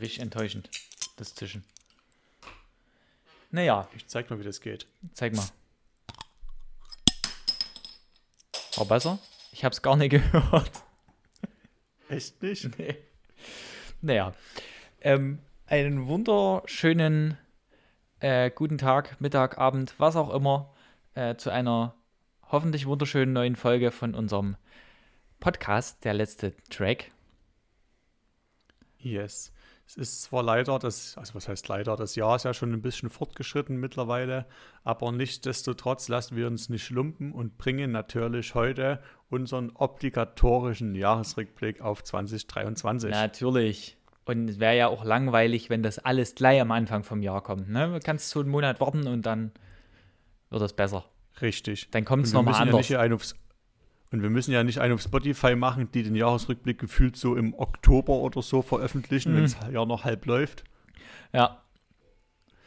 richtig 0.00 0.20
enttäuschend, 0.20 0.70
das 1.16 1.34
Zischen. 1.34 1.64
Naja, 3.50 3.88
Ich 3.96 4.06
zeig 4.06 4.28
mal, 4.30 4.38
wie 4.38 4.44
das 4.44 4.60
geht. 4.60 4.86
zeig 5.14 5.34
mal. 5.34 5.48
War 8.76 8.86
besser? 8.86 9.18
Ich 9.52 9.64
hab's 9.64 9.82
gar 9.82 9.96
nicht 9.96 10.10
gehört. 10.32 10.70
Echt 12.08 12.42
nicht? 12.42 12.78
Nee. 12.78 12.96
Naja, 14.00 14.32
ähm, 15.00 15.40
einen 15.66 16.06
wunderschönen 16.06 17.36
äh, 18.20 18.50
guten 18.50 18.78
Tag, 18.78 19.20
Mittag, 19.20 19.58
Abend, 19.58 19.94
was 19.98 20.16
auch 20.16 20.32
immer, 20.32 20.74
äh, 21.14 21.36
zu 21.36 21.50
einer 21.50 21.94
hoffentlich 22.50 22.86
wunderschönen 22.86 23.32
neuen 23.32 23.56
Folge 23.56 23.90
von 23.90 24.14
unserem 24.14 24.56
Podcast, 25.40 26.04
der 26.04 26.14
letzte 26.14 26.56
Track. 26.70 27.10
Yes. 28.98 29.52
Es 29.88 29.96
ist 29.96 30.22
zwar 30.24 30.42
leider, 30.42 30.78
das, 30.78 31.16
also 31.16 31.34
was 31.34 31.48
heißt 31.48 31.66
leider, 31.68 31.96
das 31.96 32.14
Jahr 32.14 32.36
ist 32.36 32.44
ja 32.44 32.52
schon 32.52 32.74
ein 32.74 32.82
bisschen 32.82 33.08
fortgeschritten 33.08 33.78
mittlerweile, 33.78 34.44
aber 34.84 35.10
nichtsdestotrotz 35.12 36.08
lassen 36.08 36.36
wir 36.36 36.46
uns 36.46 36.68
nicht 36.68 36.90
lumpen 36.90 37.32
und 37.32 37.56
bringen 37.56 37.90
natürlich 37.90 38.54
heute 38.54 39.00
unseren 39.30 39.70
obligatorischen 39.70 40.94
Jahresrückblick 40.94 41.80
auf 41.80 42.04
2023. 42.04 43.10
Natürlich. 43.10 43.96
Und 44.26 44.50
es 44.50 44.60
wäre 44.60 44.76
ja 44.76 44.88
auch 44.88 45.04
langweilig, 45.04 45.70
wenn 45.70 45.82
das 45.82 45.98
alles 45.98 46.34
gleich 46.34 46.60
am 46.60 46.70
Anfang 46.70 47.02
vom 47.02 47.22
Jahr 47.22 47.42
kommt. 47.42 47.70
Ne? 47.70 47.90
Du 47.90 48.00
kannst 48.00 48.28
so 48.28 48.40
einen 48.40 48.50
Monat 48.50 48.80
warten 48.80 49.06
und 49.06 49.24
dann 49.24 49.52
wird 50.50 50.60
es 50.60 50.74
besser. 50.74 51.06
Richtig. 51.40 51.90
Dann 51.92 52.04
kommt 52.04 52.26
es 52.26 52.34
nochmal 52.34 52.52
müssen 52.52 52.58
ja 52.58 52.62
anders. 52.64 52.76
nicht 52.76 52.86
hier 52.88 53.00
einen 53.00 53.14
aufs, 53.14 53.34
und 54.10 54.22
wir 54.22 54.30
müssen 54.30 54.52
ja 54.52 54.64
nicht 54.64 54.80
einen 54.80 54.94
auf 54.94 55.02
Spotify 55.02 55.54
machen, 55.54 55.90
die 55.92 56.02
den 56.02 56.14
Jahresrückblick 56.14 56.78
gefühlt 56.78 57.16
so 57.16 57.36
im 57.36 57.54
Oktober 57.54 58.14
oder 58.14 58.40
so 58.42 58.62
veröffentlichen, 58.62 59.32
Mhm. 59.32 59.36
wenn 59.36 59.42
das 59.44 59.56
Jahr 59.72 59.86
noch 59.86 60.04
halb 60.04 60.24
läuft. 60.26 60.64
Ja. 61.32 61.62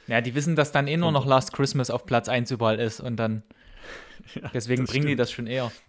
Ja, 0.08 0.22
die 0.22 0.36
wissen, 0.36 0.56
dass 0.56 0.72
dann 0.72 0.88
eh 0.88 0.98
nur 0.98 1.12
noch 1.12 1.26
Last 1.26 1.54
Christmas 1.54 1.90
auf 1.90 2.06
Platz 2.06 2.28
1 2.30 2.52
überall 2.52 2.80
ist 2.80 3.00
und 3.00 3.16
dann. 3.18 3.44
deswegen 4.54 4.84
das 4.84 4.92
bringen 4.92 5.06
die 5.06 5.12
stimmt. 5.14 5.20
das 5.20 5.32
schon 5.32 5.48
eher. 5.48 5.72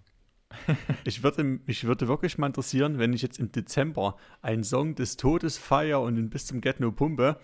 Ich 1.04 1.22
würde, 1.22 1.42
mich 1.44 1.84
würde 1.84 2.08
wirklich 2.08 2.36
mal 2.36 2.46
interessieren, 2.46 2.98
wenn 2.98 3.14
ich 3.14 3.22
jetzt 3.22 3.38
im 3.40 3.50
Dezember 3.52 4.16
einen 4.42 4.64
Song 4.64 4.94
des 4.94 5.16
Todes 5.16 5.56
feiere 5.56 6.00
und 6.02 6.16
ihn 6.18 6.28
bis 6.28 6.46
zum 6.46 6.60
Get 6.60 6.78
No 6.78 6.92
Pumpe, 6.92 7.38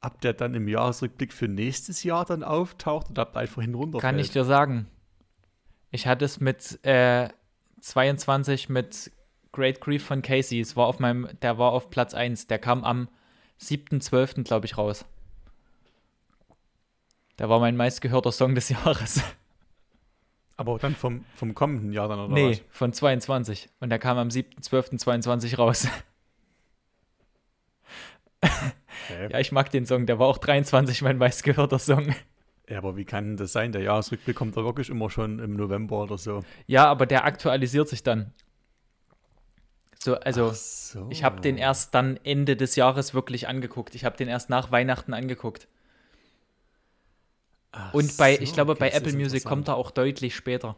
ob 0.00 0.20
der 0.22 0.32
dann 0.32 0.54
im 0.54 0.66
Jahresrückblick 0.66 1.32
für 1.34 1.48
nächstes 1.48 2.02
Jahr 2.02 2.24
dann 2.24 2.42
auftaucht 2.42 3.10
oder 3.10 3.28
ob 3.28 3.36
einfach 3.36 3.60
hinunterfällt. 3.62 4.00
Kann 4.10 4.18
ich 4.18 4.30
dir 4.30 4.44
sagen. 4.44 4.86
Ich 5.94 6.08
hatte 6.08 6.24
es 6.24 6.40
mit 6.40 6.84
äh, 6.84 7.28
22 7.80 8.68
mit 8.68 9.12
Great 9.52 9.80
Grief 9.80 10.04
von 10.04 10.22
Casey. 10.22 10.58
Es 10.58 10.74
war 10.74 10.88
auf 10.88 10.98
meinem, 10.98 11.28
der 11.40 11.56
war 11.56 11.70
auf 11.70 11.88
Platz 11.88 12.14
1. 12.14 12.48
Der 12.48 12.58
kam 12.58 12.82
am 12.82 13.08
7.12., 13.60 14.42
glaube 14.42 14.66
ich, 14.66 14.76
raus. 14.76 15.04
Der 17.38 17.48
war 17.48 17.60
mein 17.60 17.76
meistgehörter 17.76 18.32
Song 18.32 18.56
des 18.56 18.68
Jahres. 18.70 19.22
Aber 20.56 20.76
dann 20.80 20.96
vom, 20.96 21.24
vom 21.36 21.54
kommenden 21.54 21.92
Jahr 21.92 22.08
dann, 22.08 22.18
oder 22.18 22.34
nee, 22.34 22.60
von 22.70 22.92
22. 22.92 23.68
Und 23.78 23.90
der 23.90 24.00
kam 24.00 24.18
am 24.18 24.30
7.12.22 24.30 25.56
raus. 25.56 25.86
was? 28.40 28.50
Okay. 28.50 29.28
ja, 29.30 29.38
ich 29.38 29.52
mag 29.52 29.70
den 29.70 29.86
Song. 29.86 30.06
Der 30.06 30.18
war 30.18 30.26
auch 30.26 30.38
23 30.38 31.02
mein 31.02 31.18
meistgehörter 31.18 31.78
Song. 31.78 32.12
Ja, 32.68 32.78
aber 32.78 32.96
wie 32.96 33.04
kann 33.04 33.36
das 33.36 33.52
sein? 33.52 33.72
Der 33.72 33.82
Jahresrückblick 33.82 34.36
kommt 34.36 34.56
da 34.56 34.64
wirklich 34.64 34.88
immer 34.88 35.10
schon 35.10 35.38
im 35.38 35.54
November 35.54 36.02
oder 36.02 36.16
so. 36.16 36.44
Ja, 36.66 36.86
aber 36.86 37.06
der 37.06 37.24
aktualisiert 37.24 37.88
sich 37.88 38.02
dann. 38.02 38.32
So, 39.98 40.16
also. 40.16 40.50
So. 40.52 41.08
Ich 41.10 41.24
habe 41.24 41.40
den 41.40 41.58
erst 41.58 41.94
dann 41.94 42.18
Ende 42.24 42.56
des 42.56 42.76
Jahres 42.76 43.14
wirklich 43.14 43.48
angeguckt. 43.48 43.94
Ich 43.94 44.04
habe 44.04 44.16
den 44.16 44.28
erst 44.28 44.50
nach 44.50 44.70
Weihnachten 44.70 45.12
angeguckt. 45.12 45.68
Ach 47.72 47.92
Und 47.92 48.16
bei, 48.16 48.36
so, 48.36 48.42
ich 48.42 48.52
glaube, 48.52 48.72
okay, 48.72 48.80
bei 48.80 48.90
Apple 48.90 49.14
Music 49.14 49.44
kommt 49.44 49.68
er 49.68 49.76
auch 49.76 49.90
deutlich 49.90 50.34
später. 50.34 50.76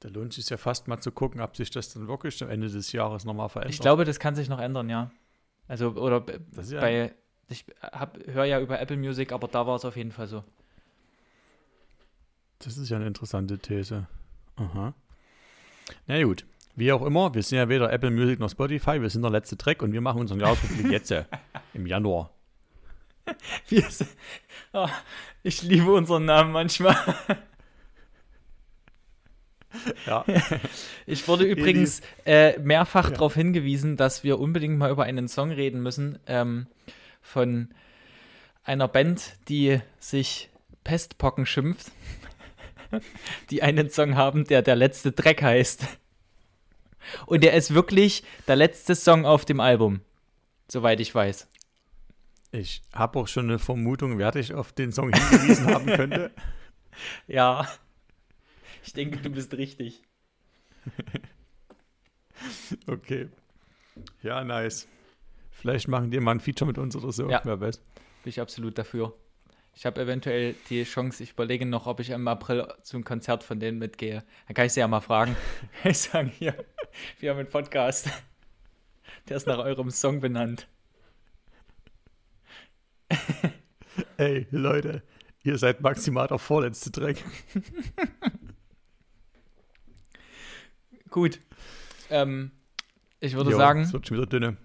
Da 0.00 0.08
lohnt 0.08 0.30
es 0.30 0.36
sich 0.36 0.48
ja 0.48 0.56
fast 0.56 0.88
mal 0.88 1.00
zu 1.00 1.10
gucken, 1.10 1.40
ob 1.40 1.56
sich 1.56 1.70
das 1.70 1.92
dann 1.92 2.06
wirklich 2.06 2.42
am 2.42 2.50
Ende 2.50 2.68
des 2.68 2.92
Jahres 2.92 3.24
nochmal 3.24 3.48
verändert. 3.48 3.74
Ich 3.74 3.80
glaube, 3.80 4.04
das 4.04 4.20
kann 4.20 4.34
sich 4.34 4.48
noch 4.48 4.60
ändern, 4.60 4.88
ja. 4.88 5.10
Also, 5.68 5.90
oder 5.90 6.24
ja, 6.68 6.80
bei, 6.80 7.14
ich 7.48 7.64
höre 8.26 8.44
ja 8.44 8.60
über 8.60 8.80
Apple 8.80 8.96
Music, 8.96 9.32
aber 9.32 9.48
da 9.48 9.66
war 9.66 9.76
es 9.76 9.84
auf 9.84 9.96
jeden 9.96 10.12
Fall 10.12 10.26
so. 10.26 10.42
Das 12.58 12.76
ist 12.78 12.88
ja 12.88 12.96
eine 12.96 13.06
interessante 13.06 13.58
These. 13.58 14.06
Aha. 14.56 14.94
Na 16.06 16.22
gut. 16.22 16.44
Wie 16.78 16.92
auch 16.92 17.02
immer, 17.06 17.32
wir 17.34 17.42
sind 17.42 17.56
ja 17.56 17.68
weder 17.70 17.90
Apple 17.92 18.10
Music 18.10 18.38
noch 18.38 18.50
Spotify, 18.50 19.00
wir 19.00 19.08
sind 19.08 19.22
der 19.22 19.30
letzte 19.30 19.56
Track 19.56 19.80
und 19.82 19.92
wir 19.92 20.02
machen 20.02 20.20
unseren 20.20 20.40
Jahresrückblick 20.40 20.90
jetzt 20.92 21.10
äh, 21.10 21.24
im 21.72 21.86
Januar. 21.86 22.30
Sind, 23.66 24.08
Ah, 24.72 24.90
ich 25.42 25.62
liebe 25.62 25.90
unseren 25.92 26.26
Namen 26.26 26.52
manchmal. 26.52 26.94
Ja. 30.06 30.24
Ich 31.06 31.26
wurde 31.28 31.44
übrigens 31.44 32.02
äh, 32.24 32.58
mehrfach 32.58 33.04
Ja. 33.06 33.10
darauf 33.14 33.34
hingewiesen, 33.34 33.96
dass 33.96 34.22
wir 34.24 34.38
unbedingt 34.38 34.76
mal 34.76 34.90
über 34.90 35.04
einen 35.04 35.28
Song 35.28 35.50
reden 35.52 35.82
müssen 35.82 36.18
ähm, 36.26 36.66
von 37.26 37.68
einer 38.62 38.88
Band, 38.88 39.34
die 39.48 39.80
sich 39.98 40.48
Pestpocken 40.84 41.44
schimpft, 41.44 41.90
die 43.50 43.62
einen 43.62 43.90
Song 43.90 44.16
haben, 44.16 44.44
der 44.44 44.62
der 44.62 44.76
letzte 44.76 45.12
Dreck 45.12 45.42
heißt. 45.42 45.86
Und 47.26 47.44
der 47.44 47.54
ist 47.54 47.74
wirklich 47.74 48.22
der 48.46 48.56
letzte 48.56 48.94
Song 48.94 49.26
auf 49.26 49.44
dem 49.44 49.60
Album, 49.60 50.00
soweit 50.68 51.00
ich 51.00 51.14
weiß. 51.14 51.48
Ich 52.52 52.82
habe 52.92 53.18
auch 53.18 53.28
schon 53.28 53.46
eine 53.46 53.58
Vermutung, 53.58 54.18
wer 54.18 54.30
dich 54.30 54.54
auf 54.54 54.72
den 54.72 54.92
Song 54.92 55.12
hingewiesen 55.12 55.66
haben 55.66 55.86
könnte. 55.86 56.30
Ja, 57.26 57.68
ich 58.82 58.94
denke, 58.94 59.18
du 59.18 59.28
bist 59.28 59.52
richtig. 59.52 60.02
Okay. 62.86 63.28
Ja, 64.22 64.44
nice. 64.44 64.88
Vielleicht 65.58 65.88
machen 65.88 66.10
die 66.10 66.20
mal 66.20 66.32
ein 66.32 66.40
Feature 66.40 66.66
mit 66.66 66.76
uns 66.78 66.94
oder 66.96 67.12
so. 67.12 67.30
Ja. 67.30 67.40
Wer 67.44 67.60
weiß. 67.60 67.78
Bin 67.78 68.28
ich 68.30 68.40
absolut 68.40 68.76
dafür. 68.76 69.14
Ich 69.74 69.84
habe 69.86 70.00
eventuell 70.00 70.54
die 70.70 70.84
Chance, 70.84 71.22
ich 71.22 71.32
überlege 71.32 71.66
noch, 71.66 71.86
ob 71.86 72.00
ich 72.00 72.10
im 72.10 72.28
April 72.28 72.66
zum 72.82 73.04
Konzert 73.04 73.42
von 73.42 73.58
denen 73.60 73.78
mitgehe. 73.78 74.24
Dann 74.46 74.54
kann 74.54 74.66
ich 74.66 74.72
sie 74.72 74.80
ja 74.80 74.88
mal 74.88 75.00
fragen. 75.00 75.36
Ich 75.84 75.98
sage 75.98 76.30
hier, 76.30 76.54
wir 77.20 77.30
haben 77.30 77.38
einen 77.38 77.48
Podcast. 77.48 78.08
Der 79.28 79.36
ist 79.36 79.46
nach 79.46 79.58
eurem 79.58 79.90
Song 79.90 80.20
benannt. 80.20 80.68
Ey, 84.16 84.46
Leute, 84.50 85.02
ihr 85.42 85.58
seid 85.58 85.80
maximal 85.80 86.26
der 86.26 86.38
vorletzte 86.38 86.90
Track. 86.90 87.16
Gut. 91.10 91.40
Ähm, 92.10 92.50
ich 93.20 93.34
würde 93.34 93.50
Jo, 93.52 93.56
sagen, 93.56 93.82
Es 93.82 93.92
wird 93.92 94.06
schon 94.06 94.16
wieder 94.16 94.26
dünne. 94.26 94.56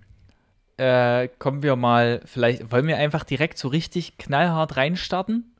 Äh, 0.81 1.27
kommen 1.37 1.61
wir 1.61 1.75
mal, 1.75 2.21
vielleicht, 2.25 2.71
wollen 2.71 2.87
wir 2.87 2.97
einfach 2.97 3.23
direkt 3.23 3.59
so 3.59 3.67
richtig 3.67 4.17
knallhart 4.17 4.77
reinstarten? 4.77 5.55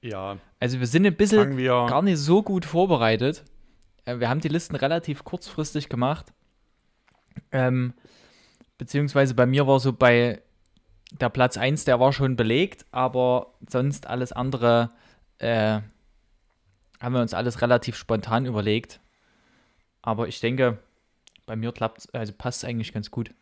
Ja, 0.00 0.36
Also 0.60 0.78
wir 0.78 0.86
sind 0.86 1.04
ein 1.06 1.16
bisschen 1.16 1.56
gar 1.56 2.02
nicht 2.02 2.18
so 2.18 2.44
gut 2.44 2.64
vorbereitet. 2.64 3.42
Äh, 4.04 4.20
wir 4.20 4.28
haben 4.28 4.40
die 4.40 4.46
Listen 4.46 4.76
relativ 4.76 5.24
kurzfristig 5.24 5.88
gemacht. 5.88 6.32
Ähm, 7.50 7.94
beziehungsweise 8.76 9.34
bei 9.34 9.44
mir 9.44 9.66
war 9.66 9.80
so 9.80 9.92
bei 9.92 10.40
der 11.10 11.30
Platz 11.30 11.56
1, 11.56 11.84
der 11.84 11.98
war 11.98 12.12
schon 12.12 12.36
belegt, 12.36 12.86
aber 12.92 13.54
sonst 13.68 14.06
alles 14.06 14.30
andere 14.30 14.90
äh, 15.38 15.80
haben 17.00 17.14
wir 17.14 17.22
uns 17.22 17.34
alles 17.34 17.60
relativ 17.60 17.96
spontan 17.96 18.46
überlegt. 18.46 19.00
Aber 20.00 20.28
ich 20.28 20.38
denke, 20.38 20.78
bei 21.44 21.56
mir 21.56 21.72
klappt 21.72 22.14
also 22.14 22.32
passt 22.32 22.62
es 22.62 22.68
eigentlich 22.68 22.92
ganz 22.92 23.10
gut. 23.10 23.32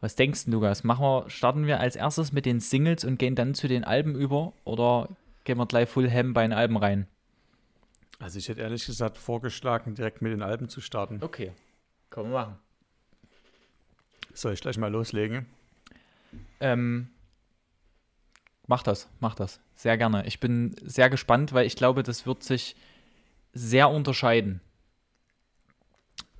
Was 0.00 0.14
denkst 0.14 0.44
du, 0.44 0.52
Lukas? 0.52 0.84
Machen 0.84 1.02
wir, 1.02 1.30
starten 1.30 1.66
wir 1.66 1.80
als 1.80 1.96
erstes 1.96 2.32
mit 2.32 2.46
den 2.46 2.60
Singles 2.60 3.04
und 3.04 3.18
gehen 3.18 3.34
dann 3.34 3.54
zu 3.54 3.66
den 3.66 3.84
Alben 3.84 4.14
über 4.14 4.52
oder 4.64 5.08
gehen 5.44 5.58
wir 5.58 5.66
gleich 5.66 5.88
Full 5.88 6.10
Ham 6.10 6.34
bei 6.34 6.42
den 6.42 6.52
Alben 6.52 6.76
rein? 6.76 7.06
Also 8.18 8.38
ich 8.38 8.48
hätte 8.48 8.60
ehrlich 8.60 8.86
gesagt 8.86 9.18
vorgeschlagen, 9.18 9.94
direkt 9.94 10.22
mit 10.22 10.32
den 10.32 10.42
Alben 10.42 10.68
zu 10.68 10.80
starten. 10.80 11.22
Okay, 11.22 11.52
können 12.10 12.30
wir 12.30 12.38
machen. 12.40 12.58
Soll 14.32 14.52
ich 14.52 14.60
gleich 14.60 14.76
mal 14.78 14.90
loslegen? 14.90 15.46
Ähm, 16.60 17.08
mach 18.66 18.82
das, 18.82 19.08
mach 19.20 19.34
das. 19.34 19.60
Sehr 19.74 19.96
gerne. 19.96 20.26
Ich 20.26 20.40
bin 20.40 20.74
sehr 20.82 21.10
gespannt, 21.10 21.52
weil 21.52 21.66
ich 21.66 21.76
glaube, 21.76 22.02
das 22.02 22.26
wird 22.26 22.42
sich 22.42 22.76
sehr 23.52 23.90
unterscheiden. 23.90 24.60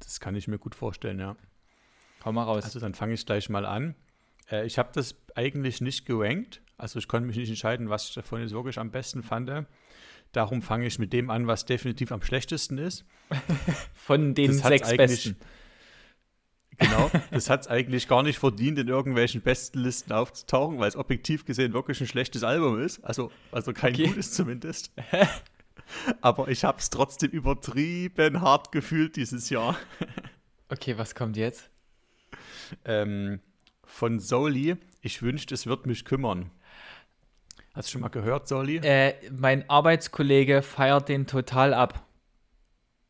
Das 0.00 0.20
kann 0.20 0.37
ich 0.37 0.47
mir 0.49 0.59
gut 0.59 0.75
vorstellen, 0.75 1.19
ja. 1.19 1.37
Hau 2.26 2.32
mal 2.32 2.43
raus. 2.43 2.64
Also 2.64 2.81
dann 2.81 2.93
fange 2.93 3.14
ich 3.14 3.25
gleich 3.25 3.49
mal 3.49 3.64
an. 3.64 3.94
Äh, 4.50 4.67
ich 4.67 4.78
habe 4.78 4.90
das 4.93 5.14
eigentlich 5.37 5.81
nicht 5.81 6.06
gerankt. 6.06 6.61
Also 6.76 6.99
ich 6.99 7.06
konnte 7.06 7.28
mich 7.28 7.37
nicht 7.37 7.49
entscheiden, 7.49 7.88
was 7.88 8.08
ich 8.08 8.14
davon 8.14 8.40
jetzt 8.40 8.52
wirklich 8.52 8.78
am 8.78 8.90
besten 8.90 9.23
fand. 9.23 9.49
Darum 10.32 10.61
fange 10.61 10.87
ich 10.87 10.99
mit 10.99 11.12
dem 11.12 11.31
an, 11.31 11.46
was 11.46 11.67
definitiv 11.67 12.11
am 12.11 12.20
schlechtesten 12.23 12.78
ist. 12.78 13.05
Von 13.94 14.34
den 14.34 14.52
sechs 14.52 14.94
besten. 14.96 15.37
Genau, 16.78 17.12
das 17.31 17.49
hat 17.49 17.61
es 17.61 17.69
eigentlich 17.69 18.08
gar 18.08 18.25
nicht 18.25 18.38
verdient, 18.38 18.81
in 18.81 18.88
irgendwelchen 18.88 19.40
Bestenlisten 19.40 20.12
aufzutauchen, 20.12 20.81
weil 20.81 20.88
es 20.88 20.96
objektiv 20.96 21.44
gesehen 21.44 21.73
wirklich 21.73 22.00
ein 22.00 22.08
schlechtes 22.08 22.43
Album 22.43 22.81
ist. 22.81 23.05
Also, 23.05 23.31
also 23.52 23.73
kein 23.73 23.94
okay. 23.94 24.08
gutes 24.08 24.32
zumindest. 24.32 24.93
Aber 26.20 26.49
ich 26.49 26.64
habe 26.64 26.78
es 26.78 26.90
trotzdem 26.90 27.31
übertrieben 27.31 28.40
hart 28.40 28.73
gefühlt 28.73 29.14
dieses 29.14 29.49
Jahr. 29.49 29.78
Okay, 30.69 30.99
was 30.99 31.14
kommt 31.14 31.37
jetzt? 31.37 31.70
Ähm, 32.84 33.40
von 33.84 34.18
Soli, 34.18 34.76
ich 35.00 35.22
wünschte, 35.22 35.54
es 35.54 35.66
wird 35.66 35.86
mich 35.86 36.04
kümmern. 36.04 36.50
Hast 37.74 37.88
du 37.88 37.92
schon 37.92 38.00
mal 38.00 38.08
gehört, 38.08 38.48
Soli? 38.48 38.76
Äh, 38.78 39.14
mein 39.30 39.68
Arbeitskollege 39.68 40.62
feiert 40.62 41.08
den 41.08 41.26
total 41.26 41.74
ab. 41.74 42.06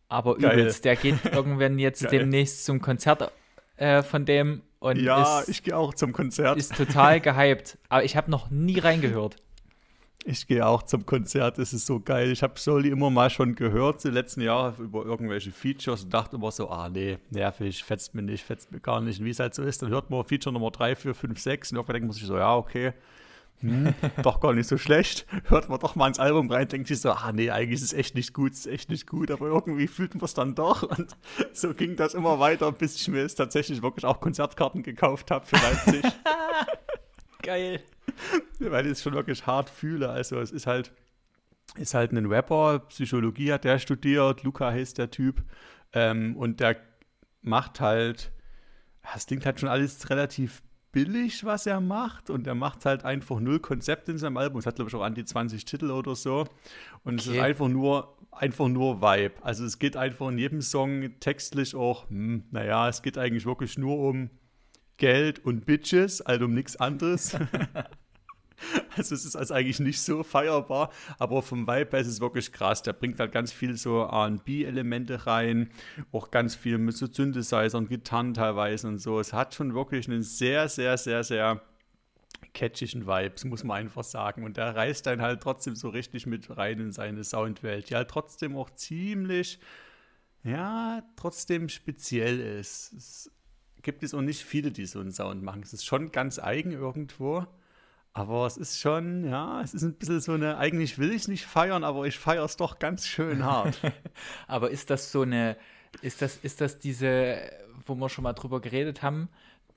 Aber 0.08 0.36
Geil. 0.36 0.58
übelst, 0.58 0.84
der 0.84 0.96
geht 0.96 1.24
irgendwann 1.32 1.78
jetzt 1.78 2.02
Geil. 2.02 2.10
demnächst 2.10 2.64
zum 2.64 2.80
Konzert 2.80 3.32
äh, 3.76 4.02
von 4.02 4.24
dem 4.24 4.62
und 4.78 4.96
ja, 4.98 5.40
ist, 5.40 5.48
ich 5.48 5.62
gehe 5.62 5.76
auch 5.76 5.94
zum 5.94 6.12
Konzert. 6.12 6.58
Ist 6.58 6.76
total 6.76 7.20
gehypt, 7.20 7.78
aber 7.88 8.04
ich 8.04 8.16
habe 8.16 8.30
noch 8.30 8.50
nie 8.50 8.78
reingehört. 8.78 9.36
Ich 10.24 10.46
gehe 10.46 10.66
auch 10.66 10.82
zum 10.82 11.06
Konzert, 11.06 11.58
es 11.58 11.72
ist 11.72 11.86
so 11.86 12.00
geil. 12.00 12.32
Ich 12.32 12.42
habe 12.42 12.58
Soli 12.58 12.88
immer 12.88 13.10
mal 13.10 13.30
schon 13.30 13.54
gehört, 13.54 14.02
die 14.02 14.08
letzten 14.08 14.40
Jahre 14.40 14.82
über 14.82 15.04
irgendwelche 15.04 15.52
Features 15.52 16.02
und 16.02 16.12
dachte 16.12 16.36
immer 16.36 16.50
so, 16.50 16.68
ah 16.68 16.88
nee, 16.88 17.18
nervig, 17.30 17.84
fetzt 17.84 18.14
mir 18.14 18.22
nicht, 18.22 18.44
fetzt 18.44 18.72
mir 18.72 18.80
gar 18.80 19.00
nicht. 19.00 19.20
Und 19.20 19.26
wie 19.26 19.30
es 19.30 19.38
halt 19.38 19.54
so 19.54 19.62
ist, 19.62 19.82
dann 19.82 19.90
hört 19.90 20.10
man 20.10 20.24
Feature 20.24 20.52
Nummer 20.52 20.72
3, 20.72 20.96
4, 20.96 21.14
5, 21.14 21.38
6 21.38 21.70
und 21.70 21.76
irgendwann 21.76 21.94
denkt 21.94 22.08
man 22.08 22.12
sich 22.14 22.24
so, 22.24 22.36
ja, 22.36 22.56
okay, 22.56 22.92
hm, 23.60 23.94
doch 24.22 24.40
gar 24.40 24.52
nicht 24.52 24.68
so 24.68 24.78
schlecht. 24.78 25.26
Hört 25.44 25.68
man 25.68 25.78
doch 25.78 25.94
mal 25.94 26.08
ins 26.08 26.18
Album 26.18 26.50
rein, 26.50 26.68
denkt 26.68 26.88
sich 26.88 27.00
so, 27.00 27.10
ah 27.10 27.32
nee, 27.32 27.50
eigentlich 27.50 27.80
ist 27.80 27.84
es 27.84 27.92
echt 27.92 28.14
nicht 28.14 28.34
gut, 28.34 28.52
ist 28.52 28.66
echt 28.66 28.90
nicht 28.90 29.06
gut, 29.06 29.30
aber 29.30 29.46
irgendwie 29.46 29.86
fühlt 29.86 30.14
man 30.14 30.24
es 30.24 30.34
dann 30.34 30.54
doch. 30.54 30.82
Und 30.82 31.16
so 31.52 31.72
ging 31.74 31.96
das 31.96 32.14
immer 32.14 32.38
weiter, 32.38 32.72
bis 32.72 32.96
ich 32.96 33.08
mir 33.08 33.22
jetzt 33.22 33.36
tatsächlich 33.36 33.82
wirklich 33.82 34.04
auch 34.04 34.20
Konzertkarten 34.20 34.82
gekauft 34.82 35.30
habe 35.30 35.46
für 35.46 35.56
Leipzig. 35.56 36.02
Geil. 37.42 37.80
Weil 38.58 38.86
ich 38.86 38.92
es 38.92 39.02
schon 39.02 39.14
wirklich 39.14 39.46
hart 39.46 39.70
fühle. 39.70 40.08
Also 40.08 40.40
es 40.40 40.50
ist 40.50 40.66
halt, 40.66 40.92
ist 41.76 41.94
halt 41.94 42.12
ein 42.12 42.26
Rapper, 42.26 42.80
Psychologie 42.88 43.52
hat 43.52 43.64
der 43.64 43.78
studiert, 43.78 44.42
Luca 44.42 44.70
heißt 44.70 44.98
der 44.98 45.10
Typ. 45.10 45.42
Ähm, 45.92 46.36
und 46.36 46.60
der 46.60 46.76
macht 47.42 47.80
halt, 47.80 48.32
das 49.12 49.26
klingt 49.26 49.46
halt 49.46 49.60
schon 49.60 49.68
alles 49.68 50.08
relativ 50.10 50.62
billig, 50.92 51.44
was 51.44 51.66
er 51.66 51.80
macht. 51.80 52.30
Und 52.30 52.46
er 52.46 52.54
macht 52.54 52.86
halt 52.86 53.04
einfach 53.04 53.38
null 53.38 53.60
Konzept 53.60 54.08
in 54.08 54.18
seinem 54.18 54.38
Album. 54.38 54.58
Es 54.58 54.66
hat, 54.66 54.76
glaube 54.76 54.88
ich, 54.88 54.94
auch 54.94 55.02
an 55.02 55.14
die 55.14 55.24
20 55.24 55.64
Titel 55.64 55.90
oder 55.90 56.14
so. 56.14 56.46
Und 57.04 57.20
okay. 57.20 57.30
es 57.30 57.36
ist 57.36 57.38
einfach 57.38 57.68
nur, 57.68 58.16
einfach 58.30 58.68
nur 58.68 59.02
Vibe. 59.02 59.34
Also 59.42 59.64
es 59.64 59.78
geht 59.78 59.96
einfach 59.96 60.28
in 60.28 60.38
jedem 60.38 60.62
Song 60.62 61.18
textlich 61.20 61.74
auch, 61.74 62.08
hm, 62.08 62.44
naja, 62.50 62.88
es 62.88 63.02
geht 63.02 63.18
eigentlich 63.18 63.44
wirklich 63.44 63.76
nur 63.76 63.98
um 63.98 64.30
Geld 64.96 65.44
und 65.44 65.66
Bitches, 65.66 66.20
also 66.22 66.46
um 66.46 66.54
nichts 66.54 66.76
anderes. 66.76 67.37
Also 68.96 69.14
es 69.14 69.26
ist 69.26 69.37
also 69.37 69.52
eigentlich 69.52 69.81
nicht 69.81 70.00
so 70.00 70.22
feierbar, 70.22 70.90
aber 71.19 71.43
vom 71.43 71.66
Vibe 71.66 71.98
ist 71.98 72.06
es 72.06 72.20
wirklich 72.20 72.52
krass. 72.52 72.82
Der 72.82 72.94
bringt 72.94 73.20
halt 73.20 73.32
ganz 73.32 73.52
viel 73.52 73.76
so 73.76 74.02
R&B-Elemente 74.02 75.26
rein, 75.26 75.70
auch 76.12 76.31
ganz 76.31 76.54
viel 76.54 76.78
mit 76.78 76.96
so 76.96 77.06
Synthesizern, 77.06 77.87
Gitarren 77.87 78.32
teilweise 78.34 78.88
und 78.88 78.98
so. 78.98 79.20
Es 79.20 79.32
hat 79.32 79.54
schon 79.54 79.75
wirklich 79.75 80.08
einen 80.08 80.22
sehr, 80.22 80.69
sehr, 80.69 80.96
sehr, 80.96 81.22
sehr 81.22 81.60
catchigen 82.54 83.06
Vibes, 83.06 83.44
muss 83.44 83.64
man 83.64 83.78
einfach 83.78 84.04
sagen. 84.04 84.44
Und 84.44 84.56
der 84.56 84.75
reißt 84.75 85.06
dann 85.06 85.20
halt 85.20 85.42
trotzdem 85.42 85.76
so 85.76 85.90
richtig 85.90 86.26
mit 86.26 86.56
rein 86.56 86.81
in 86.81 86.92
seine 86.92 87.25
Soundwelt, 87.25 87.90
die 87.90 87.94
halt 87.94 88.08
trotzdem 88.08 88.56
auch 88.56 88.70
ziemlich, 88.70 89.60
ja, 90.42 91.02
trotzdem 91.16 91.69
speziell 91.69 92.40
ist. 92.40 93.31
Gibt 93.86 94.02
es 94.02 94.14
auch 94.14 94.20
nicht 94.20 94.44
viele, 94.44 94.72
die 94.72 94.84
so 94.84 94.98
einen 94.98 95.12
Sound 95.12 95.44
machen. 95.44 95.62
Es 95.62 95.72
ist 95.72 95.86
schon 95.86 96.10
ganz 96.10 96.40
eigen 96.40 96.72
irgendwo. 96.72 97.46
Aber 98.12 98.44
es 98.44 98.56
ist 98.56 98.80
schon, 98.80 99.24
ja, 99.24 99.62
es 99.62 99.74
ist 99.74 99.84
ein 99.84 99.94
bisschen 99.94 100.20
so 100.20 100.32
eine, 100.32 100.58
eigentlich 100.58 100.98
will 100.98 101.10
ich 101.10 101.22
es 101.22 101.28
nicht 101.28 101.46
feiern, 101.46 101.84
aber 101.84 102.04
ich 102.04 102.18
feiere 102.18 102.44
es 102.44 102.56
doch 102.56 102.80
ganz 102.80 103.06
schön 103.06 103.44
hart. 103.44 103.80
aber 104.48 104.72
ist 104.72 104.90
das 104.90 105.12
so 105.12 105.22
eine, 105.22 105.56
ist 106.02 106.20
das, 106.20 106.36
ist 106.38 106.60
das 106.60 106.80
diese, 106.80 107.48
wo 107.86 107.94
wir 107.94 108.08
schon 108.08 108.24
mal 108.24 108.32
drüber 108.32 108.60
geredet 108.60 109.04
haben, 109.04 109.28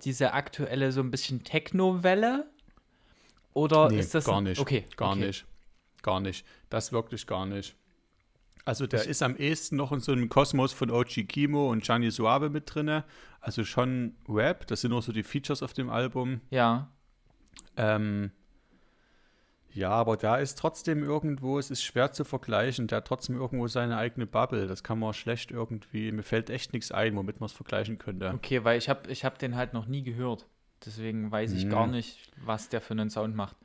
diese 0.04 0.34
aktuelle 0.34 0.92
so 0.92 1.02
ein 1.02 1.12
bisschen 1.12 1.44
Techno-Welle? 1.44 2.50
Oder 3.54 3.90
nee, 3.90 4.00
ist 4.00 4.16
das. 4.16 4.26
Gar 4.26 4.42
nicht. 4.42 4.60
Okay. 4.60 4.86
Gar 4.98 5.12
okay. 5.12 5.28
nicht. 5.28 5.46
Gar 6.02 6.20
nicht. 6.20 6.48
Das 6.72 6.92
wirklich 6.92 7.28
gar 7.28 7.46
nicht. 7.46 7.76
Also 8.66 8.88
der 8.88 9.02
ich 9.02 9.08
ist 9.08 9.24
am 9.24 9.36
ehesten 9.36 9.76
noch 9.76 9.92
in 9.92 10.00
so 10.00 10.12
einem 10.12 10.30
Kosmos 10.30 10.74
von 10.74 10.92
OG 10.92 11.28
Kimo 11.28 11.72
und 11.72 11.84
Gianni 11.84 12.12
Suave 12.12 12.50
mit 12.50 12.74
drin. 12.74 13.04
Also 13.42 13.64
schon 13.64 14.16
Rap, 14.28 14.68
das 14.68 14.82
sind 14.82 14.94
auch 14.94 15.02
so 15.02 15.12
die 15.12 15.24
Features 15.24 15.64
auf 15.64 15.74
dem 15.74 15.90
Album. 15.90 16.42
Ja. 16.50 16.90
Ähm, 17.78 18.32
ja, 19.72 19.92
aber 19.92 20.18
da 20.18 20.38
ist 20.38 20.58
trotzdem 20.58 21.04
irgendwo, 21.04 21.58
es 21.60 21.72
ist 21.72 21.84
schwer 21.84 22.12
zu 22.12 22.26
vergleichen, 22.26 22.88
der 22.88 22.98
hat 22.98 23.08
trotzdem 23.08 23.38
irgendwo 23.38 23.68
seine 23.68 23.98
eigene 23.98 24.26
Bubble. 24.26 24.68
Das 24.68 24.84
kann 24.84 25.00
man 25.00 25.14
schlecht 25.14 25.52
irgendwie, 25.52 26.12
mir 26.12 26.24
fällt 26.24 26.50
echt 26.50 26.74
nichts 26.74 26.92
ein, 26.92 27.16
womit 27.16 27.40
man 27.40 27.46
es 27.46 27.54
vergleichen 27.54 27.98
könnte. 27.98 28.34
Okay, 28.34 28.64
weil 28.64 28.78
ich 28.78 28.90
habe 28.90 29.10
ich 29.10 29.24
hab 29.24 29.40
den 29.40 29.56
halt 29.56 29.74
noch 29.74 29.86
nie 29.86 30.04
gehört. 30.04 30.48
Deswegen 30.86 31.32
weiß 31.32 31.54
ich 31.54 31.64
hm. 31.64 31.70
gar 31.70 31.88
nicht, 31.88 32.32
was 32.44 32.70
der 32.70 32.82
für 32.82 32.92
einen 32.92 33.10
Sound 33.10 33.36
macht. 33.36 33.56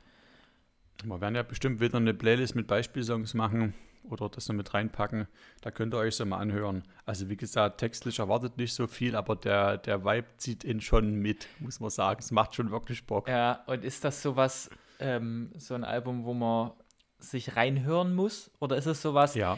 Wir 1.03 1.19
werden 1.19 1.35
ja 1.35 1.43
bestimmt 1.43 1.79
wieder 1.79 1.97
eine 1.97 2.13
Playlist 2.13 2.55
mit 2.55 2.67
Beispielsongs 2.67 3.33
machen 3.33 3.73
oder 4.09 4.29
das 4.29 4.47
noch 4.47 4.55
mit 4.55 4.73
reinpacken. 4.73 5.27
Da 5.61 5.71
könnt 5.71 5.93
ihr 5.93 5.97
euch 5.97 6.15
so 6.15 6.25
mal 6.25 6.37
anhören. 6.37 6.83
Also 7.05 7.29
wie 7.29 7.37
gesagt, 7.37 7.79
textlich 7.79 8.19
erwartet 8.19 8.57
nicht 8.57 8.73
so 8.73 8.87
viel, 8.87 9.15
aber 9.15 9.35
der, 9.35 9.77
der 9.77 10.03
Vibe 10.05 10.27
zieht 10.37 10.63
ihn 10.63 10.81
schon 10.81 11.15
mit, 11.15 11.47
muss 11.59 11.79
man 11.79 11.89
sagen. 11.89 12.19
Es 12.19 12.31
macht 12.31 12.55
schon 12.55 12.71
wirklich 12.71 13.05
Bock. 13.05 13.27
Ja, 13.27 13.63
und 13.67 13.83
ist 13.83 14.03
das 14.03 14.21
sowas, 14.21 14.69
ähm, 14.99 15.51
so 15.57 15.73
ein 15.73 15.83
Album, 15.83 16.25
wo 16.25 16.33
man 16.33 16.71
sich 17.19 17.55
reinhören 17.55 18.13
muss? 18.15 18.51
Oder 18.59 18.77
ist 18.77 18.85
es 18.85 19.01
sowas, 19.01 19.35
ja. 19.35 19.57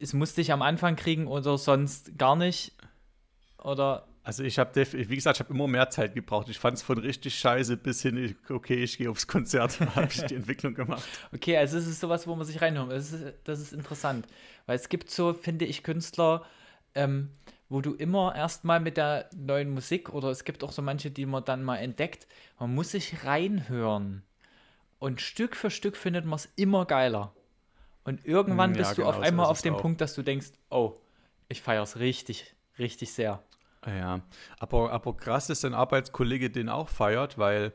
es 0.00 0.12
muss 0.12 0.34
dich 0.34 0.52
am 0.52 0.62
Anfang 0.62 0.96
kriegen 0.96 1.26
oder 1.26 1.58
sonst 1.58 2.18
gar 2.18 2.36
nicht? 2.36 2.72
Oder 3.62 4.06
also 4.26 4.42
ich 4.42 4.58
habe, 4.58 4.74
wie 4.74 5.14
gesagt, 5.14 5.36
ich 5.36 5.40
habe 5.40 5.54
immer 5.54 5.68
mehr 5.68 5.88
Zeit 5.88 6.16
gebraucht. 6.16 6.48
Ich 6.48 6.58
fand 6.58 6.76
es 6.76 6.82
von 6.82 6.98
richtig 6.98 7.38
scheiße 7.38 7.76
bis 7.76 8.02
hin, 8.02 8.34
okay, 8.48 8.82
ich 8.82 8.98
gehe 8.98 9.08
aufs 9.08 9.28
Konzert, 9.28 9.78
habe 9.94 10.08
ich 10.10 10.20
die 10.24 10.34
Entwicklung 10.34 10.74
gemacht. 10.74 11.04
Okay, 11.32 11.56
also 11.56 11.78
es 11.78 11.86
ist 11.86 12.00
sowas, 12.00 12.26
wo 12.26 12.34
man 12.34 12.44
sich 12.44 12.60
reinhört. 12.60 12.90
Das 12.90 13.12
ist, 13.12 13.24
das 13.44 13.60
ist 13.60 13.72
interessant, 13.72 14.26
weil 14.66 14.74
es 14.74 14.88
gibt 14.88 15.12
so, 15.12 15.32
finde 15.32 15.64
ich, 15.64 15.84
Künstler, 15.84 16.44
ähm, 16.96 17.30
wo 17.68 17.80
du 17.80 17.94
immer 17.94 18.34
erstmal 18.34 18.80
mit 18.80 18.96
der 18.96 19.30
neuen 19.32 19.70
Musik 19.70 20.12
oder 20.12 20.30
es 20.30 20.42
gibt 20.42 20.64
auch 20.64 20.72
so 20.72 20.82
manche, 20.82 21.12
die 21.12 21.24
man 21.24 21.44
dann 21.44 21.62
mal 21.62 21.76
entdeckt, 21.76 22.26
man 22.58 22.74
muss 22.74 22.90
sich 22.90 23.24
reinhören. 23.24 24.24
Und 24.98 25.20
Stück 25.20 25.54
für 25.54 25.70
Stück 25.70 25.96
findet 25.96 26.24
man 26.24 26.34
es 26.34 26.48
immer 26.56 26.84
geiler. 26.84 27.32
Und 28.02 28.26
irgendwann 28.26 28.70
hm, 28.70 28.80
ja, 28.80 28.82
bist 28.82 28.98
du 28.98 29.02
genau 29.02 29.10
auf 29.10 29.20
einmal 29.20 29.46
so 29.46 29.52
auf 29.52 29.62
dem 29.62 29.74
auch. 29.76 29.82
Punkt, 29.82 30.00
dass 30.00 30.14
du 30.14 30.22
denkst, 30.22 30.48
oh, 30.68 30.94
ich 31.48 31.62
feiere 31.62 31.84
es 31.84 32.00
richtig, 32.00 32.56
richtig 32.76 33.12
sehr. 33.12 33.40
Ja, 33.86 34.20
aber, 34.58 34.92
aber 34.92 35.16
krass, 35.16 35.46
dass 35.46 35.60
dein 35.60 35.74
Arbeitskollege 35.74 36.50
den 36.50 36.68
auch 36.68 36.88
feiert, 36.88 37.38
weil, 37.38 37.72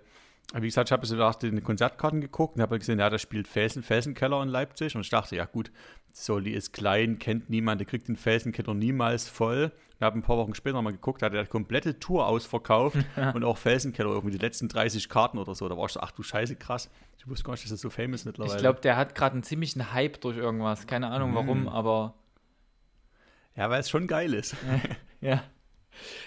wie 0.53 0.67
gesagt, 0.67 0.89
ich 0.89 0.91
habe 0.91 1.05
so 1.05 1.15
nach 1.15 1.35
den 1.35 1.63
Konzertkarten 1.63 2.21
geguckt 2.21 2.55
und 2.55 2.61
habe 2.61 2.79
gesehen, 2.79 2.99
ja, 2.99 3.09
da 3.09 3.17
spielt 3.17 3.47
Felsen, 3.47 3.83
Felsenkeller 3.83 4.41
in 4.43 4.49
Leipzig 4.49 4.95
und 4.95 5.01
ich 5.01 5.09
dachte, 5.09 5.35
ja 5.35 5.45
gut, 5.45 5.71
Soli 6.11 6.51
ist 6.51 6.73
klein, 6.73 7.19
kennt 7.19 7.49
niemand, 7.49 7.79
der 7.79 7.87
kriegt 7.87 8.07
den 8.07 8.17
Felsenkeller 8.17 8.73
niemals 8.73 9.29
voll. 9.29 9.71
Ich 9.95 10.01
habe 10.01 10.17
ein 10.17 10.23
paar 10.23 10.37
Wochen 10.37 10.55
später 10.55 10.81
mal 10.81 10.91
geguckt, 10.91 11.21
da 11.21 11.27
hat 11.27 11.33
er 11.33 11.43
die 11.43 11.49
komplette 11.49 11.99
Tour 11.99 12.27
ausverkauft 12.27 12.97
und 13.33 13.43
auch 13.43 13.57
Felsenkeller, 13.57 14.09
irgendwie 14.09 14.31
die 14.35 14.43
letzten 14.43 14.67
30 14.67 15.07
Karten 15.09 15.37
oder 15.37 15.55
so. 15.55 15.69
Da 15.69 15.77
war 15.77 15.85
ich 15.85 15.91
so, 15.91 15.99
ach 15.99 16.11
du 16.11 16.23
Scheiße, 16.23 16.55
krass. 16.55 16.89
Ich 17.17 17.27
wusste 17.27 17.43
gar 17.43 17.53
nicht, 17.53 17.63
dass 17.63 17.69
das 17.69 17.81
so 17.81 17.91
famous 17.91 18.25
mittlerweile. 18.25 18.55
Ich 18.55 18.61
glaube, 18.61 18.81
der 18.81 18.97
hat 18.97 19.13
gerade 19.13 19.33
einen 19.33 19.43
ziemlichen 19.43 19.93
Hype 19.93 20.19
durch 20.21 20.37
irgendwas. 20.37 20.87
Keine 20.87 21.09
Ahnung 21.09 21.35
warum, 21.35 21.65
mm. 21.65 21.69
aber. 21.69 22.15
Ja, 23.55 23.69
weil 23.69 23.79
es 23.79 23.91
schon 23.91 24.07
geil 24.07 24.33
ist. 24.33 24.55
ja. 25.21 25.43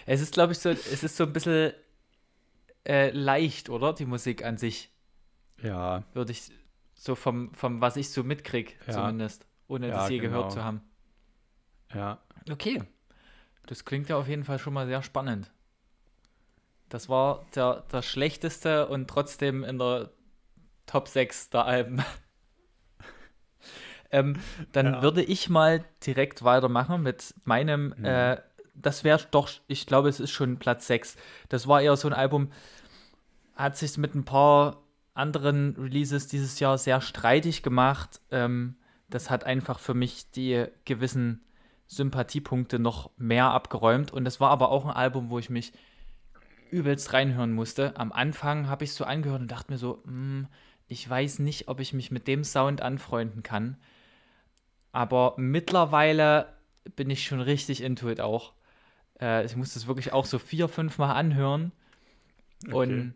Es 0.06 0.20
ist, 0.20 0.34
glaube 0.34 0.52
ich, 0.52 0.58
so, 0.58 0.70
es 0.70 1.02
ist 1.02 1.16
so 1.16 1.24
ein 1.24 1.32
bisschen 1.32 1.72
äh, 2.86 3.10
leicht, 3.10 3.70
oder? 3.70 3.92
Die 3.92 4.06
Musik 4.06 4.44
an 4.44 4.56
sich. 4.56 4.90
Ja. 5.62 6.04
Würde 6.12 6.32
ich 6.32 6.50
so 6.94 7.14
vom, 7.14 7.52
vom 7.54 7.80
was 7.80 7.96
ich 7.96 8.10
so 8.10 8.22
mitkriege, 8.22 8.72
ja. 8.86 8.92
zumindest, 8.92 9.46
ohne 9.68 9.88
ja, 9.88 9.94
das 9.94 10.10
je 10.10 10.18
genau. 10.18 10.36
gehört 10.36 10.52
zu 10.52 10.64
haben. 10.64 10.82
Ja. 11.92 12.18
Okay. 12.50 12.82
Das 13.66 13.84
klingt 13.84 14.08
ja 14.08 14.16
auf 14.16 14.28
jeden 14.28 14.44
Fall 14.44 14.58
schon 14.58 14.74
mal 14.74 14.86
sehr 14.86 15.02
spannend. 15.02 15.50
Das 16.88 17.08
war 17.08 17.46
der, 17.54 17.84
der 17.92 18.02
schlechteste 18.02 18.86
und 18.88 19.08
trotzdem 19.08 19.64
in 19.64 19.78
der 19.78 20.10
Top 20.86 21.08
6 21.08 21.50
der 21.50 21.64
Alben. 21.64 22.04
ähm, 24.10 24.38
dann 24.72 24.86
ja. 24.86 25.02
würde 25.02 25.22
ich 25.22 25.48
mal 25.48 25.84
direkt 26.06 26.44
weitermachen 26.44 27.02
mit 27.02 27.34
meinem 27.44 27.94
mhm. 27.96 28.04
äh, 28.04 28.36
das 28.74 29.04
wäre 29.04 29.20
doch, 29.30 29.50
ich 29.66 29.86
glaube, 29.86 30.08
es 30.08 30.20
ist 30.20 30.30
schon 30.30 30.58
Platz 30.58 30.86
6. 30.86 31.16
Das 31.48 31.66
war 31.68 31.80
eher 31.80 31.96
so 31.96 32.08
ein 32.08 32.14
Album, 32.14 32.50
hat 33.54 33.76
sich 33.76 33.96
mit 33.98 34.14
ein 34.14 34.24
paar 34.24 34.82
anderen 35.14 35.76
Releases 35.76 36.26
dieses 36.26 36.58
Jahr 36.58 36.76
sehr 36.76 37.00
streitig 37.00 37.62
gemacht. 37.62 38.20
Ähm, 38.30 38.76
das 39.08 39.30
hat 39.30 39.44
einfach 39.44 39.78
für 39.78 39.94
mich 39.94 40.30
die 40.32 40.66
gewissen 40.84 41.44
Sympathiepunkte 41.86 42.78
noch 42.78 43.10
mehr 43.16 43.50
abgeräumt. 43.50 44.12
Und 44.12 44.24
das 44.24 44.40
war 44.40 44.50
aber 44.50 44.70
auch 44.70 44.84
ein 44.84 44.90
Album, 44.90 45.30
wo 45.30 45.38
ich 45.38 45.50
mich 45.50 45.72
übelst 46.70 47.12
reinhören 47.12 47.52
musste. 47.52 47.96
Am 47.96 48.10
Anfang 48.10 48.68
habe 48.68 48.84
ich 48.84 48.90
es 48.90 48.96
so 48.96 49.04
angehört 49.04 49.42
und 49.42 49.50
dachte 49.50 49.72
mir 49.72 49.78
so, 49.78 50.02
hm, 50.04 50.48
ich 50.88 51.08
weiß 51.08 51.38
nicht, 51.38 51.68
ob 51.68 51.80
ich 51.80 51.92
mich 51.92 52.10
mit 52.10 52.26
dem 52.26 52.42
Sound 52.42 52.82
anfreunden 52.82 53.42
kann. 53.42 53.76
Aber 54.92 55.34
mittlerweile 55.36 56.52
bin 56.96 57.10
ich 57.10 57.24
schon 57.24 57.40
richtig 57.40 57.82
into 57.82 58.08
it 58.08 58.20
auch. 58.20 58.52
Äh, 59.20 59.44
ich 59.44 59.56
muss 59.56 59.74
das 59.74 59.86
wirklich 59.86 60.12
auch 60.12 60.24
so 60.24 60.38
vier, 60.38 60.68
fünf 60.68 60.98
Mal 60.98 61.12
anhören. 61.12 61.72
Okay. 62.66 62.74
Und 62.74 63.14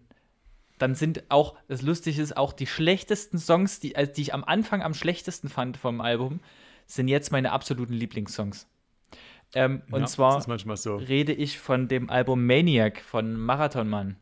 dann 0.79 0.95
sind 0.95 1.31
auch, 1.31 1.57
das 1.67 1.83
Lustige 1.83 2.21
ist, 2.23 2.37
auch 2.37 2.53
die 2.53 2.67
schlechtesten 2.67 3.39
Songs, 3.39 3.81
die, 3.81 3.97
also 3.97 4.13
die 4.13 4.23
ich 4.23 4.35
am 4.35 4.45
Anfang 4.45 4.83
am 4.83 4.95
schlechtesten 4.95 5.49
fand 5.49 5.77
vom 5.77 6.01
Album, 6.01 6.41
sind 6.87 7.09
jetzt 7.09 7.33
meine 7.33 7.53
absoluten 7.53 7.93
Lieblingssongs. 7.93 8.67
Ähm, 9.55 9.83
ja, 9.89 9.97
und 9.97 10.09
zwar 10.09 10.41
so. 10.77 10.97
rede 10.97 11.33
ich 11.33 11.59
von 11.59 11.89
dem 11.89 12.11
Album 12.11 12.47
Maniac 12.47 13.01
von 13.01 13.35
Marathon 13.35 13.89
Mann. 13.89 14.17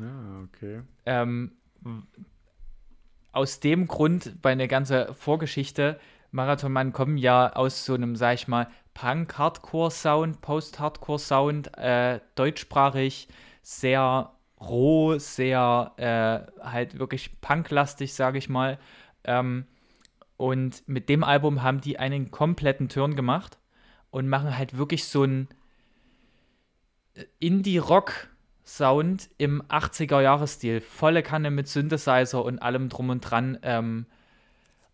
Ah, 0.00 0.42
okay. 0.44 0.82
Ähm, 1.06 1.52
aus 3.32 3.60
dem 3.60 3.86
Grund, 3.86 4.40
bei 4.40 4.52
einer 4.52 4.68
ganzen 4.68 5.12
Vorgeschichte, 5.14 6.00
Marathon 6.30 6.72
Mann 6.72 6.92
kommen 6.92 7.18
ja 7.18 7.52
aus 7.52 7.84
so 7.84 7.94
einem, 7.94 8.16
sag 8.16 8.34
ich 8.34 8.48
mal, 8.48 8.68
Punk-Hardcore-Sound, 8.94 10.40
Post-Hardcore-Sound, 10.40 11.76
äh, 11.76 12.20
deutschsprachig, 12.34 13.28
sehr 13.62 14.32
roh, 14.60 15.18
sehr 15.18 15.92
äh, 15.96 16.62
halt 16.64 16.98
wirklich 16.98 17.40
punklastig, 17.40 18.14
sage 18.14 18.38
ich 18.38 18.48
mal. 18.48 18.78
Ähm, 19.24 19.66
und 20.36 20.86
mit 20.88 21.08
dem 21.08 21.24
Album 21.24 21.62
haben 21.62 21.80
die 21.80 21.98
einen 21.98 22.30
kompletten 22.30 22.88
Turn 22.88 23.14
gemacht 23.16 23.58
und 24.10 24.28
machen 24.28 24.56
halt 24.56 24.76
wirklich 24.76 25.04
so 25.04 25.22
einen 25.22 25.48
äh, 27.14 27.24
Indie-Rock-Sound 27.40 29.30
im 29.38 29.62
80er-Jahres-Stil. 29.62 30.80
Volle 30.80 31.22
Kanne 31.22 31.50
mit 31.50 31.68
Synthesizer 31.68 32.44
und 32.44 32.60
allem 32.60 32.88
drum 32.88 33.10
und 33.10 33.20
dran. 33.20 33.58
Ähm, 33.62 34.06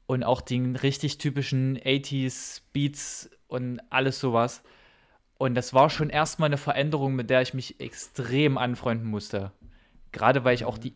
und 0.07 0.25
auch 0.25 0.41
den 0.41 0.75
richtig 0.75 1.19
typischen 1.19 1.79
80s-Beats 1.79 3.31
und 3.51 3.81
alles 3.91 4.21
sowas. 4.21 4.63
Und 5.39 5.55
das 5.55 5.73
war 5.73 5.91
schon 5.91 6.11
erstmal 6.11 6.49
eine 6.49 6.59
Veränderung, 6.59 7.15
mit 7.15 7.31
der 7.31 7.43
ich 7.43 7.55
mich 7.55 7.81
extrem 7.81 8.59
anfreunden 8.59 9.09
musste. 9.09 9.53
Gerade 10.13 10.45
weil 10.45 10.55
ich 10.55 10.65
auch 10.65 10.79
die 10.79 10.95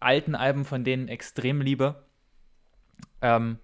alten 0.00 0.34
Alben 0.34 0.64
von 0.64 0.84
denen 0.84 1.08
extrem 1.08 1.60
liebe. 1.60 2.02
Ähm, 3.22 3.58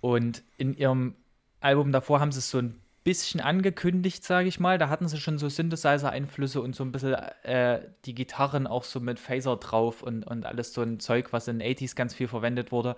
und 0.00 0.42
in 0.56 0.74
ihrem 0.74 1.14
Album 1.60 1.92
davor 1.92 2.20
haben 2.20 2.32
sie 2.32 2.38
es 2.38 2.50
so 2.50 2.58
ein 2.58 2.80
bisschen 3.04 3.40
angekündigt, 3.40 4.24
sage 4.24 4.48
ich 4.48 4.58
mal. 4.58 4.78
Da 4.78 4.88
hatten 4.88 5.08
sie 5.08 5.18
schon 5.18 5.38
so 5.38 5.48
Synthesizer-Einflüsse 5.48 6.60
und 6.60 6.74
so 6.74 6.84
ein 6.84 6.92
bisschen 6.92 7.14
äh, 7.42 7.80
die 8.06 8.14
Gitarren 8.14 8.66
auch 8.66 8.84
so 8.84 9.00
mit 9.00 9.20
Phaser 9.20 9.56
drauf 9.56 10.02
und, 10.02 10.26
und 10.26 10.46
alles 10.46 10.72
so 10.72 10.82
ein 10.82 10.98
Zeug, 11.00 11.32
was 11.32 11.46
in 11.46 11.58
den 11.58 11.76
80s 11.76 11.94
ganz 11.94 12.14
viel 12.14 12.28
verwendet 12.28 12.72
wurde. 12.72 12.96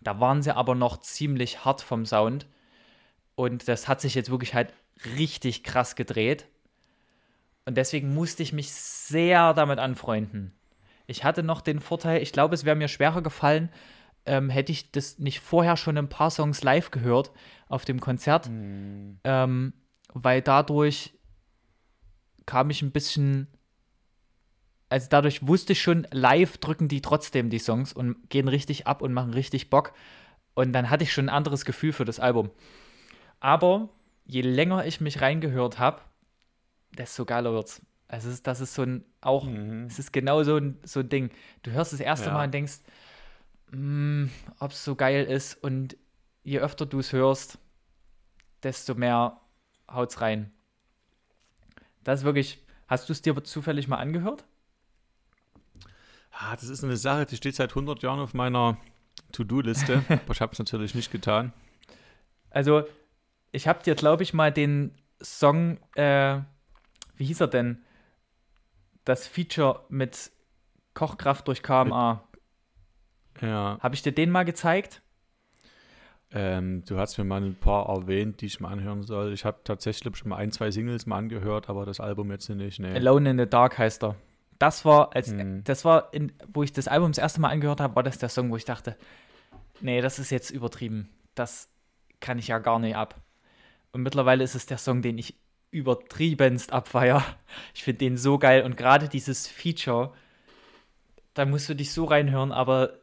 Da 0.00 0.20
waren 0.20 0.42
sie 0.42 0.54
aber 0.54 0.74
noch 0.74 0.98
ziemlich 1.00 1.64
hart 1.64 1.82
vom 1.82 2.06
Sound. 2.06 2.46
Und 3.38 3.68
das 3.68 3.86
hat 3.86 4.00
sich 4.00 4.16
jetzt 4.16 4.30
wirklich 4.30 4.54
halt 4.54 4.74
richtig 5.16 5.62
krass 5.62 5.94
gedreht. 5.94 6.48
Und 7.66 7.76
deswegen 7.76 8.12
musste 8.12 8.42
ich 8.42 8.52
mich 8.52 8.72
sehr 8.72 9.54
damit 9.54 9.78
anfreunden. 9.78 10.58
Ich 11.06 11.22
hatte 11.22 11.44
noch 11.44 11.60
den 11.60 11.78
Vorteil, 11.78 12.20
ich 12.20 12.32
glaube, 12.32 12.56
es 12.56 12.64
wäre 12.64 12.74
mir 12.74 12.88
schwerer 12.88 13.22
gefallen, 13.22 13.70
ähm, 14.26 14.50
hätte 14.50 14.72
ich 14.72 14.90
das 14.90 15.20
nicht 15.20 15.38
vorher 15.38 15.76
schon 15.76 15.96
ein 15.96 16.08
paar 16.08 16.32
Songs 16.32 16.64
live 16.64 16.90
gehört 16.90 17.30
auf 17.68 17.84
dem 17.84 18.00
Konzert, 18.00 18.48
mhm. 18.48 19.20
ähm, 19.22 19.72
weil 20.12 20.42
dadurch 20.42 21.14
kam 22.44 22.70
ich 22.70 22.82
ein 22.82 22.90
bisschen, 22.90 23.46
also 24.88 25.06
dadurch 25.08 25.46
wusste 25.46 25.74
ich 25.74 25.80
schon, 25.80 26.08
live 26.10 26.58
drücken 26.58 26.88
die 26.88 27.02
trotzdem 27.02 27.50
die 27.50 27.60
Songs 27.60 27.92
und 27.92 28.30
gehen 28.30 28.48
richtig 28.48 28.88
ab 28.88 29.00
und 29.00 29.12
machen 29.12 29.32
richtig 29.32 29.70
Bock. 29.70 29.92
Und 30.54 30.72
dann 30.72 30.90
hatte 30.90 31.04
ich 31.04 31.12
schon 31.12 31.26
ein 31.26 31.36
anderes 31.36 31.64
Gefühl 31.64 31.92
für 31.92 32.04
das 32.04 32.18
Album. 32.18 32.50
Aber 33.40 33.88
je 34.24 34.42
länger 34.42 34.84
ich 34.84 35.00
mich 35.00 35.20
reingehört 35.20 35.78
habe, 35.78 36.02
desto 36.96 37.24
geiler 37.24 37.52
wird's. 37.52 37.82
Also 38.08 38.30
ist, 38.30 38.46
das 38.46 38.60
ist 38.60 38.74
so 38.74 38.82
ein, 38.82 39.04
auch, 39.20 39.44
mhm. 39.44 39.84
es 39.86 39.98
ist 39.98 40.12
genau 40.12 40.42
so 40.42 40.56
ein, 40.56 40.78
so 40.82 41.00
ein 41.00 41.08
Ding. 41.08 41.30
Du 41.62 41.70
hörst 41.70 41.92
das 41.92 42.00
erste 42.00 42.28
ja. 42.28 42.32
Mal 42.32 42.46
und 42.46 42.54
denkst, 42.54 42.80
mm, 43.70 44.26
ob 44.58 44.70
es 44.72 44.84
so 44.84 44.94
geil 44.96 45.24
ist 45.24 45.62
und 45.62 45.96
je 46.42 46.58
öfter 46.60 46.86
du 46.86 47.00
es 47.00 47.12
hörst, 47.12 47.58
desto 48.62 48.94
mehr 48.94 49.40
haut's 49.90 50.20
rein. 50.20 50.50
Das 52.02 52.20
ist 52.20 52.24
wirklich, 52.24 52.64
hast 52.86 53.08
du 53.08 53.12
es 53.12 53.20
dir 53.20 53.42
zufällig 53.44 53.88
mal 53.88 53.98
angehört? 53.98 54.44
Ah, 56.30 56.54
das 56.54 56.68
ist 56.68 56.84
eine 56.84 56.96
Sache, 56.96 57.26
die 57.26 57.36
steht 57.36 57.56
seit 57.56 57.70
100 57.70 58.02
Jahren 58.02 58.20
auf 58.20 58.32
meiner 58.32 58.78
To-Do-Liste, 59.32 60.04
aber 60.08 60.20
ich 60.32 60.40
habe 60.40 60.52
es 60.52 60.58
natürlich 60.58 60.94
nicht 60.94 61.10
getan. 61.10 61.52
Also, 62.50 62.84
ich 63.52 63.68
habe 63.68 63.82
dir, 63.82 63.94
glaube 63.94 64.22
ich, 64.22 64.34
mal 64.34 64.52
den 64.52 64.94
Song 65.20 65.78
äh, 65.94 66.40
wie 67.18 67.24
hieß 67.24 67.40
er 67.40 67.48
denn? 67.48 67.82
Das 69.04 69.26
Feature 69.26 69.84
mit 69.88 70.30
Kochkraft 70.94 71.46
durch 71.48 71.62
KMA. 71.62 72.24
Ja. 73.40 73.78
Habe 73.80 73.94
ich 73.94 74.02
dir 74.02 74.12
den 74.12 74.30
mal 74.30 74.44
gezeigt? 74.44 75.02
Ähm, 76.30 76.84
du 76.84 76.98
hast 76.98 77.16
mir 77.18 77.24
mal 77.24 77.42
ein 77.42 77.54
paar 77.54 77.88
erwähnt, 77.88 78.40
die 78.40 78.46
ich 78.46 78.60
mal 78.60 78.70
anhören 78.70 79.02
soll. 79.02 79.32
Ich 79.32 79.44
habe 79.44 79.60
tatsächlich 79.64 80.16
schon 80.16 80.28
mal 80.28 80.36
ein, 80.36 80.52
zwei 80.52 80.70
Singles 80.70 81.06
mal 81.06 81.18
angehört, 81.18 81.68
aber 81.68 81.86
das 81.86 82.00
Album 82.00 82.30
jetzt 82.30 82.48
nicht. 82.50 82.80
Nee. 82.80 82.94
Alone 82.94 83.30
in 83.30 83.38
the 83.38 83.46
Dark 83.46 83.78
heißt 83.78 84.04
er. 84.04 84.16
Das 84.58 84.84
war, 84.84 85.14
als, 85.14 85.30
hm. 85.30 85.62
das 85.64 85.84
war, 85.84 86.12
in, 86.12 86.32
wo 86.52 86.62
ich 86.62 86.72
das 86.72 86.88
Album 86.88 87.12
das 87.12 87.18
erste 87.18 87.40
Mal 87.40 87.50
angehört 87.50 87.80
habe, 87.80 87.96
war 87.96 88.02
das 88.02 88.18
der 88.18 88.28
Song, 88.28 88.50
wo 88.50 88.56
ich 88.56 88.64
dachte, 88.64 88.96
nee, 89.80 90.00
das 90.00 90.18
ist 90.18 90.30
jetzt 90.30 90.50
übertrieben. 90.50 91.08
Das 91.34 91.70
kann 92.20 92.38
ich 92.38 92.48
ja 92.48 92.58
gar 92.58 92.78
nicht 92.78 92.96
ab. 92.96 93.14
Und 93.92 94.02
mittlerweile 94.02 94.44
ist 94.44 94.54
es 94.54 94.66
der 94.66 94.78
Song, 94.78 95.02
den 95.02 95.18
ich 95.18 95.34
übertriebenst 95.70 96.72
abfeier. 96.72 97.24
Ich 97.74 97.84
finde 97.84 97.98
den 97.98 98.16
so 98.16 98.38
geil 98.38 98.62
und 98.62 98.76
gerade 98.76 99.08
dieses 99.08 99.46
Feature, 99.46 100.12
da 101.34 101.44
musst 101.44 101.68
du 101.68 101.74
dich 101.74 101.92
so 101.92 102.04
reinhören, 102.04 102.52
aber 102.52 102.98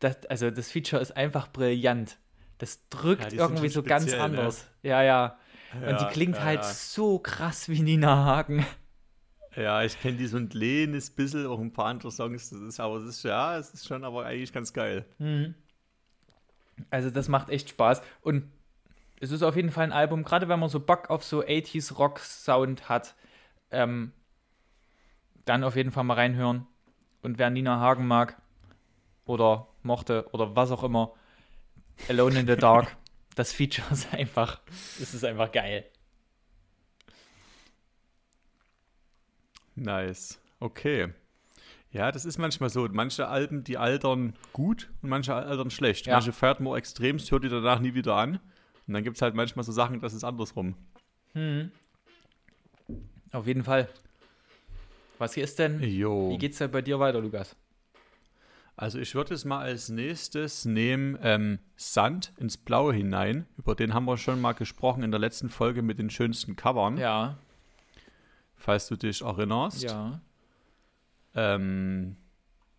das, 0.00 0.24
also 0.26 0.50
das 0.50 0.70
Feature 0.70 1.00
ist 1.00 1.16
einfach 1.16 1.48
brillant. 1.48 2.18
Das 2.58 2.88
drückt 2.88 3.32
ja, 3.32 3.40
irgendwie 3.40 3.68
so 3.68 3.82
ganz 3.82 4.12
ne? 4.12 4.20
anders. 4.20 4.68
Ne? 4.82 4.90
Ja, 4.90 5.02
ja, 5.02 5.38
ja. 5.80 5.90
Und 5.90 6.00
die 6.00 6.06
klingt 6.06 6.36
ja, 6.36 6.44
halt 6.44 6.64
so 6.64 7.18
krass 7.18 7.68
wie 7.68 7.80
Nina 7.80 8.24
Hagen. 8.24 8.64
Ja, 9.56 9.82
ich 9.82 10.00
kenne 10.00 10.16
die 10.16 10.26
so 10.26 10.36
ein 10.36 10.48
kleines 10.48 11.10
bisschen, 11.10 11.46
auch 11.46 11.60
ein 11.60 11.72
paar 11.72 11.86
andere 11.86 12.10
Songs. 12.10 12.50
Das 12.50 12.60
ist, 12.60 12.80
aber 12.80 12.96
es 12.96 13.06
ist 13.06 13.22
ja, 13.24 13.58
es 13.58 13.70
ist 13.70 13.86
schon 13.86 14.04
aber 14.04 14.24
eigentlich 14.24 14.52
ganz 14.52 14.72
geil. 14.72 15.04
Mhm. 15.18 15.54
Also 16.90 17.10
das 17.10 17.28
macht 17.28 17.50
echt 17.50 17.68
Spaß. 17.68 18.02
Und 18.20 18.50
es 19.24 19.30
ist 19.30 19.42
auf 19.42 19.56
jeden 19.56 19.70
Fall 19.70 19.84
ein 19.84 19.92
Album, 19.92 20.22
gerade 20.22 20.48
wenn 20.48 20.60
man 20.60 20.68
so 20.68 20.80
Bock 20.80 21.08
auf 21.08 21.24
so 21.24 21.42
80s 21.42 21.94
Rock-Sound 21.94 22.90
hat, 22.90 23.14
ähm, 23.70 24.12
dann 25.46 25.64
auf 25.64 25.76
jeden 25.76 25.90
Fall 25.90 26.04
mal 26.04 26.14
reinhören. 26.14 26.66
Und 27.22 27.38
wer 27.38 27.48
Nina 27.48 27.80
Hagen 27.80 28.06
mag 28.06 28.40
oder 29.24 29.66
mochte 29.82 30.28
oder 30.32 30.54
was 30.54 30.70
auch 30.70 30.84
immer, 30.84 31.14
Alone 32.08 32.40
in 32.40 32.46
the 32.46 32.56
Dark, 32.56 32.96
das 33.34 33.52
Feature 33.52 33.86
ist 33.90 34.12
einfach, 34.12 34.60
es 35.00 35.14
ist 35.14 35.24
einfach 35.24 35.50
geil. 35.50 35.86
Nice. 39.74 40.38
Okay. 40.60 41.14
Ja, 41.92 42.12
das 42.12 42.26
ist 42.26 42.38
manchmal 42.38 42.68
so. 42.68 42.86
Manche 42.92 43.28
Alben, 43.28 43.64
die 43.64 43.78
altern 43.78 44.34
gut 44.52 44.90
und 45.00 45.08
manche 45.08 45.34
altern 45.34 45.70
schlecht. 45.70 46.06
Ja. 46.06 46.14
Manche 46.14 46.32
fährt 46.32 46.60
man 46.60 46.76
extremst, 46.76 47.30
hört 47.30 47.44
die 47.44 47.48
danach 47.48 47.80
nie 47.80 47.94
wieder 47.94 48.16
an. 48.16 48.38
Und 48.86 48.94
dann 48.94 49.02
gibt 49.02 49.16
es 49.16 49.22
halt 49.22 49.34
manchmal 49.34 49.64
so 49.64 49.72
Sachen, 49.72 50.00
das 50.00 50.12
ist 50.12 50.24
andersrum. 50.24 50.74
Hm. 51.32 51.70
Auf 53.32 53.46
jeden 53.46 53.64
Fall. 53.64 53.88
Was 55.18 55.34
hier 55.34 55.44
ist 55.44 55.58
denn? 55.58 55.82
Jo. 55.82 56.30
Wie 56.30 56.38
geht's 56.38 56.58
denn 56.58 56.70
bei 56.70 56.82
dir 56.82 56.98
weiter, 56.98 57.20
Lukas? 57.20 57.56
Also 58.76 58.98
ich 58.98 59.14
würde 59.14 59.34
es 59.34 59.44
mal 59.44 59.60
als 59.60 59.88
nächstes 59.88 60.64
nehmen 60.64 61.16
ähm, 61.22 61.60
Sand 61.76 62.32
ins 62.38 62.56
Blaue 62.56 62.92
hinein. 62.92 63.46
Über 63.56 63.74
den 63.74 63.94
haben 63.94 64.04
wir 64.04 64.16
schon 64.16 64.40
mal 64.40 64.52
gesprochen 64.52 65.04
in 65.04 65.12
der 65.12 65.20
letzten 65.20 65.48
Folge 65.48 65.82
mit 65.82 65.98
den 65.98 66.10
schönsten 66.10 66.56
Covern. 66.56 66.96
Ja. 66.96 67.38
Falls 68.56 68.88
du 68.88 68.96
dich 68.96 69.22
erinnerst. 69.22 69.84
Ja. 69.84 70.20
Ähm, 71.36 72.16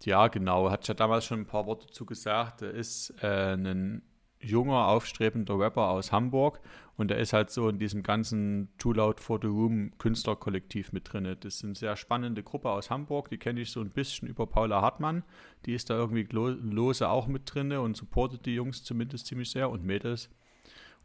ja, 0.03 0.27
genau. 0.27 0.69
Hat 0.69 0.88
ja 0.88 0.93
damals 0.93 1.25
schon 1.25 1.41
ein 1.41 1.45
paar 1.45 1.65
Worte 1.65 1.88
zu 1.88 2.05
gesagt. 2.05 2.62
Er 2.62 2.71
ist 2.71 3.13
äh, 3.21 3.53
ein 3.53 4.01
junger, 4.45 4.87
aufstrebender 4.87 5.59
Rapper 5.59 5.89
aus 5.89 6.11
Hamburg 6.11 6.59
und 6.97 7.09
der 7.09 7.17
ist 7.17 7.33
halt 7.33 7.49
so 7.49 7.67
in 7.69 7.79
diesem 7.79 8.03
ganzen 8.03 8.69
Too 8.77 8.93
Loud 8.93 9.19
for 9.19 9.39
the 9.41 9.47
Room 9.47 9.91
Künstlerkollektiv 9.97 10.91
mit 10.93 11.11
drin. 11.11 11.35
Das 11.39 11.55
ist 11.55 11.63
eine 11.63 11.75
sehr 11.75 11.95
spannende 11.95 12.43
Gruppe 12.43 12.69
aus 12.69 12.89
Hamburg, 12.89 13.29
die 13.29 13.37
kenne 13.37 13.61
ich 13.61 13.71
so 13.71 13.81
ein 13.81 13.89
bisschen 13.89 14.27
über 14.27 14.47
Paula 14.47 14.81
Hartmann. 14.81 15.23
Die 15.65 15.73
ist 15.73 15.89
da 15.89 15.95
irgendwie 15.95 16.27
lose 16.31 17.07
auch 17.07 17.27
mit 17.27 17.53
drin 17.53 17.71
und 17.73 17.97
supportet 17.97 18.45
die 18.45 18.55
Jungs 18.55 18.83
zumindest 18.83 19.27
ziemlich 19.27 19.49
sehr 19.51 19.69
und 19.69 19.83
Mädels. 19.83 20.29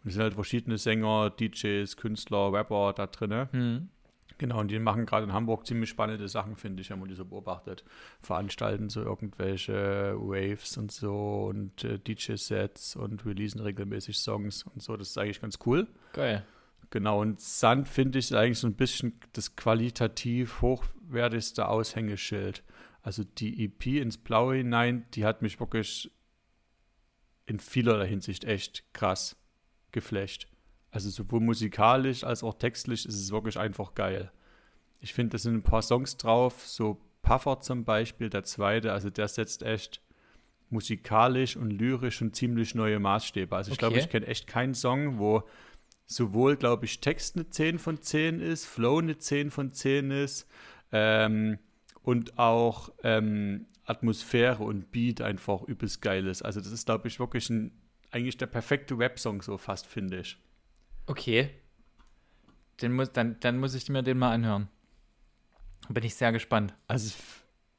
Und 0.02 0.08
es 0.08 0.14
sind 0.14 0.22
halt 0.22 0.34
verschiedene 0.34 0.78
Sänger, 0.78 1.30
DJs, 1.30 1.96
Künstler, 1.96 2.52
Rapper 2.52 2.92
da 2.94 3.06
drin. 3.06 3.48
Mhm. 3.52 3.88
Genau, 4.40 4.60
und 4.60 4.70
die 4.70 4.78
machen 4.78 5.04
gerade 5.04 5.24
in 5.24 5.34
Hamburg 5.34 5.66
ziemlich 5.66 5.90
spannende 5.90 6.26
Sachen, 6.26 6.56
finde 6.56 6.80
ich, 6.80 6.88
wenn 6.88 6.98
man 6.98 7.10
die 7.10 7.14
so 7.14 7.26
beobachtet. 7.26 7.84
Veranstalten 8.22 8.88
so 8.88 9.02
irgendwelche 9.02 10.14
Waves 10.16 10.78
und 10.78 10.90
so 10.90 11.44
und 11.50 11.84
äh, 11.84 11.98
DJ-Sets 11.98 12.96
und 12.96 13.26
releasen 13.26 13.60
regelmäßig 13.60 14.16
Songs 14.16 14.62
und 14.62 14.82
so. 14.82 14.96
Das 14.96 15.10
ist 15.10 15.18
eigentlich 15.18 15.42
ganz 15.42 15.58
cool. 15.66 15.88
Geil. 16.14 16.42
Genau, 16.88 17.20
und 17.20 17.38
Sand 17.38 17.86
finde 17.86 18.18
ich 18.18 18.34
eigentlich 18.34 18.58
so 18.58 18.66
ein 18.66 18.76
bisschen 18.76 19.20
das 19.34 19.56
qualitativ 19.56 20.62
hochwertigste 20.62 21.68
Aushängeschild. 21.68 22.62
Also 23.02 23.24
die 23.24 23.62
EP 23.66 24.00
ins 24.00 24.16
Blaue 24.16 24.56
hinein, 24.56 25.04
die 25.12 25.26
hat 25.26 25.42
mich 25.42 25.60
wirklich 25.60 26.10
in 27.44 27.60
vielerlei 27.60 28.08
Hinsicht 28.08 28.44
echt 28.44 28.94
krass 28.94 29.36
geflecht. 29.92 30.49
Also 30.90 31.10
sowohl 31.10 31.40
musikalisch 31.40 32.24
als 32.24 32.42
auch 32.42 32.54
textlich 32.54 33.06
ist 33.06 33.14
es 33.14 33.30
wirklich 33.30 33.58
einfach 33.58 33.94
geil. 33.94 34.32
Ich 35.00 35.14
finde, 35.14 35.32
da 35.32 35.38
sind 35.38 35.54
ein 35.54 35.62
paar 35.62 35.82
Songs 35.82 36.16
drauf, 36.16 36.66
so 36.66 37.00
Puffer 37.22 37.60
zum 37.60 37.84
Beispiel, 37.84 38.28
der 38.28 38.44
zweite, 38.44 38.92
also 38.92 39.10
der 39.10 39.28
setzt 39.28 39.62
echt 39.62 40.02
musikalisch 40.68 41.56
und 41.56 41.70
lyrisch 41.70 42.22
und 42.22 42.34
ziemlich 42.34 42.74
neue 42.74 42.98
Maßstäbe. 42.98 43.54
Also 43.54 43.70
ich 43.70 43.78
okay. 43.78 43.86
glaube, 43.86 43.98
ich 43.98 44.08
kenne 44.08 44.26
echt 44.26 44.46
keinen 44.46 44.74
Song, 44.74 45.18
wo 45.18 45.42
sowohl, 46.06 46.56
glaube 46.56 46.86
ich, 46.86 47.00
Text 47.00 47.36
eine 47.36 47.48
10 47.48 47.78
von 47.78 48.02
10 48.02 48.40
ist, 48.40 48.66
Flow 48.66 48.98
eine 48.98 49.18
10 49.18 49.50
von 49.50 49.72
10 49.72 50.10
ist 50.10 50.48
ähm, 50.92 51.58
und 52.02 52.38
auch 52.38 52.90
ähm, 53.02 53.66
Atmosphäre 53.84 54.62
und 54.62 54.90
Beat 54.92 55.20
einfach 55.20 55.62
übelst 55.62 56.02
geil 56.02 56.26
ist. 56.26 56.42
Also 56.42 56.60
das 56.60 56.72
ist, 56.72 56.86
glaube 56.86 57.08
ich, 57.08 57.20
wirklich 57.20 57.50
ein, 57.50 57.72
eigentlich 58.10 58.36
der 58.36 58.46
perfekte 58.46 58.98
Rap-Song 58.98 59.42
so 59.42 59.56
fast, 59.58 59.86
finde 59.86 60.20
ich. 60.20 60.36
Okay. 61.06 61.50
Den 62.80 62.92
muss, 62.92 63.12
dann, 63.12 63.38
dann 63.40 63.58
muss 63.58 63.74
ich 63.74 63.88
mir 63.88 64.02
den 64.02 64.18
mal 64.18 64.32
anhören. 64.32 64.68
Bin 65.88 66.04
ich 66.04 66.14
sehr 66.14 66.32
gespannt. 66.32 66.74
Also 66.86 67.14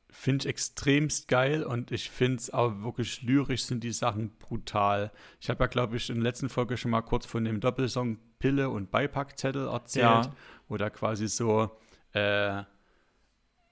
finde 0.09 0.43
ich 0.43 0.49
extremst 0.49 1.27
geil 1.27 1.63
und 1.63 1.91
ich 1.91 2.09
finde 2.09 2.37
es 2.37 2.53
auch 2.53 2.83
wirklich 2.83 3.21
lyrisch 3.21 3.63
sind 3.63 3.83
die 3.83 3.93
Sachen 3.93 4.37
brutal. 4.37 5.11
Ich 5.39 5.49
habe 5.49 5.63
ja, 5.63 5.67
glaube 5.67 5.95
ich, 5.95 6.09
in 6.09 6.15
der 6.17 6.23
letzten 6.23 6.49
Folge 6.49 6.77
schon 6.77 6.91
mal 6.91 7.01
kurz 7.01 7.25
von 7.25 7.45
dem 7.45 7.61
Doppelsong 7.61 8.19
Pille 8.37 8.69
und 8.69 8.91
Beipackzettel 8.91 9.67
erzählt, 9.67 10.25
ja. 10.25 10.35
wo 10.67 10.77
da 10.77 10.89
quasi 10.89 11.27
so 11.27 11.71
äh, 12.13 12.63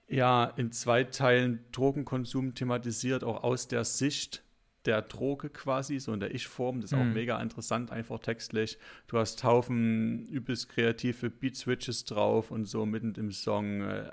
ja 0.08 0.46
in 0.56 0.72
zwei 0.72 1.03
Teilen 1.03 1.65
Drogenkonsum 1.72 2.56
thematisiert, 2.56 3.24
auch 3.24 3.44
aus 3.44 3.68
der 3.68 3.84
Sicht 3.84 4.44
der 4.89 5.03
Droge 5.03 5.50
quasi, 5.50 6.00
so 6.00 6.13
in 6.13 6.19
der 6.19 6.34
Ich-Form. 6.34 6.81
Das 6.81 6.91
ist 6.91 6.98
mhm. 6.98 7.10
auch 7.10 7.13
mega 7.13 7.39
interessant, 7.39 7.91
einfach 7.91 8.19
textlich. 8.19 8.77
Du 9.08 9.17
hast 9.17 9.43
Haufen 9.43 10.25
übelst 10.25 10.69
kreative 10.69 11.29
Beat-Switches 11.29 12.05
drauf 12.05 12.51
und 12.51 12.65
so 12.65 12.86
mitten 12.86 13.13
im 13.15 13.31
Song. 13.31 13.81
Äh, 13.81 14.12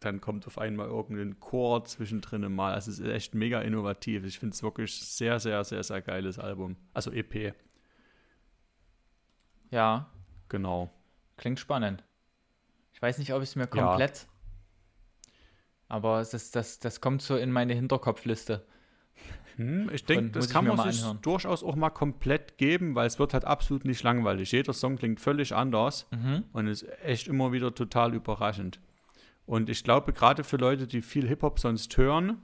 dann 0.00 0.20
kommt 0.20 0.46
auf 0.46 0.58
einmal 0.58 0.86
irgendein 0.86 1.40
Chor 1.40 1.84
zwischendrin 1.84 2.52
mal. 2.52 2.72
Also 2.72 2.92
es 2.92 3.00
ist 3.00 3.08
echt 3.08 3.34
mega 3.34 3.60
innovativ. 3.60 4.24
Ich 4.24 4.38
finde 4.38 4.54
es 4.54 4.62
wirklich 4.62 4.94
sehr, 4.94 5.40
sehr, 5.40 5.64
sehr, 5.64 5.82
sehr 5.82 6.00
geiles 6.00 6.38
Album. 6.38 6.76
Also 6.94 7.10
EP. 7.10 7.52
Ja. 9.70 10.08
Genau. 10.48 10.90
Klingt 11.36 11.58
spannend. 11.58 12.04
Ich 12.92 13.02
weiß 13.02 13.18
nicht, 13.18 13.32
ob 13.34 13.42
ich 13.42 13.50
es 13.50 13.56
mir 13.56 13.66
komplett. 13.66 14.18
Ja. 14.20 15.34
Aber 15.88 16.18
das, 16.18 16.50
das, 16.52 16.78
das 16.78 17.00
kommt 17.00 17.22
so 17.22 17.36
in 17.36 17.50
meine 17.50 17.74
Hinterkopfliste. 17.74 18.64
Hm, 19.58 19.90
ich 19.92 20.04
denke, 20.04 20.30
das 20.30 20.50
kann 20.50 20.66
man 20.66 20.90
sich 20.90 21.04
durchaus 21.20 21.64
auch 21.64 21.74
mal 21.74 21.90
komplett 21.90 22.58
geben, 22.58 22.94
weil 22.94 23.08
es 23.08 23.18
wird 23.18 23.34
halt 23.34 23.44
absolut 23.44 23.84
nicht 23.84 24.04
langweilig. 24.04 24.52
Jeder 24.52 24.72
Song 24.72 24.96
klingt 24.96 25.20
völlig 25.20 25.52
anders 25.52 26.06
mhm. 26.12 26.44
und 26.52 26.68
ist 26.68 26.86
echt 27.02 27.26
immer 27.26 27.50
wieder 27.50 27.74
total 27.74 28.14
überraschend. 28.14 28.78
Und 29.46 29.68
ich 29.68 29.82
glaube, 29.82 30.12
gerade 30.12 30.44
für 30.44 30.58
Leute, 30.58 30.86
die 30.86 31.02
viel 31.02 31.26
Hip-Hop 31.26 31.58
sonst 31.58 31.96
hören, 31.96 32.38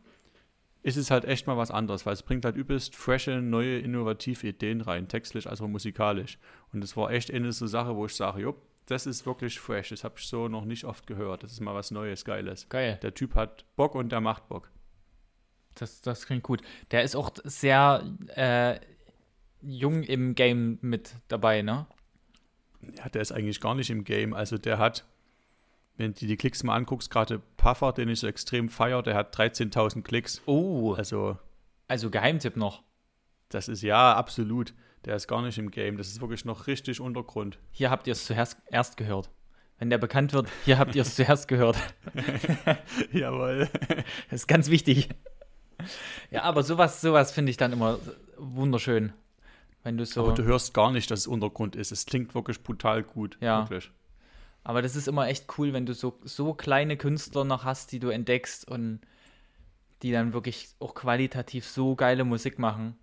ist 0.83 0.97
es 0.97 1.13
halt 1.13 1.25
echt 1.25 1.47
mal 1.47 1.57
was 1.57 1.71
anderes, 1.71 2.05
weil 2.05 2.15
es 2.15 2.23
bringt 2.25 2.45
halt 2.45 2.57
übelst 2.57 2.97
frische, 2.97 3.41
neue, 3.41 3.79
innovative 3.79 4.49
Ideen 4.49 4.81
rein, 4.81 5.07
textlich 5.07 5.49
als 5.49 5.61
auch 5.61 5.69
musikalisch. 5.69 6.39
Und 6.73 6.83
das 6.83 6.97
war 6.97 7.13
echt 7.13 7.33
eine 7.33 7.53
so 7.53 7.69
Sache, 7.69 7.95
wo 7.95 8.07
ich 8.07 8.17
sage, 8.17 8.43
jo, 8.43 8.57
das 8.87 9.07
ist 9.07 9.25
wirklich 9.25 9.61
fresh, 9.61 9.91
das 9.91 10.03
habe 10.03 10.17
ich 10.19 10.27
so 10.27 10.49
noch 10.49 10.65
nicht 10.65 10.85
oft 10.85 11.07
gehört. 11.07 11.45
Das 11.45 11.53
ist 11.53 11.61
mal 11.61 11.75
was 11.75 11.93
Neues, 11.93 12.25
Geiles. 12.25 12.69
Geil. 12.69 12.99
Der 13.03 13.15
Typ 13.15 13.37
hat 13.37 13.65
Bock 13.77 13.95
und 13.95 14.11
der 14.11 14.21
macht 14.21 14.49
Bock. 14.49 14.71
Das, 15.75 16.01
das 16.01 16.27
klingt 16.27 16.43
gut. 16.43 16.63
Der 16.91 17.03
ist 17.03 17.17
auch 17.17 17.31
sehr 17.45 18.05
äh, 18.37 18.79
jung 19.61 20.03
im 20.03 20.35
Game 20.35 20.79
mit 20.83 21.15
dabei, 21.29 21.63
ne? 21.63 21.87
Ja, 22.99 23.09
der 23.09 23.23
ist 23.23 23.33
eigentlich 23.33 23.61
gar 23.61 23.75
nicht 23.75 23.91
im 23.91 24.05
Game. 24.05 24.35
Also 24.35 24.59
der 24.59 24.79
hat, 24.79 25.05
wenn 25.97 26.13
du 26.13 26.27
die 26.27 26.37
Klicks 26.37 26.63
mal 26.63 26.77
anguckst, 26.77 27.11
gerade 27.11 27.41
Puffer, 27.57 27.93
den 27.93 28.09
ich 28.09 28.21
so 28.21 28.27
extrem 28.27 28.69
feier, 28.69 29.03
der 29.03 29.15
hat 29.15 29.37
13.000 29.37 30.03
Klicks. 30.03 30.43
Oh. 30.47 30.95
Also. 30.95 31.39
Also 31.89 32.11
Geheimtipp 32.11 32.57
noch. 32.57 32.83
Das 33.49 33.69
ist 33.69 33.83
ja 33.83 34.15
absolut. 34.15 34.75
Der 35.05 35.17
ist 35.17 35.29
gar 35.29 35.43
nicht 35.43 35.59
im 35.59 35.71
Game. 35.71 35.97
Das 35.97 36.09
ist 36.09 36.21
wirklich 36.21 36.45
noch 36.45 36.67
richtig 36.67 37.01
Untergrund. 37.01 37.59
Hier 37.73 37.91
habt 37.91 38.07
ihr 38.07 38.13
es 38.13 38.25
zuerst 38.25 38.59
erst 38.71 38.97
gehört. 38.97 39.31
Wenn 39.79 39.91
der 39.91 39.99
bekannt 39.99 40.33
wird, 40.33 40.49
hier 40.65 40.79
habt 40.79 40.95
ihr 40.95 41.03
es 41.03 41.15
zuerst 41.17 41.49
gehört. 41.49 41.77
Jawohl. 43.13 43.69
Das 44.31 44.41
ist 44.41 44.47
ganz 44.47 44.71
wichtig. 44.71 45.09
Ja, 46.31 46.43
aber 46.43 46.63
sowas, 46.63 47.01
sowas 47.01 47.33
finde 47.33 47.51
ich 47.51 47.57
dann 47.57 47.73
immer 47.73 47.99
wunderschön. 48.37 49.13
Wenn 49.83 49.99
du 49.99 50.07
so. 50.07 50.23
Aber 50.25 50.33
du 50.35 50.45
hörst 50.45 50.75
gar 50.75 50.91
nicht, 50.91 51.11
dass 51.11 51.21
es 51.21 51.27
Untergrund 51.27 51.77
ist. 51.77 51.93
Es 51.93 52.07
klingt 52.07 52.35
wirklich 52.35 52.63
brutal 52.63 53.03
gut. 53.03 53.37
Ja. 53.41 53.61
Wirklich. 53.61 53.91
Aber 54.65 54.81
das 54.81 54.97
ist 54.97 55.09
immer 55.09 55.29
echt 55.29 55.47
cool, 55.59 55.75
wenn 55.75 55.85
du 55.85 55.93
so, 55.93 56.19
so 56.25 56.55
kleine 56.55 56.97
Künstler 56.97 57.45
noch 57.45 57.65
hast, 57.65 57.93
die 57.93 58.01
du 58.01 58.09
entdeckst 58.09 58.67
und 58.67 59.01
die 60.03 60.11
dann 60.11 60.33
wirklich 60.33 60.71
auch 60.81 60.95
qualitativ 60.95 61.67
so 61.67 61.95
geile 61.97 62.25
Musik 62.25 62.59
machen. 62.59 62.97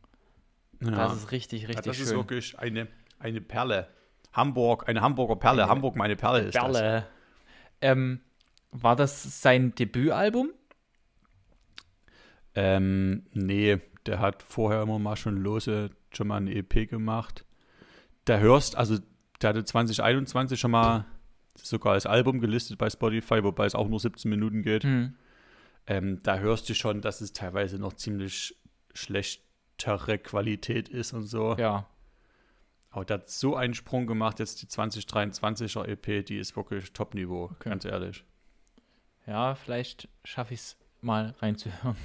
Ja. 0.81 0.89
Das 0.89 1.15
ist 1.15 1.31
richtig, 1.31 1.67
richtig 1.67 1.85
ja, 1.85 1.91
das 1.91 1.97
schön. 1.97 2.05
Das 2.05 2.11
ist 2.11 2.17
wirklich 2.17 2.59
eine, 2.59 2.87
eine 3.19 3.41
Perle. 3.41 3.87
Hamburg, 4.33 4.89
eine 4.89 5.01
Hamburger 5.01 5.35
Perle. 5.35 5.63
Eine 5.63 5.71
Hamburg, 5.71 5.95
meine 5.95 6.15
Perle 6.15 6.41
ist 6.41 6.55
Perle. 6.55 6.73
das. 6.81 7.03
Ähm, 7.81 8.21
war 8.71 8.95
das 8.95 9.41
sein 9.41 9.75
Debütalbum? 9.75 10.51
Ähm, 12.55 13.23
nee, 13.33 13.79
der 14.05 14.19
hat 14.19 14.43
vorher 14.43 14.81
immer 14.81 14.99
mal 14.99 15.15
schon 15.15 15.37
lose, 15.37 15.91
schon 16.11 16.27
mal 16.27 16.37
eine 16.37 16.53
EP 16.53 16.89
gemacht. 16.89 17.45
Da 18.25 18.39
hörst, 18.39 18.75
also 18.75 18.97
der 19.41 19.49
hatte 19.49 19.63
2021 19.63 20.59
schon 20.59 20.71
mal 20.71 21.05
sogar 21.55 21.93
als 21.93 22.05
Album 22.05 22.39
gelistet 22.39 22.77
bei 22.77 22.89
Spotify, 22.89 23.43
wobei 23.43 23.65
es 23.65 23.75
auch 23.75 23.87
nur 23.87 23.99
17 23.99 24.29
Minuten 24.29 24.63
geht. 24.63 24.83
Mhm. 24.83 25.15
Ähm, 25.87 26.19
da 26.23 26.37
hörst 26.37 26.69
du 26.69 26.75
schon, 26.75 27.01
dass 27.01 27.21
es 27.21 27.33
teilweise 27.33 27.79
noch 27.79 27.93
ziemlich 27.93 28.55
schlechtere 28.93 30.19
Qualität 30.19 30.89
ist 30.89 31.13
und 31.13 31.23
so. 31.23 31.55
Ja. 31.57 31.87
Aber 32.91 33.05
der 33.05 33.19
hat 33.19 33.29
so 33.29 33.55
einen 33.55 33.73
Sprung 33.73 34.05
gemacht, 34.05 34.39
jetzt 34.39 34.61
die 34.61 34.67
2023er 34.67 35.85
EP, 35.87 36.25
die 36.25 36.37
ist 36.37 36.55
wirklich 36.55 36.91
Top-Niveau, 36.91 37.45
okay. 37.45 37.69
ganz 37.69 37.85
ehrlich. 37.85 38.25
Ja, 39.25 39.55
vielleicht 39.55 40.09
schaffe 40.25 40.53
ich 40.53 40.59
es 40.59 40.77
mal 40.99 41.33
reinzuhören. 41.39 41.95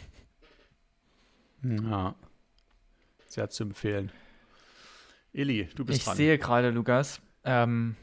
Ja. 1.62 2.14
Sehr 3.26 3.50
zu 3.50 3.64
empfehlen. 3.64 4.12
Eli, 5.32 5.68
du 5.74 5.84
bist 5.84 5.98
ich 5.98 6.04
dran. 6.04 6.14
Ich 6.14 6.16
sehe 6.16 6.38
gerade, 6.38 6.70
Lukas, 6.70 7.20
ähm, 7.44 7.96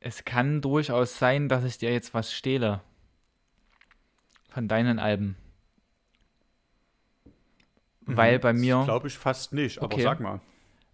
es 0.00 0.24
kann 0.24 0.60
durchaus 0.60 1.18
sein, 1.18 1.48
dass 1.48 1.64
ich 1.64 1.78
dir 1.78 1.92
jetzt 1.92 2.14
was 2.14 2.32
stehle. 2.32 2.82
Von 4.50 4.68
deinen 4.68 4.98
Alben. 4.98 5.36
Mhm, 8.06 8.16
Weil 8.16 8.38
bei 8.38 8.52
mir. 8.52 8.82
Glaube 8.84 9.08
ich 9.08 9.18
fast 9.18 9.52
nicht, 9.52 9.78
aber 9.78 9.92
okay. 9.92 10.02
sag 10.02 10.20
mal. 10.20 10.40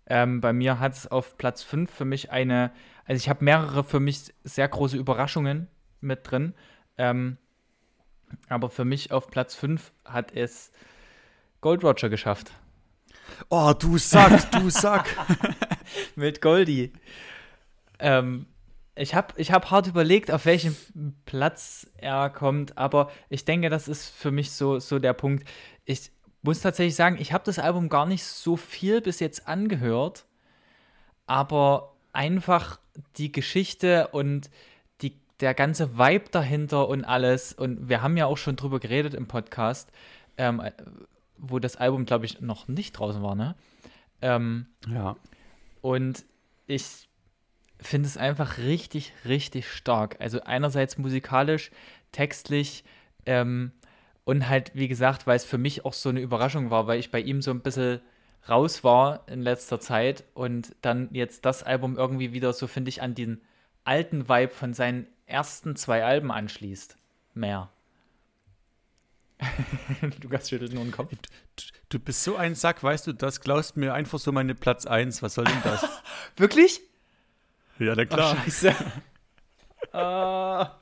Ähm, 0.07 0.41
bei 0.41 0.53
mir 0.53 0.81
hat 0.81 0.93
es 0.93 1.07
auf 1.07 1.39
Platz 1.39 1.63
5 1.63 1.91
für 1.91 2.05
mich 2.05 2.31
eine. 2.31 2.73
Also, 3.07 3.19
ich 3.19 3.29
habe 3.29 3.45
mehrere 3.45 3.85
für 3.85 4.01
mich 4.01 4.35
sehr 4.43 4.69
große 4.69 4.97
Überraschungen 4.97 5.69
mit 6.01 6.31
drin. 6.31 6.55
Ähm, 6.99 7.39
aber 8.49 8.71
für 8.71 8.85
mich 8.85 9.13
auf 9.13 9.31
Platz 9.31 9.55
5 9.55 9.93
hat 10.05 10.33
es 10.33 10.73
Gold 11.65 11.83
Roger 11.83 12.11
geschafft. 12.11 12.53
Oh, 13.49 13.73
du 13.73 13.97
Sack, 13.97 14.51
du 14.51 14.69
Sack. 14.69 15.17
Mit 16.15 16.43
Goldie. 16.43 16.93
Ähm, 17.99 18.45
ich 18.95 19.15
habe 19.15 19.33
ich 19.39 19.51
hab 19.51 19.71
hart 19.71 19.87
überlegt, 19.87 20.31
auf 20.31 20.45
welchen 20.45 20.77
Platz 21.25 21.87
er 21.97 22.29
kommt, 22.29 22.77
aber 22.77 23.11
ich 23.31 23.47
denke, 23.47 23.71
das 23.71 23.89
ist 23.89 24.11
für 24.11 24.31
mich 24.31 24.51
so, 24.51 24.79
so 24.79 24.99
der 24.99 25.15
Punkt. 25.15 25.49
Ich 25.87 26.13
muss 26.43 26.61
tatsächlich 26.61 26.97
sagen, 26.97 27.17
ich 27.19 27.33
habe 27.33 27.45
das 27.45 27.59
Album 27.59 27.89
gar 27.89 28.05
nicht 28.05 28.25
so 28.25 28.59
viel 28.59 29.01
bis 29.01 29.19
jetzt 29.19 29.49
angehört, 29.49 30.27
aber 31.27 31.95
einfach 32.13 32.79
die 33.17 33.33
Geschichte 33.33 34.09
und 34.09 34.51
die, 35.01 35.19
der 35.41 35.55
ganze 35.55 35.97
Vibe 35.97 36.27
dahinter 36.31 36.89
und 36.89 37.07
alles. 37.07 37.55
Und 37.55 37.89
wir 37.89 38.03
haben 38.03 38.19
ja 38.19 38.27
auch 38.27 38.37
schon 38.37 38.57
drüber 38.57 38.81
geredet 38.81 39.15
im 39.15 39.29
Podcast, 39.29 39.91
ähm, 40.37 40.61
wo 41.39 41.59
das 41.59 41.77
Album, 41.77 42.05
glaube 42.07 42.27
ich, 42.27 42.41
noch 42.41 42.69
nicht 42.69 42.93
draußen 42.93 43.23
war, 43.23 43.35
ne? 43.35 43.55
Ähm, 44.23 44.67
Ja. 44.89 45.17
und 45.83 46.25
ich 46.67 47.09
finde 47.81 48.09
es 48.09 48.17
einfach 48.17 48.57
richtig, 48.59 49.13
richtig 49.27 49.69
stark. 49.71 50.17
Also 50.21 50.41
einerseits 50.43 50.97
musikalisch, 50.97 51.71
textlich 52.13 52.85
ähm, 53.27 53.73
und 54.25 54.49
halt, 54.49 54.71
wie 54.75 54.89
gesagt, 54.89 55.27
weil 55.27 55.37
es 55.37 55.45
für 55.45 55.59
mich 55.59 55.85
auch 55.85 55.93
so 55.93 56.09
eine 56.09 56.21
Überraschung 56.21 56.71
war, 56.71 56.87
weil 56.87 56.99
ich 56.99 57.11
bei 57.11 57.21
ihm 57.21 57.43
so 57.43 57.51
ein 57.51 57.61
bisschen 57.61 58.01
raus 58.49 58.85
war 58.85 59.27
in 59.29 59.43
letzter 59.43 59.81
Zeit 59.81 60.25
und 60.35 60.75
dann 60.81 61.09
jetzt 61.13 61.45
das 61.45 61.63
Album 61.63 61.97
irgendwie 61.97 62.33
wieder 62.33 62.53
so, 62.53 62.67
finde 62.67 62.89
ich, 62.91 63.03
an 63.03 63.15
den 63.15 63.43
alten 63.85 64.29
Vibe 64.29 64.53
von 64.53 64.73
seinen 64.73 65.07
ersten 65.27 65.77
zwei 65.77 66.05
Alben 66.05 66.31
anschließt. 66.31 66.97
Mehr. 67.35 67.71
Lukas 70.23 70.49
schüttelt 70.49 70.73
nur 70.73 70.85
den 70.85 70.93
Kopf. 70.93 71.11
Du, 71.11 71.65
du 71.91 71.99
bist 71.99 72.25
so 72.25 72.37
ein 72.37 72.55
Sack, 72.55 72.83
weißt 72.83 73.07
du, 73.07 73.13
das 73.13 73.41
klaust 73.41 73.77
mir 73.77 73.95
einfach 73.95 74.19
so 74.19 74.33
meine 74.33 74.55
Platz 74.55 74.87
1. 74.87 75.23
Was 75.23 75.35
soll 75.35 75.45
denn 75.45 75.63
das? 75.63 75.87
Wirklich? 76.37 76.81
ja, 77.79 77.95
na 77.95 78.03
Ach, 78.03 78.09
klar. 78.09 78.37
scheiße. 78.37 78.75
ah. 79.93 80.81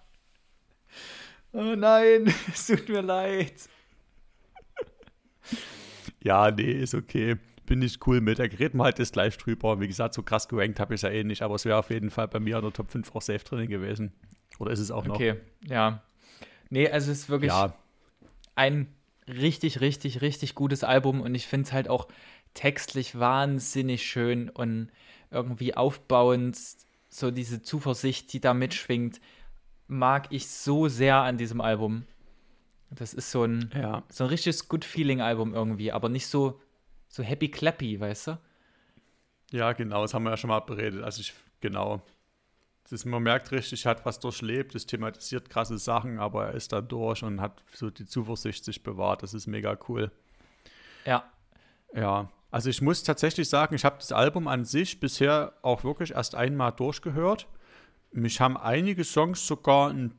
Oh 1.53 1.75
nein, 1.77 2.33
es 2.53 2.66
tut 2.66 2.88
mir 2.88 3.03
leid. 3.03 3.53
Ja, 6.22 6.51
nee, 6.51 6.72
ist 6.72 6.94
okay. 6.94 7.37
Bin 7.66 7.83
ich 7.83 8.07
cool 8.07 8.20
mit. 8.20 8.38
Da 8.38 8.44
reden 8.44 8.79
wir 8.79 8.85
halt 8.85 8.98
das 8.98 9.12
gleich 9.12 9.37
drüber. 9.37 9.81
Wie 9.81 9.87
gesagt, 9.88 10.14
so 10.14 10.22
krass 10.22 10.48
gerankt 10.48 10.81
habe 10.81 10.94
ich 10.94 10.98
es 10.98 11.03
ja 11.03 11.11
eh 11.11 11.25
nicht, 11.25 11.42
aber 11.42 11.55
es 11.57 11.64
wäre 11.64 11.79
auf 11.79 11.90
jeden 11.90 12.11
Fall 12.11 12.29
bei 12.29 12.40
mir 12.40 12.57
in 12.57 12.62
der 12.62 12.72
Top 12.72 12.90
5 12.90 13.14
auch 13.14 13.22
safe 13.22 13.44
drin 13.44 13.68
gewesen. 13.68 14.12
Oder 14.59 14.72
ist 14.72 14.79
es 14.79 14.90
auch 14.90 15.05
noch? 15.05 15.14
Okay, 15.16 15.37
ja. 15.66 16.03
Nee, 16.70 16.88
also 16.88 17.11
es 17.12 17.20
ist 17.20 17.29
wirklich 17.29 17.51
Ja, 17.51 17.75
ein 18.62 18.87
richtig, 19.27 19.81
richtig, 19.81 20.20
richtig 20.20 20.55
gutes 20.55 20.85
Album 20.85 21.20
und 21.20 21.35
ich 21.35 21.48
finde 21.48 21.66
es 21.66 21.72
halt 21.72 21.88
auch 21.88 22.07
textlich 22.55 23.18
wahnsinnig 23.18 24.05
schön 24.05 24.48
und 24.51 24.90
irgendwie 25.33 25.75
aufbauend, 25.75 26.57
so 27.09 27.31
diese 27.31 27.62
Zuversicht, 27.62 28.33
die 28.33 28.40
da 28.40 28.55
mitschwingt, 28.55 29.20
mag 29.88 30.29
ich 30.31 30.48
so 30.48 30.87
sehr 30.88 31.16
an 31.16 31.38
diesem 31.38 31.61
Album. 31.61 32.07
Das 32.90 33.14
ist 33.14 33.31
so 33.33 33.44
ein, 33.44 33.70
ja. 33.75 34.05
so 34.09 34.25
ein 34.25 34.31
richtiges 34.31 34.68
Good-Feeling-Album 34.68 35.55
irgendwie, 35.55 35.90
aber 35.90 36.09
nicht 36.09 36.27
so, 36.29 36.61
so 37.09 37.22
happy-clappy, 37.22 37.98
weißt 37.98 38.29
du? 38.29 38.38
Ja, 39.51 39.72
genau, 39.72 40.03
das 40.03 40.14
haben 40.14 40.22
wir 40.22 40.31
ja 40.31 40.37
schon 40.37 40.48
mal 40.48 40.61
beredet. 40.61 41.03
Also 41.03 41.20
ich, 41.20 41.35
genau. 41.61 42.03
Das 42.90 43.05
man 43.05 43.23
merkt 43.23 43.53
richtig, 43.53 43.85
er 43.87 43.90
hat 43.92 44.05
was 44.05 44.21
durchlebt, 44.21 44.75
es 44.75 44.87
thematisiert 44.87 45.49
krasse 45.49 45.79
Sachen, 45.79 46.18
aber 46.18 46.47
er 46.47 46.55
ist 46.55 46.73
da 46.73 46.81
durch 46.81 47.23
und 47.23 47.40
hat 47.40 47.62
so 47.73 47.90
die 47.90 48.07
Zuversicht 48.07 48.64
sich 48.64 48.83
bewahrt. 48.83 49.23
Das 49.23 49.35
ist 49.35 49.47
mega 49.47 49.79
cool. 49.88 50.11
Ja, 51.07 51.31
Ja, 51.95 52.31
also 52.51 52.68
ich 52.68 52.83
muss 52.83 53.03
tatsächlich 53.03 53.49
sagen, 53.49 53.75
ich 53.75 53.85
habe 53.85 53.97
das 53.99 54.12
Album 54.12 54.47
an 54.47 54.64
sich 54.64 55.01
bisher 55.01 55.55
auch 55.62 55.85
wirklich 55.85 56.12
erst 56.12 56.35
einmal 56.35 56.73
durchgehört. 56.73 57.49
Mich 58.12 58.40
haben 58.40 58.59
einige 58.59 59.05
Songs 59.05 59.47
sogar 59.47 59.88
ein 59.90 60.18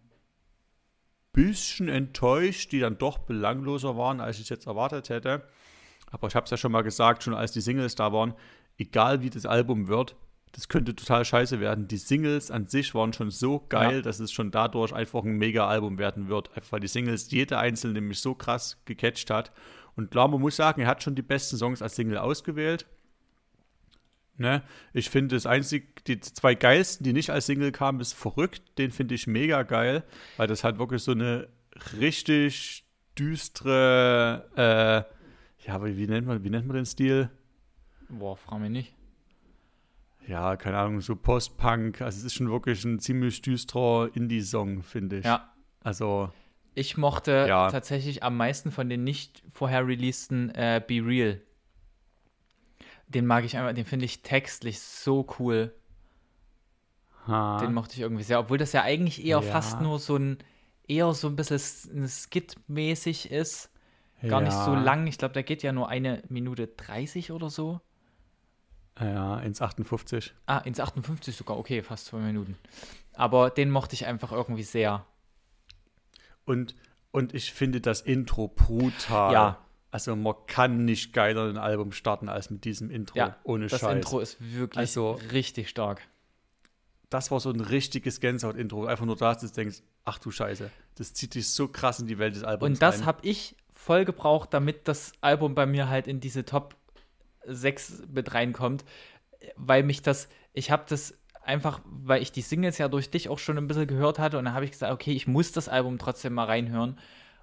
bisschen 1.31 1.89
enttäuscht, 1.89 2.71
die 2.71 2.79
dann 2.79 2.97
doch 2.97 3.19
belangloser 3.19 3.97
waren, 3.97 4.19
als 4.19 4.39
ich 4.39 4.49
jetzt 4.49 4.65
erwartet 4.65 5.09
hätte. 5.09 5.47
Aber 6.11 6.27
ich 6.27 6.35
habe 6.35 6.45
es 6.45 6.51
ja 6.51 6.57
schon 6.57 6.71
mal 6.71 6.83
gesagt, 6.83 7.23
schon 7.23 7.33
als 7.33 7.51
die 7.51 7.61
Singles 7.61 7.95
da 7.95 8.11
waren, 8.13 8.33
egal 8.77 9.21
wie 9.21 9.29
das 9.29 9.45
Album 9.45 9.87
wird, 9.87 10.15
das 10.53 10.69
könnte 10.69 10.95
total 10.95 11.25
scheiße 11.25 11.59
werden. 11.59 11.87
Die 11.87 11.97
Singles 11.97 12.49
an 12.51 12.67
sich 12.67 12.95
waren 12.95 13.11
schon 13.11 13.29
so 13.31 13.59
geil, 13.69 13.97
Ja. 13.97 14.01
dass 14.01 14.19
es 14.19 14.31
schon 14.31 14.51
dadurch 14.51 14.93
einfach 14.93 15.23
ein 15.23 15.37
Mega-Album 15.37 15.97
werden 15.97 16.29
wird. 16.29 16.55
Einfach 16.55 16.71
weil 16.73 16.79
die 16.79 16.87
Singles 16.87 17.29
jede 17.31 17.57
einzelne 17.57 17.93
nämlich 17.93 18.19
so 18.19 18.33
krass 18.35 18.81
gecatcht 18.85 19.29
hat. 19.29 19.51
Und 19.95 20.11
klar, 20.11 20.27
man 20.27 20.39
muss 20.41 20.55
sagen, 20.55 20.81
er 20.81 20.87
hat 20.87 21.03
schon 21.03 21.15
die 21.15 21.21
besten 21.21 21.57
Songs 21.57 21.81
als 21.81 21.95
Single 21.95 22.17
ausgewählt. 22.17 22.85
Ne? 24.37 24.63
Ich 24.93 25.09
finde 25.11 25.35
das 25.35 25.45
einzig, 25.45 26.03
die 26.05 26.19
zwei 26.19 26.55
geilsten, 26.55 27.03
die 27.03 27.13
nicht 27.13 27.29
als 27.29 27.45
Single 27.45 27.71
kamen, 27.71 27.99
ist 27.99 28.13
verrückt. 28.13 28.77
Den 28.79 28.91
finde 28.91 29.13
ich 29.15 29.27
mega 29.27 29.61
geil, 29.63 30.03
weil 30.37 30.47
das 30.47 30.63
halt 30.63 30.79
wirklich 30.79 31.03
so 31.03 31.11
eine 31.11 31.47
richtig 31.99 32.83
düstere, 33.17 34.49
äh, 34.55 35.67
ja, 35.67 35.83
wie, 35.85 35.97
wie 35.97 36.07
nennt 36.07 36.27
man, 36.27 36.43
wie 36.43 36.49
nennt 36.49 36.67
man 36.67 36.75
den 36.75 36.85
Stil? 36.85 37.29
boah, 38.09 38.35
frag 38.37 38.59
mich 38.59 38.69
nicht. 38.69 38.95
Ja, 40.27 40.55
keine 40.55 40.77
Ahnung, 40.77 41.01
so 41.01 41.15
Post-Punk. 41.15 42.01
Also 42.01 42.19
es 42.19 42.23
ist 42.23 42.33
schon 42.35 42.49
wirklich 42.49 42.83
ein 42.85 42.99
ziemlich 42.99 43.41
düsterer 43.41 44.09
Indie-Song, 44.15 44.83
finde 44.83 45.19
ich. 45.19 45.25
Ja, 45.25 45.53
Also, 45.81 46.31
ich 46.75 46.97
mochte 46.97 47.45
Ja. 47.49 47.69
tatsächlich 47.69 48.23
am 48.23 48.37
meisten 48.37 48.71
von 48.71 48.89
den 48.89 49.03
nicht 49.03 49.43
vorher 49.51 49.85
releaseden 49.85 50.49
äh, 50.55 50.81
Be 50.85 51.05
Real. 51.05 51.41
Den 53.07 53.25
mag 53.27 53.43
ich 53.43 53.57
einfach, 53.57 53.73
den 53.73 53.85
finde 53.85 54.05
ich 54.05 54.21
textlich 54.23 54.79
so 54.79 55.27
cool. 55.39 55.73
ha, 57.27 57.57
Den 57.59 57.73
mochte 57.73 57.95
ich 57.95 57.99
irgendwie 58.01 58.23
sehr, 58.23 58.39
obwohl 58.39 58.57
das 58.57 58.71
ja 58.73 58.81
eigentlich 58.83 59.23
eher 59.23 59.37
Ja. 59.37 59.41
fast 59.41 59.81
nur 59.81 59.99
so 59.99 60.15
ein, 60.15 60.37
eher 60.87 61.13
so 61.13 61.27
ein 61.27 61.35
bisschen 61.35 61.59
Skit-mäßig 62.07 63.29
ist. 63.29 63.69
Gar 64.27 64.39
nicht 64.39 64.53
so 64.53 64.73
ja, 64.73 64.79
lang. 64.81 65.05
Ich 65.07 65.17
glaube, 65.17 65.33
der 65.33 65.43
geht 65.43 65.63
ja 65.63 65.73
nur 65.73 65.89
eine 65.89 66.23
Minute 66.29 66.67
30 66.67 67.31
oder 67.33 67.49
so. 67.49 67.81
Ja, 68.99 69.39
ins 69.39 69.61
58. 69.61 70.33
Ah, 70.45 70.59
ins 70.59 70.79
58 70.79 71.35
sogar. 71.35 71.57
Okay, 71.57 71.81
fast 71.81 72.05
zwei 72.07 72.19
Minuten. 72.19 72.57
Aber 73.13 73.49
den 73.49 73.69
mochte 73.71 73.95
ich 73.95 74.05
einfach 74.05 74.31
irgendwie 74.31 74.63
sehr. 74.63 75.05
Und, 76.45 76.75
und 77.11 77.33
ich 77.33 77.53
finde 77.53 77.81
das 77.81 78.01
Intro 78.01 78.47
brutal. 78.49 79.33
Ja. 79.33 79.57
Also 79.91 80.15
man 80.15 80.33
kann 80.47 80.85
nicht 80.85 81.13
geiler 81.13 81.47
ein 81.49 81.57
Album 81.57 81.91
starten 81.91 82.27
als 82.29 82.49
mit 82.49 82.65
diesem 82.65 82.89
Intro. 82.89 83.17
Ja, 83.17 83.35
ohne 83.43 83.67
Das 83.67 83.79
Scheiß. 83.81 83.95
Intro 83.95 84.19
ist 84.19 84.37
wirklich 84.53 84.77
Also- 84.79 85.19
richtig 85.31 85.69
stark. 85.69 86.01
Das 87.09 87.29
war 87.29 87.39
so 87.39 87.51
ein 87.51 87.59
richtiges 87.59 88.19
Gänsehaut-Intro. 88.19 88.85
Einfach 88.85 89.05
nur 89.05 89.15
da, 89.15 89.33
dass 89.33 89.41
du 89.41 89.47
denkst, 89.49 89.83
ach 90.03 90.17
du 90.17 90.31
Scheiße, 90.31 90.71
das 90.95 91.13
zieht 91.13 91.35
dich 91.35 91.47
so 91.49 91.67
krass 91.67 91.99
in 91.99 92.07
die 92.07 92.17
Welt 92.17 92.35
des 92.35 92.43
Albums 92.43 92.67
Und 92.67 92.81
das 92.81 93.05
habe 93.05 93.19
ich 93.21 93.55
voll 93.71 94.03
gebraucht, 94.03 94.51
damit 94.51 94.87
das 94.87 95.11
Album 95.21 95.53
bei 95.53 95.67
mir 95.67 95.89
halt 95.89 96.07
in 96.07 96.19
diese 96.19 96.43
Top 96.43 96.75
6 97.45 98.03
mit 98.11 98.33
reinkommt, 98.33 98.83
weil 99.55 99.83
mich 99.83 100.01
das, 100.01 100.29
ich 100.53 100.71
habe 100.71 100.85
das 100.87 101.17
einfach, 101.43 101.81
weil 101.85 102.21
ich 102.21 102.31
die 102.31 102.41
Singles 102.41 102.77
ja 102.77 102.87
durch 102.87 103.09
dich 103.09 103.29
auch 103.29 103.39
schon 103.39 103.57
ein 103.57 103.67
bisschen 103.67 103.87
gehört 103.87 104.19
hatte 104.19 104.37
und 104.37 104.45
dann 104.45 104.53
habe 104.53 104.65
ich 104.65 104.71
gesagt, 104.71 104.93
okay, 104.93 105.11
ich 105.11 105.27
muss 105.27 105.51
das 105.51 105.67
Album 105.69 105.97
trotzdem 105.97 106.33
mal 106.33 106.45
reinhören. 106.45 106.97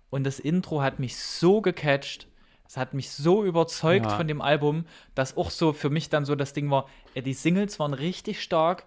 Und 0.08 0.24
das 0.24 0.40
Intro 0.40 0.82
hat 0.82 0.98
mich 0.98 1.16
so 1.18 1.60
gecatcht, 1.60 2.26
es 2.66 2.76
hat 2.76 2.94
mich 2.94 3.10
so 3.10 3.44
überzeugt 3.44 4.06
Ja. 4.06 4.16
von 4.16 4.28
dem 4.28 4.40
Album, 4.40 4.86
dass 5.14 5.36
auch 5.36 5.50
so 5.50 5.72
für 5.72 5.90
mich 5.90 6.08
dann 6.08 6.24
so 6.24 6.34
das 6.34 6.52
Ding 6.52 6.70
war, 6.70 6.88
die 7.14 7.34
Singles 7.34 7.78
waren 7.78 7.94
richtig 7.94 8.42
stark, 8.42 8.86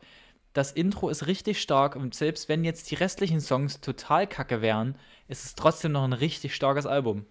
das 0.54 0.72
Intro 0.72 1.10
ist 1.10 1.28
richtig 1.28 1.62
stark 1.62 1.96
und 1.96 2.14
selbst 2.16 2.48
wenn 2.50 2.64
jetzt 2.64 2.92
die 2.92 2.96
restlichen 2.96 3.42
Songs 3.42 3.82
total 3.82 4.28
kacke 4.28 4.62
wären, 4.62 4.96
ist 5.28 5.46
es 5.46 5.56
trotzdem 5.56 5.92
noch 5.92 6.04
ein 6.04 6.14
richtig 6.14 6.56
starkes 6.56 6.86
Album. 6.86 7.26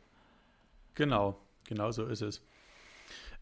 Genau, 0.94 1.36
genau 1.64 1.90
so 1.90 2.06
ist 2.06 2.22
es. 2.22 2.42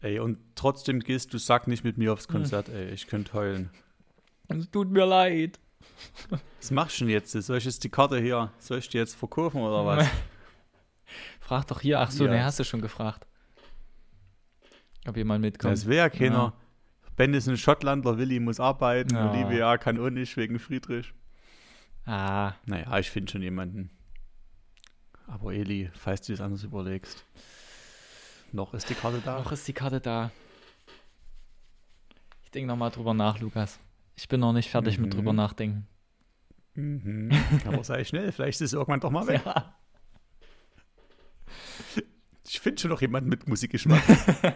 Ey, 0.01 0.19
und 0.19 0.37
trotzdem 0.55 0.99
gehst 0.99 1.33
du 1.33 1.37
Sack 1.37 1.67
nicht 1.67 1.83
mit 1.83 1.97
mir 1.97 2.13
aufs 2.13 2.27
Hm. 2.27 2.33
Konzert, 2.33 2.69
ey. 2.69 2.89
Ich 2.91 3.07
könnte 3.07 3.33
heulen. 3.33 3.69
Es 4.47 4.69
tut 4.69 4.89
mir 4.91 5.05
leid. 5.05 5.59
Was 6.59 6.71
machst 6.71 6.99
du 6.99 7.05
denn 7.05 7.11
jetzt? 7.13 7.31
Soll 7.31 7.57
ich 7.57 7.65
jetzt 7.65 7.83
die 7.83 7.89
Karte 7.89 8.19
hier, 8.19 8.51
soll 8.59 8.79
ich 8.79 8.89
die 8.89 8.97
jetzt 8.97 9.15
verkaufen 9.15 9.61
oder 9.61 9.85
was? 9.85 10.07
Frag 11.39 11.67
doch 11.67 11.81
hier. 11.81 11.99
Ach 11.99 12.11
so, 12.11 12.25
Ja. 12.25 12.31
ne, 12.31 12.43
hast 12.43 12.59
du 12.59 12.63
schon 12.63 12.81
gefragt. 12.81 13.25
Ob 15.07 15.17
jemand 15.17 15.41
mitkommt. 15.41 15.73
Das 15.73 15.87
wäre 15.87 15.97
ja 16.05 16.09
keiner. 16.09 16.35
Ja. 16.35 16.53
Ben 17.15 17.33
ist 17.33 17.47
ein 17.47 17.57
Schottlander, 17.57 18.17
Willi 18.17 18.39
muss 18.39 18.59
arbeiten, 18.59 19.15
Ja. 19.15 19.29
Olivia 19.31 19.77
kann 19.77 19.99
auch 19.99 20.09
nicht 20.09 20.35
wegen 20.37 20.59
Friedrich. 20.59 21.13
Ah, 22.05 22.53
Naja, 22.65 22.97
ich 22.99 23.09
finde 23.11 23.31
schon 23.31 23.41
jemanden. 23.41 23.91
Aber 25.27 25.53
Eli, 25.53 25.89
falls 25.93 26.21
du 26.21 26.33
es 26.33 26.41
anders 26.41 26.63
überlegst. 26.63 27.25
Noch 28.51 28.73
ist 28.73 28.89
die 28.89 28.95
Karte 28.95 29.21
da. 29.23 29.39
noch 29.39 29.51
ist 29.51 29.67
die 29.67 29.73
Karte 29.73 30.01
da. 30.01 30.31
Ich 32.43 32.51
denke 32.51 32.67
nochmal 32.67 32.91
drüber 32.91 33.13
nach, 33.13 33.39
Lukas. 33.39 33.79
Ich 34.15 34.27
bin 34.27 34.39
noch 34.41 34.51
nicht 34.53 34.69
fertig 34.69 34.97
mit 34.97 35.07
Mhm. 35.13 35.17
drüber 35.17 35.33
nachdenken. 35.33 35.87
Mhm. 36.73 37.31
Aber 37.65 37.83
sei 37.83 38.03
schnell, 38.03 38.31
vielleicht 38.31 38.59
ist 38.61 38.67
es 38.67 38.73
irgendwann 38.73 38.99
doch 38.99 39.11
mal 39.11 39.27
weg. 39.27 39.41
Ja. 39.45 39.75
Ich 42.47 42.59
finde 42.59 42.81
schon 42.81 42.91
noch 42.91 43.01
jemanden 43.01 43.29
mit 43.29 43.47
Musikgeschmack. 43.47 44.01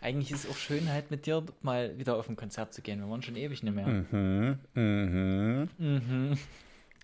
Eigentlich 0.00 0.30
ist 0.30 0.44
es 0.44 0.50
auch 0.50 0.56
schön, 0.56 0.88
halt 0.88 1.10
mit 1.10 1.26
dir 1.26 1.44
mal 1.62 1.98
wieder 1.98 2.16
auf 2.16 2.28
ein 2.28 2.36
Konzert 2.36 2.72
zu 2.72 2.82
gehen. 2.82 3.00
Wir 3.00 3.08
waren 3.10 3.22
schon 3.22 3.34
ewig 3.34 3.62
nicht 3.62 3.74
mehr. 3.74 3.86
mhm. 3.86 4.58
Mhm. 4.74 5.68
Mhm. 5.78 6.38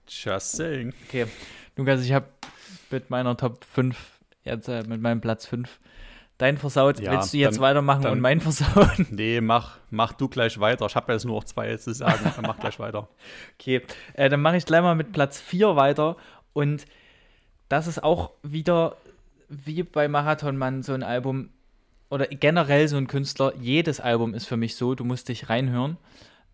Just 0.06 0.52
saying. 0.52 0.92
Okay, 1.08 1.26
Lukas, 1.76 2.04
ich 2.04 2.12
habe 2.12 2.28
mit 2.90 3.10
meiner 3.10 3.36
Top 3.36 3.64
5 3.64 4.20
jetzt 4.44 4.68
äh, 4.68 4.82
mit 4.86 5.00
meinem 5.00 5.20
Platz 5.20 5.46
5. 5.46 5.78
Dein 6.38 6.56
versaut, 6.58 6.98
Ja, 6.98 7.12
willst 7.12 7.32
du 7.34 7.38
jetzt 7.38 7.56
dann- 7.56 7.62
weitermachen 7.62 8.02
dann- 8.02 8.12
und 8.12 8.20
mein 8.20 8.40
versauen? 8.40 9.06
Nee, 9.10 9.40
mach, 9.40 9.78
mach 9.90 10.12
du 10.12 10.28
gleich 10.28 10.58
weiter. 10.58 10.86
Ich 10.86 10.96
habe 10.96 11.12
jetzt 11.12 11.24
nur 11.24 11.36
noch 11.36 11.44
zwei 11.44 11.76
zu 11.76 11.92
sagen. 11.94 12.20
Dann 12.34 12.44
mach 12.46 12.58
gleich 12.58 12.78
weiter. 12.78 13.08
Okay, 13.60 13.82
äh, 14.14 14.28
dann 14.28 14.40
mache 14.42 14.56
ich 14.56 14.64
gleich 14.66 14.82
mal 14.82 14.94
mit 14.96 15.12
Platz 15.12 15.40
4 15.40 15.76
weiter. 15.76 16.16
Und 16.52 16.84
das 17.68 17.86
ist 17.86 18.02
auch 18.02 18.32
wieder 18.42 18.96
wie 19.48 19.82
bei 19.82 20.08
Marathonmann 20.08 20.82
so 20.82 20.94
ein 20.94 21.02
Album 21.02 21.50
oder 22.10 22.26
generell 22.26 22.88
so 22.88 22.96
ein 22.96 23.06
Künstler. 23.06 23.52
Jedes 23.60 24.00
Album 24.00 24.34
ist 24.34 24.46
für 24.46 24.56
mich 24.56 24.74
so, 24.76 24.94
du 24.94 25.04
musst 25.04 25.28
dich 25.28 25.48
reinhören. 25.48 25.96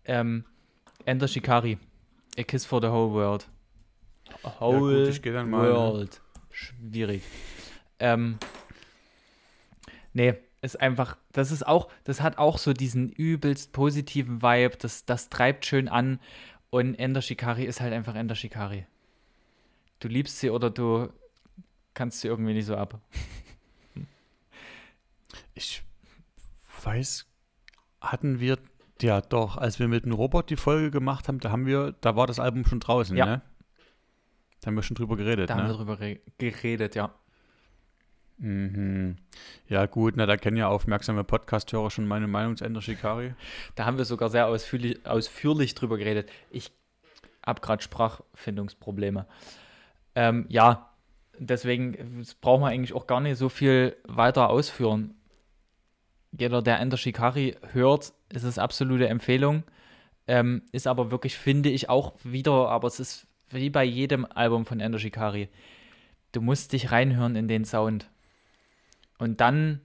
Ähm, 0.05 0.45
Ender 1.05 1.27
Shikari, 1.27 1.77
A 2.37 2.43
Kiss 2.43 2.65
for 2.65 2.81
the 2.81 2.87
Whole 2.89 3.11
World. 3.13 3.47
Whole 4.59 5.05
gut, 5.05 5.15
ich 5.15 5.21
dann 5.33 5.49
mal, 5.49 5.67
ne? 5.67 5.73
World. 5.73 6.21
Schwierig. 6.51 7.23
Ähm, 7.99 8.37
nee, 10.13 10.35
ist 10.61 10.79
einfach, 10.81 11.17
das 11.31 11.51
ist 11.51 11.65
auch, 11.65 11.89
das 12.03 12.21
hat 12.21 12.37
auch 12.37 12.57
so 12.57 12.73
diesen 12.73 13.09
übelst 13.11 13.71
positiven 13.71 14.41
Vibe, 14.41 14.77
das, 14.77 15.05
das 15.05 15.29
treibt 15.29 15.65
schön 15.65 15.87
an 15.87 16.19
und 16.69 16.95
Ender 16.95 17.21
Shikari 17.21 17.63
ist 17.65 17.79
halt 17.81 17.93
einfach 17.93 18.15
Ender 18.15 18.35
Shikari. 18.35 18.85
Du 19.99 20.07
liebst 20.07 20.39
sie 20.39 20.49
oder 20.49 20.69
du 20.69 21.09
kannst 21.93 22.21
sie 22.21 22.27
irgendwie 22.27 22.53
nicht 22.53 22.65
so 22.65 22.75
ab. 22.75 22.99
Ich 25.53 25.83
weiß, 26.83 27.25
hatten 28.01 28.39
wir, 28.39 28.57
ja 29.01 29.21
doch, 29.21 29.57
als 29.57 29.79
wir 29.79 29.87
mit 29.87 30.05
dem 30.05 30.13
Robot 30.13 30.49
die 30.49 30.55
Folge 30.55 30.91
gemacht 30.91 31.27
haben, 31.27 31.39
da 31.39 31.51
haben 31.51 31.65
wir, 31.65 31.93
da 32.01 32.15
war 32.15 32.27
das 32.27 32.39
Album 32.39 32.65
schon 32.65 32.79
draußen, 32.79 33.15
Ja. 33.17 33.25
ne? 33.25 33.41
Da 34.61 34.67
haben 34.67 34.75
wir 34.75 34.83
schon 34.83 34.95
drüber 34.95 35.15
geredet, 35.15 35.49
Da 35.49 35.55
haben 35.55 35.63
wir 35.63 35.71
ne? 35.71 35.77
drüber 35.77 35.99
re- 35.99 36.19
geredet, 36.37 36.95
ja. 36.95 37.13
Mhm. 38.39 39.17
Ja, 39.67 39.85
gut, 39.85 40.15
na, 40.15 40.25
da 40.25 40.37
kennen 40.37 40.55
ja 40.55 40.69
aufmerksame 40.69 41.25
Podcast-Hörer 41.25 41.91
schon 41.91 42.07
meine 42.07 42.27
Meinung 42.27 42.55
zu 42.55 42.63
Ender 42.63 42.81
Shikari. 42.81 43.33
Da 43.75 43.85
haben 43.85 43.97
wir 43.97 44.05
sogar 44.05 44.29
sehr 44.29 44.47
ausführlich, 44.47 45.05
ausführlich 45.05 45.75
drüber 45.75 45.97
geredet. 45.97 46.29
Ich 46.49 46.71
habe 47.45 47.59
gerade 47.59 47.83
Sprachfindungsprobleme. 47.83 49.25
Ähm, 50.15 50.45
ja, 50.47 50.89
deswegen 51.37 52.25
brauchen 52.39 52.61
wir 52.61 52.67
eigentlich 52.67 52.93
auch 52.93 53.07
gar 53.07 53.19
nicht 53.19 53.37
so 53.37 53.49
viel 53.49 53.97
weiter 54.07 54.49
ausführen. 54.49 55.15
Jeder, 56.31 56.61
der 56.61 56.79
Ender 56.79 56.97
Shikari 56.97 57.57
hört, 57.73 58.13
ist 58.29 58.43
es 58.43 58.57
absolute 58.57 59.09
Empfehlung. 59.09 59.63
Ähm, 60.27 60.61
ist 60.71 60.87
aber 60.87 61.11
wirklich, 61.11 61.37
finde 61.37 61.69
ich, 61.69 61.89
auch 61.89 62.13
wieder, 62.23 62.69
aber 62.69 62.87
es 62.87 62.99
ist 62.99 63.27
wie 63.49 63.69
bei 63.69 63.83
jedem 63.83 64.25
Album 64.25 64.65
von 64.65 64.79
Ender 64.79 64.99
Shikari. 64.99 65.49
Du 66.31 66.41
musst 66.41 66.71
dich 66.71 66.91
reinhören 66.91 67.35
in 67.35 67.47
den 67.47 67.65
Sound. 67.65 68.09
Und 69.19 69.39
dann 69.41 69.81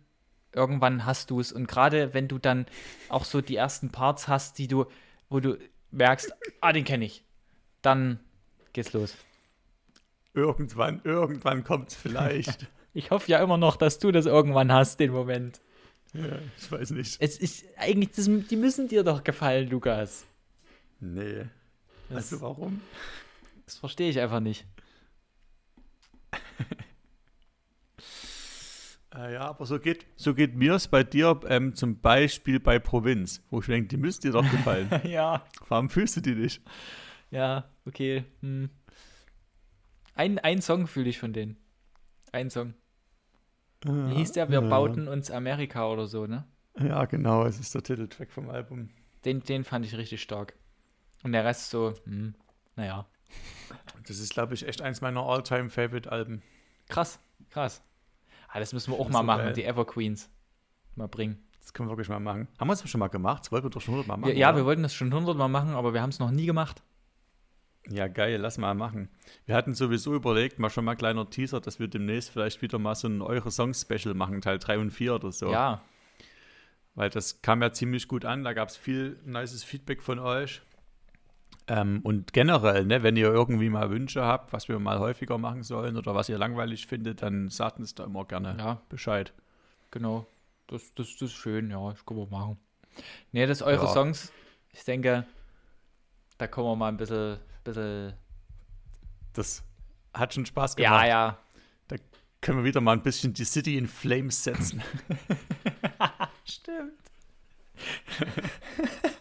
irgendwann 0.55 1.05
hast 1.05 1.31
du 1.31 1.40
es. 1.40 1.53
Und 1.53 1.66
gerade 1.68 2.14
wenn 2.14 2.29
du 2.29 2.38
dann 2.38 2.66
auch 3.11 3.25
so 3.25 3.40
die 3.42 3.57
ersten 3.57 3.90
Parts 3.90 4.29
hast, 4.29 4.59
die 4.59 4.68
du, 4.68 4.87
wo 5.29 5.40
du 5.40 5.59
merkst, 5.90 6.33
ah, 6.61 6.73
den 6.73 6.85
kenne 6.85 7.05
ich, 7.05 7.25
dann 7.83 8.20
geht's 8.73 8.92
los. 8.92 9.14
Irgendwann, 10.33 11.01
irgendwann 11.05 11.62
kommt 11.64 11.90
es 11.90 11.97
vielleicht. 11.97 12.68
Ich 12.97 13.11
hoffe 13.11 13.29
ja 13.29 13.42
immer 13.42 13.57
noch, 13.57 13.75
dass 13.75 13.99
du 13.99 14.12
das 14.12 14.25
irgendwann 14.25 14.70
hast, 14.70 15.01
den 15.01 15.11
Moment. 15.11 15.61
ja, 16.12 16.38
ich 16.57 16.70
weiß 16.70 16.90
nicht. 16.92 17.16
Es 17.20 17.38
ist 17.38 17.64
eigentlich, 17.77 18.12
das, 18.12 18.27
die 18.49 18.55
müssen 18.55 18.87
dir 18.87 19.03
doch 19.03 19.25
gefallen, 19.25 19.68
Lukas. 19.68 20.25
Nee. 21.01 21.47
Das, 22.09 22.33
Also 22.33 22.40
warum? 22.40 22.81
das 23.66 23.79
verstehe 23.79 24.11
ich 24.11 24.20
einfach 24.20 24.38
nicht. 24.38 24.64
Äh, 29.16 29.35
ja, 29.35 29.42
aber 29.42 29.64
so 29.66 29.79
geht, 29.79 30.07
so 30.16 30.35
geht 30.35 30.55
mir 30.57 30.74
es 30.74 30.88
bei 30.88 31.05
dir 31.05 31.38
ähm, 31.46 31.74
zum 31.74 32.00
Beispiel 32.00 32.59
bei 32.59 32.79
Provinz, 32.79 33.42
wo 33.50 33.61
ich 33.61 33.66
denke, 33.66 33.88
die 33.88 33.96
müssten 33.96 34.27
dir 34.27 34.33
doch 34.33 34.50
gefallen. 34.50 34.88
ja. 35.05 35.44
Warum 35.68 35.88
fühlst 35.88 36.16
du 36.16 36.20
die 36.20 36.35
nicht? 36.35 36.62
Ja, 37.31 37.64
okay. 37.87 38.24
Hm. 38.40 38.70
Ein, 40.14 40.38
ein 40.38 40.62
Song 40.62 40.87
fühle 40.87 41.09
ich 41.09 41.18
von 41.18 41.33
denen. 41.33 41.57
Ein 42.33 42.50
Song. 42.50 42.74
Wie 43.85 44.14
hieß 44.14 44.33
der? 44.33 44.48
Wir 44.48 44.62
ja. 44.62 44.68
bauten 44.68 45.09
uns 45.09 45.31
Amerika 45.31 45.87
oder 45.88 46.07
so, 46.07 46.27
ne? 46.27 46.46
Ja, 46.79 47.05
genau, 47.05 47.44
es 47.44 47.61
ist 47.61 47.74
der 47.74 47.83
Titeltrack 47.83 48.33
vom 48.33 48.48
Album. 48.48 48.88
Den, 49.24 49.40
den 49.40 49.62
fand 49.64 49.85
ich 49.85 49.96
richtig 49.96 50.22
stark. 50.22 50.55
Und 51.22 51.33
der 51.33 51.44
Rest 51.44 51.70
so, 51.70 51.94
hm, 52.05 52.35
naja. 52.77 53.07
Das 54.07 54.18
ist, 54.18 54.33
glaube 54.33 54.55
ich, 54.55 54.66
echt 54.66 54.81
eins 54.83 55.00
meiner 55.00 55.20
All-Time-Favorite-Alben. 55.20 56.42
Krass, 56.88 57.20
krass. 57.50 57.83
Ah, 58.55 58.61
das 58.61 58.73
müssen 58.73 58.93
wir 58.93 59.01
auch 59.01 59.09
mal 59.09 59.19
so 59.19 59.25
machen, 59.25 59.45
geil. 59.47 59.53
die 59.53 59.64
Everqueens. 59.64 60.31
Mal 60.95 61.09
bringen. 61.09 61.45
Das 61.61 61.73
können 61.73 61.88
wir 61.88 61.93
wirklich 61.93 62.09
mal 62.09 62.21
machen. 62.21 62.47
Haben 62.57 62.69
wir 62.69 62.77
das 62.77 62.88
schon 62.88 63.01
mal 63.01 63.09
gemacht? 63.09 63.43
Das 63.43 63.51
wollten 63.51 63.67
wir 63.67 63.71
doch 63.71 63.81
schon 63.81 63.95
100 63.95 64.07
Mal 64.07 64.17
machen. 64.17 64.37
Ja, 64.37 64.51
oder? 64.51 64.59
wir 64.59 64.64
wollten 64.64 64.85
das 64.85 64.95
schon 64.95 65.12
hundertmal 65.12 65.49
machen, 65.49 65.71
aber 65.71 65.93
wir 65.93 66.01
haben 66.01 66.11
es 66.11 66.21
noch 66.21 66.31
nie 66.31 66.47
gemacht. 66.47 66.85
Ja, 67.88 68.07
geil, 68.07 68.37
lass 68.40 68.57
mal 68.57 68.75
machen. 68.77 69.09
Wir 69.45 69.57
hatten 69.57 69.75
sowieso 69.75 70.14
überlegt, 70.14 70.61
mal 70.61 70.71
schon 70.71 70.85
mal 70.85 70.95
kleiner 70.95 71.29
Teaser, 71.29 71.61
dass 71.61 71.81
wir 71.81 71.88
demnächst 71.88 72.31
vielleicht 72.31 72.62
wieder 72.62 72.79
mal 72.79 72.95
so 72.95 73.09
ein 73.09 73.21
Eure 73.23 73.51
Songs-Special 73.51 74.14
machen, 74.14 74.40
Teil 74.40 74.61
3 74.61 74.79
und 74.79 74.90
4 74.93 75.17
oder 75.17 75.33
so. 75.33 75.51
Ja, 75.51 75.83
Weil 76.95 77.11
das 77.11 77.43
kam 77.43 77.61
ja 77.61 77.73
ziemlich 77.73 78.07
gut 78.07 78.25
an, 78.25 78.45
da 78.45 78.53
gab 78.53 78.69
es 78.69 78.77
viel 78.77 79.19
nices 79.25 79.64
Feedback 79.64 80.01
von 80.01 80.21
euch. 80.21 80.62
Ähm, 81.66 82.00
und 82.03 82.33
generell, 82.35 82.85
ne, 82.85 83.03
wenn 83.03 83.16
ihr 83.16 83.29
irgendwie 83.29 83.70
mal 83.70 83.88
Wünsche 83.90 84.22
habt, 84.24 84.53
was 84.53 84.68
wir 84.68 84.79
mal 84.79 84.98
häufiger 84.98 85.38
machen 85.38 85.62
sollen 85.62 85.96
oder 85.96 86.14
was 86.14 86.29
ihr 86.29 86.37
langweilig 86.37 86.87
findet, 86.87 87.22
dann 87.22 87.48
sagt 87.48 87.79
uns 87.79 87.94
da 87.94 88.05
immer 88.05 88.24
gerne 88.27 88.55
ja, 88.59 88.83
Bescheid. 88.88 89.33
genau. 89.90 90.27
Das, 90.66 90.94
das, 90.94 91.12
das 91.12 91.22
ist 91.31 91.33
schön, 91.35 91.70
ja, 91.70 91.90
das 91.90 92.05
können 92.07 92.20
wir 92.20 92.27
machen. 92.27 92.59
Nee, 93.33 93.46
das 93.46 93.61
eure 93.62 93.85
Ja. 93.85 93.92
Songs, 93.92 94.33
ich 94.72 94.85
denke, 94.85 95.27
da 96.38 96.46
kommen 96.46 96.68
wir 96.68 96.77
mal 96.77 96.88
ein 96.88 96.96
bisschen, 96.96 97.38
bisschen 97.64 98.14
Das 99.35 99.62
hat 100.14 100.33
schon 100.35 100.46
Spaß 100.46 100.77
gemacht. 100.77 101.03
ja, 101.03 101.07
ja. 101.07 101.38
Können 102.40 102.59
wir 102.59 102.64
wieder 102.64 102.83
mal 102.83 102.92
ein 102.92 103.03
bisschen 103.03 103.33
die 103.33 103.44
City 103.46 103.79
in 103.79 103.87
Flames 103.87 104.44
setzen. 104.44 104.83
Stimmt. 106.44 106.92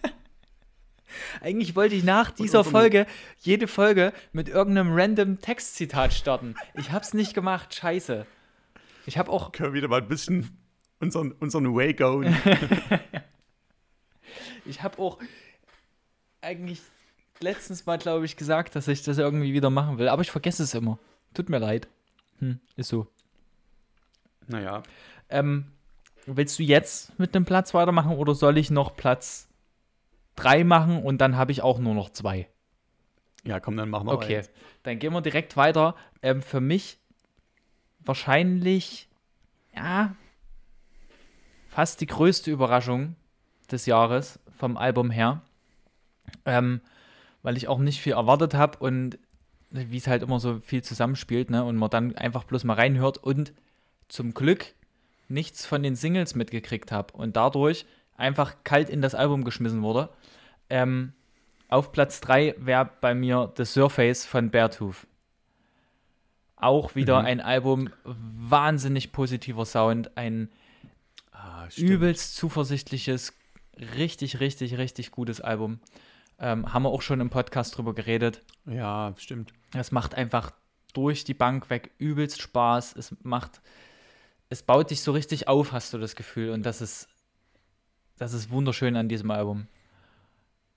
Eigentlich 1.44 1.76
wollte 1.76 1.94
ich 1.94 2.06
nach 2.06 2.32
dieser 2.32 2.64
Folge 2.64 3.06
jede 3.42 3.68
Folge 3.68 4.14
mit 4.32 4.48
irgendeinem 4.48 4.94
random 4.94 5.42
Textzitat 5.42 6.14
starten. 6.14 6.56
Ich 6.74 6.94
hab's 6.94 7.14
nicht 7.14 7.34
gemacht, 7.34 7.76
scheiße. 7.76 8.26
Ich 9.06 9.18
hab 9.18 9.28
auch, 9.28 9.52
Können 9.52 9.74
wir 9.74 9.78
wieder 9.78 9.90
mal 9.90 10.02
ein 10.02 10.08
bisschen 10.08 10.58
unseren, 11.02 11.34
unseren 11.34 11.76
Way 11.76 11.96
gehen. 11.96 12.34
ich 14.66 14.82
hab 14.84 14.98
auch 15.00 15.20
eigentlich 16.40 16.80
letztens 17.42 17.86
mal, 17.86 17.98
glaube 17.98 18.24
ich, 18.24 18.38
gesagt, 18.38 18.74
dass 18.78 18.88
ich 18.88 19.04
das 19.04 19.18
irgendwie 19.18 19.54
wieder 19.54 19.70
machen 19.70 19.98
will. 19.98 20.08
Aber 20.08 20.22
ich 20.22 20.32
vergesse 20.32 20.64
es 20.64 20.74
immer. 20.74 20.98
Tut 21.34 21.50
mir 21.50 21.60
leid. 21.60 21.90
Hm, 22.40 22.62
ist 22.78 22.88
so. 22.88 23.08
naja, 24.48 24.82
Ähm, 25.28 25.66
willst 26.26 26.58
du 26.58 26.64
jetzt 26.64 27.20
mit 27.20 27.36
einem 27.36 27.44
Platz 27.44 27.74
weitermachen 27.74 28.16
oder 28.16 28.34
soll 28.34 28.58
ich 28.58 28.72
noch 28.72 28.96
Platz 28.96 29.50
3 30.36 30.64
machen 30.64 31.02
und 31.02 31.20
dann 31.20 31.36
habe 31.36 31.52
ich 31.52 31.62
auch 31.62 31.80
nur 31.80 31.94
noch 31.96 32.10
zwei? 32.10 32.48
ja, 33.46 33.60
komm, 33.60 33.76
dann 33.76 33.90
machen 33.90 34.08
wir 34.08 34.14
Okay, 34.14 34.38
eins. 34.38 34.50
dann 34.84 35.00
gehen 35.00 35.12
wir 35.12 35.22
direkt 35.22 35.58
weiter. 35.58 35.96
Ähm, 36.22 36.42
für 36.42 36.62
mich 36.62 36.98
wahrscheinlich, 38.00 39.10
ja, 39.76 40.16
fast 41.68 42.00
die 42.02 42.06
größte 42.06 42.52
Überraschung 42.52 43.16
des 43.70 43.86
Jahres 43.86 44.40
vom 44.58 44.78
Album 44.78 45.12
her. 45.12 45.42
Ähm, 46.46 46.82
weil 47.42 47.58
ich 47.58 47.68
auch 47.68 47.80
nicht 47.80 48.00
viel 48.00 48.14
erwartet 48.14 48.54
habe 48.54 48.78
und 48.80 49.20
wie 49.70 49.98
es 49.98 50.08
halt 50.08 50.24
immer 50.24 50.40
so 50.40 50.60
viel 50.60 50.84
zusammenspielt, 50.84 51.50
ne? 51.50 51.64
Und 51.66 51.76
man 51.76 51.90
dann 51.90 52.16
einfach 52.16 52.46
bloß 52.46 52.64
mal 52.64 52.76
reinhört 52.76 53.18
und 53.18 53.54
zum 54.08 54.34
Glück 54.34 54.74
nichts 55.28 55.66
von 55.66 55.84
den 55.84 55.96
Singles 55.96 56.36
mitgekriegt 56.36 56.92
habe 56.92 57.14
und 57.14 57.36
dadurch 57.36 57.86
einfach 58.16 58.56
kalt 58.64 58.90
in 58.90 59.02
das 59.02 59.16
Album 59.16 59.44
geschmissen 59.44 59.82
wurde. 59.82 60.10
Ähm, 60.70 61.14
auf 61.70 61.92
Platz 61.92 62.22
3 62.22 62.56
wäre 62.60 62.90
bei 63.02 63.16
mir 63.16 63.52
The 63.58 63.66
Surface 63.66 64.26
von 64.26 64.50
Beartooth. 64.52 65.08
Auch 66.56 66.96
wieder 66.96 67.20
Mhm. 67.22 67.26
ein 67.26 67.42
Album, 67.42 67.90
wahnsinnig 68.04 69.12
positiver 69.12 69.66
Sound, 69.66 70.16
ein 70.18 70.50
Ah, 71.32 71.68
übelst 71.76 72.36
zuversichtliches, 72.38 73.34
richtig, 73.98 74.40
richtig, 74.40 74.78
richtig 74.78 75.12
gutes 75.12 75.42
Album. 75.42 75.80
Ähm, 76.40 76.72
haben 76.74 76.84
wir 76.84 76.90
auch 76.90 77.02
schon 77.02 77.20
im 77.20 77.30
Podcast 77.30 77.76
drüber 77.78 77.94
geredet. 77.94 78.42
Ja, 78.66 79.14
stimmt. 79.18 79.52
Es 79.74 79.92
macht 79.92 80.16
einfach 80.16 80.52
durch 80.94 81.26
die 81.26 81.34
Bank 81.34 81.70
weg 81.70 81.92
übelst 81.98 82.42
Spaß. 82.42 82.96
Es 82.96 83.14
macht, 83.24 83.62
es 84.50 84.64
baut 84.64 84.90
dich 84.92 85.02
so 85.02 85.12
richtig 85.12 85.48
auf, 85.50 85.74
hast 85.74 85.92
du 85.94 85.98
das 85.98 86.16
Gefühl. 86.16 86.52
Und 86.52 86.66
das 86.66 86.80
ist, 86.82 87.10
das 88.24 88.34
ist 88.34 88.50
wunderschön 88.50 88.96
an 88.96 89.10
diesem 89.10 89.32
Album. 89.32 89.68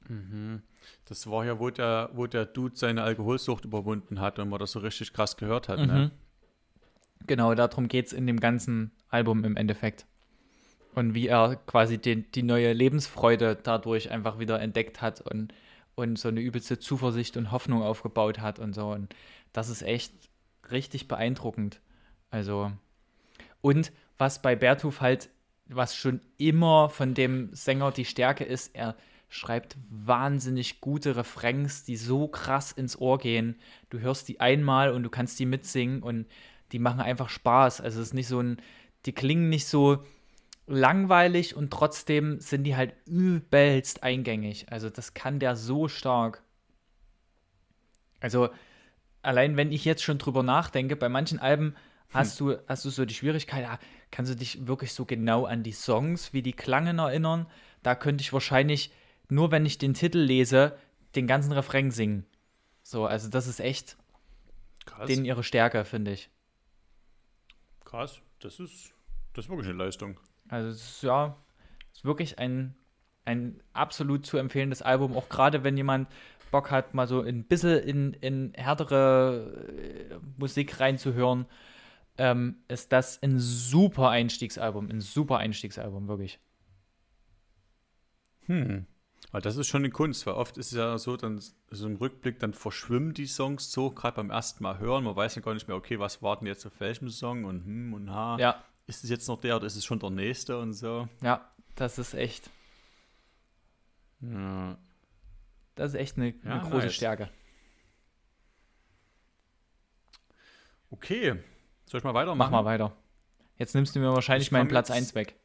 Mhm. 0.09 0.63
Das 1.05 1.31
war 1.31 1.45
ja, 1.45 1.61
wo 1.61 1.71
der, 1.71 2.11
wo 2.13 2.27
der 2.27 2.45
Dude 2.45 2.75
seine 2.75 3.05
Alkoholsucht 3.05 3.65
überwunden 3.65 4.21
hat 4.21 4.41
und 4.41 4.49
man 4.49 4.59
das 4.59 4.73
so 4.73 4.81
richtig 4.81 5.13
krass 5.13 5.37
gehört 5.37 5.69
hat. 5.69 5.79
Ne? 5.79 5.87
Mhm. 5.87 7.27
Genau, 7.29 7.55
darum 7.55 7.87
geht 7.87 8.07
es 8.07 8.13
in 8.13 8.27
dem 8.27 8.41
ganzen 8.41 8.91
Album 9.09 9.45
im 9.45 9.57
Endeffekt. 9.57 10.07
Und 10.95 11.15
wie 11.15 11.29
er 11.29 11.55
quasi 11.55 11.99
den, 11.99 12.29
die 12.33 12.43
neue 12.43 12.73
Lebensfreude 12.73 13.57
dadurch 13.63 14.11
einfach 14.11 14.41
wieder 14.41 14.61
entdeckt 14.61 15.01
hat 15.01 15.21
und, 15.21 15.55
und 15.95 16.19
so 16.19 16.29
eine 16.29 16.41
übelste 16.41 16.81
Zuversicht 16.81 17.37
und 17.37 17.53
Hoffnung 17.53 17.83
aufgebaut 17.83 18.41
hat 18.41 18.59
und 18.59 18.75
so. 18.75 18.91
Und 18.91 19.15
das 19.53 19.69
ist 19.69 19.83
echt 19.83 20.13
richtig 20.73 21.07
beeindruckend. 21.07 21.81
Also, 22.31 22.73
und 23.61 23.93
was 24.19 24.43
bei 24.43 24.57
Bertuf 24.57 25.01
halt, 25.01 25.29
was 25.68 25.96
schon 25.96 26.20
immer 26.38 26.88
von 26.88 27.14
dem 27.14 27.50
Sänger 27.52 27.90
die 27.90 28.05
Stärke 28.05 28.44
ist, 28.44 28.74
er 28.74 28.96
schreibt 29.29 29.76
wahnsinnig 29.90 30.81
gute 30.81 31.16
Refrains, 31.16 31.85
die 31.85 31.96
so 31.96 32.29
krass 32.29 32.72
ins 32.72 32.98
Ohr 32.98 33.18
gehen. 33.18 33.57
Du 33.90 33.98
hörst 33.98 34.29
die 34.29 34.40
einmal 34.40 34.92
und 34.92 35.02
du 35.02 35.11
kannst 35.11 35.38
die 35.38 35.46
mitsingen 35.46 36.02
und 36.02 36.26
die 36.72 36.79
machen 36.79 37.00
einfach 37.00 37.29
Spaß. 37.29 37.81
Also 37.81 38.00
es 38.00 38.09
ist 38.09 38.14
nicht 38.14 38.29
so 38.29 38.40
ein, 38.40 38.59
die 39.05 39.12
klingen 39.12 39.48
nicht 39.48 39.66
so 39.66 40.05
langweilig 40.66 41.57
und 41.57 41.72
trotzdem 41.72 42.40
sind 42.40 42.64
die 42.64 42.76
halt 42.76 42.94
übelst 43.07 44.02
eingängig. 44.02 44.66
Also 44.70 44.90
das 44.90 45.14
kann 45.14 45.38
der 45.38 45.57
so 45.57 45.88
stark. 45.88 46.42
Also 48.20 48.48
allein 49.22 49.57
wenn 49.57 49.72
ich 49.72 49.85
jetzt 49.85 50.02
schon 50.02 50.18
drüber 50.18 50.42
nachdenke, 50.42 50.96
bei 50.96 51.09
manchen 51.09 51.38
Alben 51.38 51.74
hast 52.11 52.40
hm. 52.40 52.47
du 52.47 52.59
hast 52.69 52.85
du 52.85 52.90
so 52.90 53.05
die 53.05 53.14
Schwierigkeit, 53.14 53.62
ja, 53.62 53.79
kannst 54.11 54.33
du 54.33 54.37
dich 54.37 54.66
wirklich 54.66 54.92
so 54.92 55.05
genau 55.05 55.45
an 55.45 55.62
die 55.62 55.73
Songs, 55.73 56.33
wie 56.33 56.42
die 56.42 56.53
klangen 56.53 56.99
erinnern? 56.99 57.47
Da 57.83 57.95
könnte 57.95 58.23
ich 58.23 58.33
wahrscheinlich 58.33 58.90
nur 59.29 59.51
wenn 59.51 59.66
ich 59.66 59.79
den 59.79 59.95
Titel 59.95 60.19
lese, 60.19 60.77
den 61.14 61.27
ganzen 61.27 61.53
Refrain 61.53 61.90
singen. 61.90 62.27
So, 62.83 63.07
also 63.07 63.29
das 63.29 63.47
ist 63.47 63.61
echt 63.61 63.97
Krass. 64.85 65.07
denen 65.09 65.25
ihre 65.25 65.42
Stärke, 65.42 65.85
finde 65.85 66.12
ich. 66.12 66.31
Krass, 67.85 68.21
das 68.40 68.61
ist, 68.61 68.92
das 69.33 69.47
ist 69.47 69.49
wirklich 69.51 69.69
eine 69.69 69.79
Leistung. 69.79 70.21
Also 70.49 70.69
es 70.69 70.83
ist, 70.83 71.03
ja, 71.03 71.37
ist 71.92 72.05
wirklich 72.05 72.38
ein, 72.38 72.77
ein 73.25 73.61
absolut 73.73 74.27
zu 74.27 74.37
empfehlendes 74.37 74.83
Album, 74.83 75.16
auch 75.16 75.29
gerade 75.29 75.64
wenn 75.64 75.77
jemand 75.77 76.09
Bock 76.53 76.71
hat, 76.71 76.95
mal 76.95 77.09
so 77.09 77.23
ein 77.23 77.45
bisschen 77.45 77.81
in, 77.81 78.12
in 78.14 78.53
härtere 78.55 79.66
äh, 79.79 80.19
Musik 80.37 80.79
reinzuhören, 80.79 81.47
ähm, 82.18 82.57
ist 82.68 82.92
das 82.92 83.22
ein 83.22 83.38
super 83.38 84.11
Einstiegsalbum, 84.11 84.88
ein 84.90 85.00
super 85.00 85.38
Einstiegsalbum, 85.38 86.09
wirklich. 86.09 86.38
Hm. 88.46 88.87
Aber 89.33 89.40
das 89.40 89.57
ist 89.57 89.66
schon 89.66 89.83
eine 89.83 89.90
Kunst, 89.90 90.26
weil 90.26 90.35
oft 90.35 90.57
ist 90.57 90.72
es 90.72 90.79
ja 90.79 90.96
so, 90.98 91.16
dann 91.16 91.42
so 91.70 91.87
im 91.87 91.96
Rückblick, 91.96 92.38
dann 92.38 92.55
verschwimmen 92.55 93.12
die 93.12 93.26
Songs 93.26 93.72
so, 93.72 93.90
gerade 93.90 94.16
beim 94.16 94.31
ersten 94.31 94.62
Mal 94.62 94.79
hören. 94.79 95.05
Man 95.05 95.16
weiß 95.16 95.35
ja 95.35 95.42
gar 95.42 95.52
nicht 95.55 95.68
mehr, 95.68 95.76
okay, 95.76 95.98
was 95.98 96.22
warten 96.22 96.46
jetzt 96.46 96.64
auf 96.64 96.79
welchem 96.81 97.09
Song 97.11 97.44
und 97.44 97.64
hm 97.64 97.94
und 97.94 98.11
ha. 98.11 98.38
Ja. 98.38 98.64
Ist 98.87 99.02
es 99.02 99.11
jetzt 99.11 99.26
noch 99.26 99.40
der 99.40 99.57
oder 99.57 99.66
ist 99.66 99.76
es 99.76 99.85
schon 99.85 99.98
der 99.98 100.11
nächste 100.11 100.59
und 100.59 100.72
so? 100.72 101.09
Ja, 101.20 101.50
das 101.74 101.98
ist 101.98 102.14
echt. 102.14 102.50
Ja. 104.20 104.79
Das 105.74 105.92
ist 105.92 106.00
echt 106.00 106.16
eine, 106.16 106.35
eine 106.44 106.55
ja, 106.55 106.59
große 106.62 106.87
nice. 106.87 106.94
Stärke. 106.94 107.31
Okay. 110.90 111.42
Soll 111.87 111.99
ich 111.99 112.05
mal 112.05 112.14
weitermachen? 112.14 112.51
Mach 112.51 112.62
mal 112.62 112.64
weiter. 112.64 112.92
Jetzt 113.59 113.75
nimmst 113.75 113.94
du 113.94 114.01
mir 114.01 114.12
wahrscheinlich 114.12 114.51
meinen 114.51 114.68
Platz 114.68 114.90
1 114.90 115.14
weg. 115.14 115.37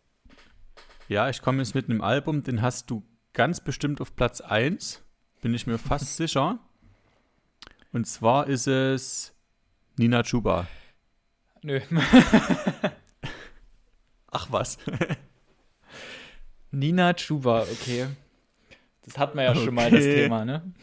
Ja, 1.08 1.30
ich 1.30 1.42
komme 1.42 1.60
jetzt 1.60 1.76
mit 1.76 1.90
einem 1.90 2.02
Album, 2.02 2.44
den 2.44 2.62
hast 2.62 2.90
du 2.90 3.04
ganz 3.34 3.62
bestimmt 3.62 4.02
auf 4.02 4.16
Platz 4.16 4.42
1, 4.42 5.04
bin 5.42 5.54
ich 5.54 5.68
mir 5.68 5.78
fast 5.78 6.18
sicher. 6.18 6.60
Und 7.94 8.08
zwar 8.08 8.48
ist 8.48 8.68
es 8.68 9.34
Nina 9.98 10.24
Chuba. 10.24 10.68
Nö. 11.62 11.80
Ach 14.32 14.48
was. 14.50 14.78
Nina 16.72 17.14
Chuba, 17.14 17.64
okay. 17.64 18.08
Das 19.04 19.18
hatten 19.18 19.38
wir 19.38 19.44
ja 19.44 19.52
okay. 19.52 19.66
schon 19.66 19.76
mal, 19.76 19.92
das 19.92 20.04
Thema, 20.04 20.46
ne? 20.46 20.74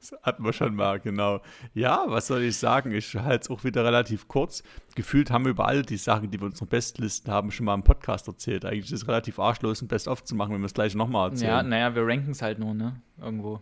Das 0.00 0.14
hatten 0.22 0.44
wir 0.44 0.54
schon 0.54 0.74
mal, 0.74 0.98
genau. 0.98 1.42
Ja, 1.74 2.04
was 2.06 2.28
soll 2.28 2.42
ich 2.42 2.56
sagen? 2.56 2.90
Ich 2.92 3.14
halte 3.14 3.44
es 3.44 3.50
auch 3.50 3.64
wieder 3.64 3.84
relativ 3.84 4.28
kurz. 4.28 4.62
Gefühlt 4.94 5.30
haben 5.30 5.44
wir 5.44 5.50
über 5.50 5.66
alle 5.66 5.82
die 5.82 5.98
Sachen, 5.98 6.30
die 6.30 6.40
wir 6.40 6.46
in 6.46 6.52
unseren 6.52 6.68
Bestlisten 6.68 7.30
haben, 7.30 7.50
schon 7.50 7.66
mal 7.66 7.74
im 7.74 7.82
Podcast 7.82 8.26
erzählt. 8.26 8.64
Eigentlich 8.64 8.86
ist 8.86 9.02
es 9.02 9.08
relativ 9.08 9.38
arschlos, 9.38 9.82
ein 9.82 9.88
Best-of 9.88 10.24
zu 10.24 10.34
machen, 10.34 10.54
wenn 10.54 10.62
wir 10.62 10.66
es 10.66 10.74
gleich 10.74 10.94
nochmal 10.94 11.30
erzählen. 11.30 11.50
Ja, 11.50 11.62
naja, 11.62 11.94
wir 11.94 12.06
ranken 12.06 12.30
es 12.30 12.40
halt 12.40 12.58
nur, 12.58 12.72
ne? 12.72 13.02
Irgendwo. 13.20 13.60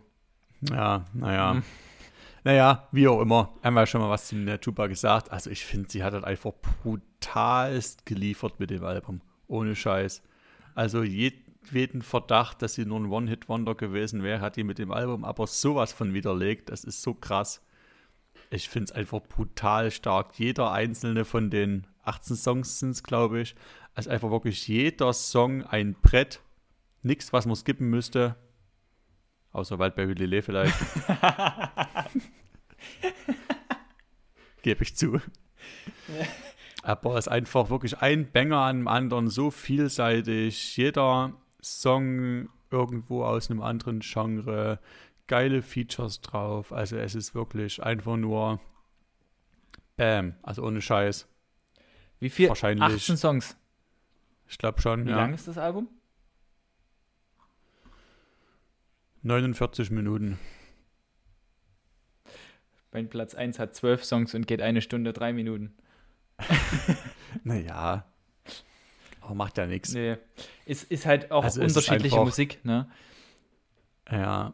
Ja, 0.61 1.05
naja. 1.13 1.51
Hm. 1.55 1.63
Naja, 2.45 2.87
wie 2.93 3.07
auch 3.09 3.19
immer. 3.19 3.53
Einmal 3.61 3.85
schon 3.85 3.99
mal 3.99 4.09
was 4.09 4.27
zu 4.27 4.45
der 4.45 4.61
Tuba 4.61 4.87
gesagt. 4.87 5.31
Also 5.31 5.49
ich 5.49 5.65
finde, 5.65 5.89
sie 5.89 6.03
hat 6.03 6.13
halt 6.13 6.23
einfach 6.23 6.53
brutalst 6.83 8.05
geliefert 8.05 8.59
mit 8.59 8.69
dem 8.69 8.85
Album. 8.85 9.19
Ohne 9.47 9.75
Scheiß. 9.75 10.21
Also 10.73 11.03
je, 11.03 11.33
jedweden 11.69 12.01
Verdacht, 12.01 12.61
dass 12.61 12.73
sie 12.73 12.85
nur 12.85 12.99
ein 12.99 13.11
One-Hit-Wonder 13.11 13.75
gewesen 13.75 14.23
wäre, 14.23 14.41
hat 14.41 14.55
die 14.55 14.63
mit 14.63 14.79
dem 14.79 14.91
Album 14.91 15.23
aber 15.23 15.47
sowas 15.47 15.93
von 15.93 16.13
widerlegt. 16.13 16.69
Das 16.69 16.83
ist 16.83 17.01
so 17.01 17.13
krass. 17.13 17.61
Ich 18.49 18.69
finde 18.69 18.85
es 18.85 18.91
einfach 18.91 19.21
brutal 19.21 19.91
stark. 19.91 20.37
Jeder 20.39 20.71
einzelne 20.71 21.25
von 21.25 21.49
den 21.49 21.85
18 22.03 22.35
Songs 22.35 22.79
sind 22.79 22.91
es, 22.91 23.03
glaube 23.03 23.41
ich. 23.41 23.55
Also 23.93 24.09
einfach 24.09 24.31
wirklich 24.31 24.67
jeder 24.67 25.13
Song 25.13 25.63
ein 25.63 25.93
Brett. 25.93 26.41
Nichts, 27.03 27.31
was 27.33 27.45
man 27.45 27.55
skippen 27.55 27.89
müsste. 27.89 28.35
Außer 29.51 29.79
Waldberry 29.79 30.13
Lillet 30.13 30.45
vielleicht. 30.45 30.73
Gebe 34.61 34.83
ich 34.83 34.95
zu. 34.95 35.19
Aber 36.83 37.15
es 37.15 37.27
ist 37.27 37.31
einfach 37.31 37.69
wirklich 37.69 37.97
ein 37.99 38.31
Banger 38.31 38.59
an 38.59 38.79
dem 38.79 38.87
anderen, 38.87 39.29
so 39.29 39.51
vielseitig. 39.51 40.77
Jeder 40.77 41.33
Song 41.61 42.49
irgendwo 42.71 43.23
aus 43.23 43.49
einem 43.49 43.61
anderen 43.61 43.99
Genre, 43.99 44.79
geile 45.27 45.61
Features 45.61 46.21
drauf. 46.21 46.71
Also 46.71 46.97
es 46.97 47.15
ist 47.15 47.35
wirklich 47.35 47.81
einfach 47.83 48.17
nur 48.17 48.59
Bam, 49.97 50.35
also 50.43 50.63
ohne 50.63 50.81
Scheiß. 50.81 51.27
Wie 52.19 52.29
viel? 52.29 52.49
Wahrscheinlich. 52.49 52.83
18 52.83 53.17
Songs. 53.17 53.57
Ich 54.47 54.57
glaube 54.57 54.81
schon. 54.81 55.05
Wie 55.05 55.09
ja. 55.09 55.17
lang 55.17 55.33
ist 55.33 55.47
das 55.47 55.57
Album? 55.57 55.89
49 59.23 59.91
Minuten. 59.91 60.39
Mein 62.91 63.09
Platz 63.09 63.35
1 63.35 63.59
hat 63.59 63.75
12 63.75 64.03
Songs 64.03 64.33
und 64.33 64.47
geht 64.47 64.61
eine 64.61 64.81
Stunde, 64.81 65.13
drei 65.13 65.33
Minuten. 65.33 65.75
naja, 67.43 68.05
aber 69.29 69.35
macht 69.35 69.57
ja 69.57 69.67
nichts. 69.67 69.93
Nee. 69.93 70.17
Ist, 70.65 70.91
ist 70.91 71.05
halt 71.05 71.31
auch 71.31 71.43
also 71.43 71.61
unterschiedliche 71.61 72.15
einfach, 72.15 72.25
Musik, 72.25 72.59
ne? 72.63 72.89
Ja. 74.11 74.53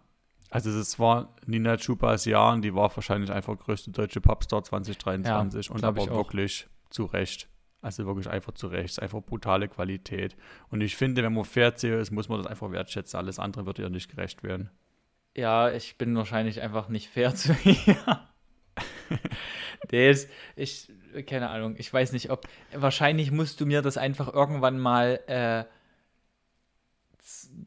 Also 0.50 0.70
es 0.70 1.00
war 1.00 1.34
Nina 1.46 1.78
Chupas 1.78 2.26
Jahr 2.26 2.54
und 2.54 2.62
die 2.62 2.76
war 2.76 2.96
wahrscheinlich 2.96 3.32
einfach 3.32 3.58
größte 3.58 3.92
deutsche 3.92 4.22
Popstar 4.22 4.64
2023 4.64 5.68
ja, 5.68 5.74
und 5.74 5.84
aber 5.84 6.08
wirklich 6.08 6.68
zu 6.90 7.06
Recht. 7.06 7.50
Also 7.82 8.06
wirklich 8.06 8.30
einfach 8.30 8.54
zu 8.54 8.68
Recht. 8.68 8.86
Es 8.86 8.92
ist 8.94 9.02
einfach 9.02 9.22
brutale 9.22 9.68
Qualität. 9.68 10.36
Und 10.70 10.82
ich 10.82 10.96
finde, 10.96 11.24
wenn 11.24 11.34
man 11.34 11.46
fair 11.46 11.74
ist, 11.76 12.12
muss 12.12 12.30
man 12.30 12.40
das 12.40 12.48
einfach 12.48 12.72
wertschätzen. 12.72 13.18
Alles 13.18 13.40
andere 13.40 13.66
wird 13.66 13.80
ja 13.80 13.90
nicht 13.90 14.10
gerecht 14.10 14.44
werden. 14.44 14.70
Ja, 15.36 15.72
ich 15.72 15.98
bin 15.98 16.16
wahrscheinlich 16.16 16.62
einfach 16.62 16.90
nicht 16.90 17.10
fair 17.10 17.36
zu 17.36 17.56
ihr. 17.64 17.98
Der 19.92 20.12
ist, 20.12 20.30
ich, 20.56 20.92
keine 21.26 21.50
Ahnung, 21.50 21.76
ich 21.78 21.92
weiß 21.92 22.12
nicht, 22.12 22.30
ob, 22.32 22.48
wahrscheinlich 22.74 23.32
musst 23.32 23.62
du 23.62 23.66
mir 23.66 23.82
das 23.82 23.98
einfach 23.98 24.34
irgendwann 24.34 24.80
mal 24.80 25.20
äh, 25.28 25.66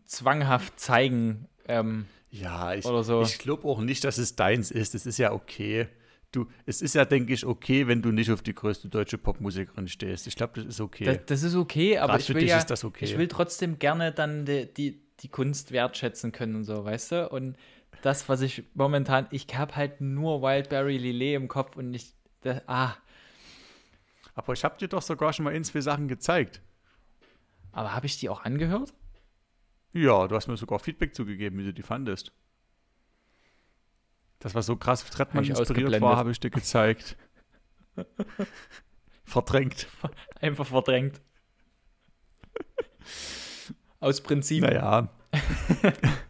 zwanghaft 0.04 0.78
zeigen. 0.78 1.48
Ähm, 1.66 2.06
ja, 2.30 2.74
ich, 2.74 2.84
so. 2.84 3.22
ich 3.22 3.38
glaube 3.38 3.66
auch 3.68 3.80
nicht, 3.80 4.04
dass 4.04 4.18
es 4.18 4.36
deins 4.36 4.70
ist. 4.70 4.94
Es 4.94 5.06
ist 5.06 5.18
ja 5.18 5.32
okay. 5.32 5.88
Du, 6.30 6.46
es 6.66 6.82
ist 6.82 6.94
ja, 6.94 7.06
denke 7.06 7.32
ich, 7.32 7.46
okay, 7.46 7.86
wenn 7.86 8.02
du 8.02 8.12
nicht 8.12 8.30
auf 8.30 8.42
die 8.42 8.54
größte 8.54 8.88
deutsche 8.88 9.16
Popmusikerin 9.16 9.88
stehst. 9.88 10.26
Ich 10.26 10.36
glaube, 10.36 10.52
das 10.56 10.66
ist 10.66 10.80
okay. 10.80 11.04
Das, 11.04 11.18
das 11.24 11.42
ist 11.42 11.54
okay, 11.54 11.96
aber 11.98 12.12
Grad 12.12 12.20
ich 12.20 12.34
will 12.34 12.44
ja, 12.44 12.62
okay. 12.84 13.04
ich 13.06 13.16
will 13.16 13.28
trotzdem 13.28 13.78
gerne 13.78 14.12
dann 14.12 14.44
die, 14.44 14.66
die, 14.72 15.00
die 15.20 15.28
Kunst 15.28 15.72
wertschätzen 15.72 16.30
können 16.32 16.56
und 16.56 16.64
so, 16.64 16.84
weißt 16.84 17.12
du? 17.12 17.28
Und 17.30 17.56
das, 18.02 18.28
was 18.28 18.40
ich 18.40 18.64
momentan, 18.74 19.26
ich 19.30 19.46
habe 19.56 19.76
halt 19.76 20.00
nur 20.00 20.42
Wildberry 20.42 20.98
Lillet 20.98 21.36
im 21.36 21.48
Kopf 21.48 21.76
und 21.76 21.94
ich, 21.94 22.14
das, 22.42 22.62
ah. 22.66 22.94
Aber 24.34 24.52
ich 24.52 24.64
habe 24.64 24.78
dir 24.78 24.88
doch 24.88 25.02
sogar 25.02 25.32
schon 25.32 25.44
mal 25.44 25.54
in 25.54 25.64
zwei 25.64 25.80
Sachen 25.80 26.08
gezeigt. 26.08 26.62
Aber 27.72 27.94
habe 27.94 28.06
ich 28.06 28.18
die 28.18 28.28
auch 28.28 28.44
angehört? 28.44 28.94
Ja, 29.92 30.28
du 30.28 30.36
hast 30.36 30.48
mir 30.48 30.56
sogar 30.56 30.78
Feedback 30.78 31.14
zugegeben, 31.14 31.58
wie 31.58 31.64
du 31.64 31.72
die 31.72 31.82
fandest. 31.82 32.32
Das, 34.38 34.54
was 34.54 34.66
so 34.66 34.76
krass 34.76 35.04
Trettmann 35.04 35.44
inspiriert 35.44 36.00
war, 36.00 36.16
habe 36.16 36.30
ich 36.30 36.38
dir 36.38 36.50
gezeigt. 36.50 37.16
verdrängt. 39.24 39.88
Einfach 40.40 40.66
verdrängt. 40.66 41.20
Aus 44.00 44.20
Prinzip. 44.20 44.62
Naja. 44.62 45.08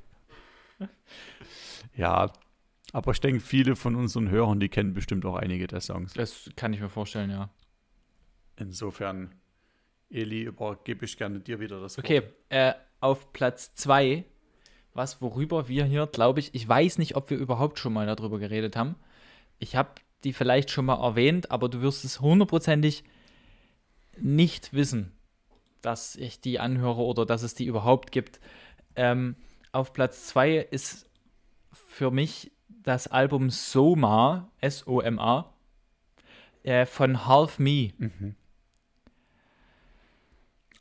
Ja, 1.99 2.33
aber 2.93 3.11
ich 3.11 3.21
denke, 3.21 3.41
viele 3.41 3.77
von 3.77 3.97
unseren 3.97 4.31
Hörern, 4.31 4.61
die 4.61 4.69
kennen 4.69 4.95
bestimmt 4.95 5.27
auch 5.27 5.35
einige 5.35 5.67
der 5.67 5.81
Songs. 5.81 6.15
Das 6.15 6.49
kann 6.57 6.73
ich 6.73 6.81
mir 6.81 6.89
vorstellen, 6.89 7.31
ja. 7.31 7.51
Insofern, 8.57 9.35
Eli, 10.09 10.43
übergebe 10.43 11.05
ich 11.05 11.17
gerne 11.19 11.41
dir 11.41 11.61
wieder 11.61 11.81
das 11.81 11.99
Wort. 11.99 12.07
Okay, 12.07 12.23
äh, 12.49 12.73
auf 13.01 13.33
Platz 13.33 13.75
2, 13.75 14.25
was 14.95 15.21
worüber 15.21 15.69
wir 15.69 15.85
hier, 15.85 16.07
glaube 16.07 16.39
ich, 16.39 16.55
ich 16.55 16.67
weiß 16.67 16.99
nicht, 16.99 17.17
ob 17.17 17.31
wir 17.31 17.37
überhaupt 17.37 17.81
schon 17.81 17.93
mal 17.93 18.07
darüber 18.07 18.39
geredet 18.39 18.77
haben. 18.77 18.95
Ich 19.59 19.75
habe 19.75 19.91
die 20.23 20.33
vielleicht 20.33 20.71
schon 20.71 20.87
mal 20.87 21.03
erwähnt, 21.03 21.51
aber 21.51 21.69
du 21.69 21.83
wirst 21.83 22.05
es 22.05 22.21
hundertprozentig 22.21 23.03
nicht 24.17 24.73
wissen, 24.73 25.13
dass 25.83 26.15
ich 26.15 26.41
die 26.41 26.61
anhöre 26.61 27.03
oder 27.03 27.27
dass 27.27 27.43
es 27.43 27.55
die 27.55 27.67
überhaupt 27.67 28.13
gibt. 28.13 28.41
Ähm, 28.95 29.35
auf 29.73 29.93
Platz 29.93 30.27
2 30.29 30.57
ist 30.57 31.08
für 31.87 32.11
mich 32.11 32.51
das 32.69 33.07
Album 33.07 33.51
Soma, 33.51 34.51
S-O-M-A, 34.61 35.53
äh, 36.63 36.87
von 36.87 37.27
Half 37.27 37.59
Me. 37.59 37.93
Mhm. 37.99 38.35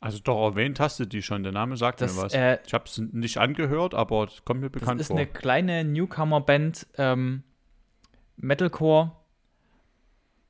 Also 0.00 0.18
doch 0.20 0.44
erwähnt 0.44 0.78
hast 0.78 1.00
du 1.00 1.06
die 1.06 1.22
schon, 1.22 1.42
der 1.42 1.52
Name 1.52 1.76
sagt 1.76 2.00
das, 2.00 2.14
mir 2.14 2.22
was. 2.22 2.32
Äh, 2.32 2.58
ich 2.64 2.72
habe 2.72 2.84
es 2.84 2.98
nicht 2.98 3.38
angehört, 3.38 3.94
aber 3.94 4.24
es 4.24 4.44
kommt 4.44 4.60
mir 4.60 4.70
bekannt 4.70 4.86
vor. 4.86 4.94
Das 4.96 5.02
ist 5.02 5.08
vor. 5.08 5.16
eine 5.16 5.26
kleine 5.26 5.84
Newcomer-Band, 5.84 6.86
ähm, 6.98 7.42
Metalcore. 8.36 9.12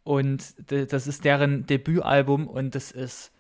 Und 0.05 0.55
das 0.71 1.07
ist 1.07 1.25
deren 1.25 1.67
Debütalbum 1.67 2.47
und 2.49 2.75
das 2.75 2.93
ist. 2.93 3.31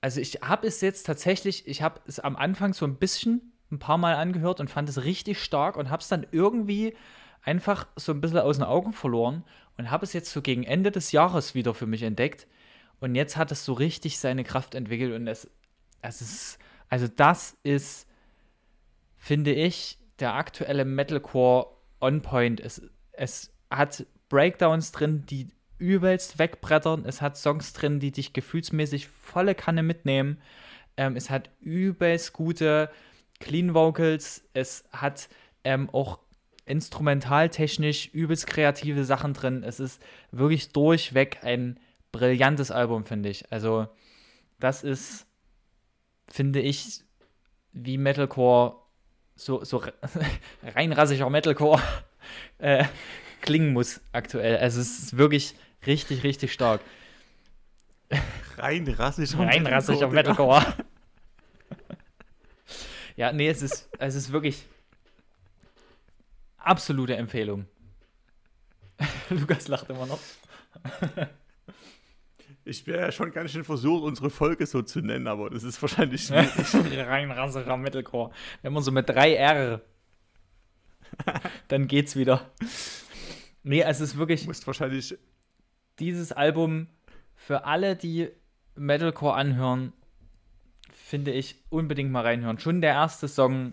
Also 0.00 0.20
ich 0.20 0.40
habe 0.42 0.66
es 0.66 0.80
jetzt 0.80 1.04
tatsächlich, 1.04 1.66
ich 1.68 1.82
habe 1.82 2.00
es 2.06 2.18
am 2.18 2.36
Anfang 2.36 2.72
so 2.72 2.86
ein 2.86 2.96
bisschen 2.96 3.49
ein 3.70 3.78
paar 3.78 3.98
Mal 3.98 4.14
angehört 4.14 4.60
und 4.60 4.70
fand 4.70 4.88
es 4.88 5.04
richtig 5.04 5.42
stark 5.42 5.76
und 5.76 5.90
habe 5.90 6.00
es 6.00 6.08
dann 6.08 6.26
irgendwie 6.30 6.96
einfach 7.42 7.86
so 7.96 8.12
ein 8.12 8.20
bisschen 8.20 8.38
aus 8.38 8.56
den 8.56 8.64
Augen 8.64 8.92
verloren 8.92 9.44
und 9.78 9.90
habe 9.90 10.04
es 10.04 10.12
jetzt 10.12 10.30
so 10.30 10.42
gegen 10.42 10.64
Ende 10.64 10.90
des 10.90 11.12
Jahres 11.12 11.54
wieder 11.54 11.74
für 11.74 11.86
mich 11.86 12.02
entdeckt. 12.02 12.46
Und 13.00 13.14
jetzt 13.14 13.36
hat 13.36 13.50
es 13.50 13.64
so 13.64 13.72
richtig 13.72 14.18
seine 14.18 14.44
Kraft 14.44 14.74
entwickelt 14.74 15.14
und 15.14 15.26
es, 15.26 15.50
es 16.02 16.20
ist, 16.20 16.58
also 16.88 17.08
das 17.08 17.56
ist, 17.62 18.06
finde 19.16 19.52
ich, 19.52 19.98
der 20.18 20.34
aktuelle 20.34 20.84
Metalcore 20.84 21.68
on 22.00 22.20
point. 22.20 22.60
Es, 22.60 22.82
es 23.12 23.52
hat 23.70 24.04
Breakdowns 24.28 24.92
drin, 24.92 25.24
die 25.26 25.48
übelst 25.78 26.38
wegbrettern. 26.38 27.04
Es 27.06 27.22
hat 27.22 27.38
Songs 27.38 27.72
drin, 27.72 28.00
die 28.00 28.12
dich 28.12 28.32
gefühlsmäßig 28.32 29.08
volle 29.08 29.54
Kanne 29.54 29.82
mitnehmen. 29.82 30.40
Ähm, 30.96 31.16
es 31.16 31.30
hat 31.30 31.50
übelst 31.60 32.34
gute 32.34 32.90
Clean 33.40 33.74
Vocals. 33.74 34.44
Es 34.52 34.84
hat 34.92 35.28
ähm, 35.64 35.90
auch 35.90 36.20
instrumentaltechnisch 36.66 38.10
übelst 38.12 38.46
kreative 38.46 39.04
Sachen 39.04 39.34
drin. 39.34 39.64
Es 39.64 39.80
ist 39.80 40.00
wirklich 40.30 40.72
durchweg 40.72 41.38
ein 41.42 41.80
brillantes 42.12 42.70
Album, 42.70 43.04
finde 43.04 43.28
ich. 43.28 43.50
Also, 43.50 43.88
das 44.60 44.84
ist, 44.84 45.26
finde 46.28 46.60
ich, 46.60 47.00
wie 47.72 47.98
Metalcore, 47.98 48.76
so, 49.34 49.64
so 49.64 49.82
reinrassiger 50.62 51.28
Metalcore 51.28 51.82
äh, 52.58 52.84
klingen 53.40 53.72
muss 53.72 54.00
aktuell. 54.12 54.58
Also, 54.58 54.80
es 54.80 54.98
ist 55.00 55.16
wirklich 55.16 55.54
richtig, 55.86 56.22
richtig 56.22 56.52
stark. 56.52 56.82
Reinrassiger 58.58 59.38
Reinrassiger 59.38 60.08
Metalcore. 60.08 60.64
Ja, 63.20 63.32
nee, 63.32 63.48
es 63.48 63.60
ist, 63.60 63.90
es 63.98 64.14
ist 64.14 64.32
wirklich 64.32 64.64
absolute 66.56 67.16
Empfehlung. 67.16 67.66
Lukas 69.28 69.68
lacht 69.68 69.90
immer 69.90 70.06
noch. 70.06 70.18
Ich 72.64 72.86
wäre 72.86 73.00
ja 73.00 73.12
schon 73.12 73.30
ganz 73.30 73.50
schön 73.50 73.64
versucht, 73.64 74.04
unsere 74.04 74.30
Folge 74.30 74.64
so 74.64 74.80
zu 74.80 75.02
nennen, 75.02 75.26
aber 75.26 75.50
das 75.50 75.64
ist 75.64 75.82
wahrscheinlich 75.82 76.24
schwierig. 76.24 76.98
Rein 77.06 77.30
rassiger 77.30 77.76
Metalcore. 77.76 78.32
Wenn 78.62 78.72
man 78.72 78.82
so 78.82 78.90
mit 78.90 79.06
3 79.06 79.34
R, 79.34 79.82
dann 81.68 81.88
geht's 81.88 82.16
wieder. 82.16 82.50
Nee, 83.62 83.82
es 83.82 84.00
ist 84.00 84.16
wirklich. 84.16 84.42
Du 84.42 84.46
musst 84.46 84.66
wahrscheinlich. 84.66 85.18
Dieses 85.98 86.32
Album 86.32 86.86
für 87.36 87.64
alle, 87.64 87.96
die 87.96 88.30
Metalcore 88.76 89.34
anhören, 89.34 89.92
finde 91.10 91.32
ich 91.32 91.56
unbedingt 91.70 92.12
mal 92.12 92.22
reinhören. 92.22 92.60
Schon 92.60 92.80
der 92.80 92.92
erste 92.92 93.26
Song 93.26 93.72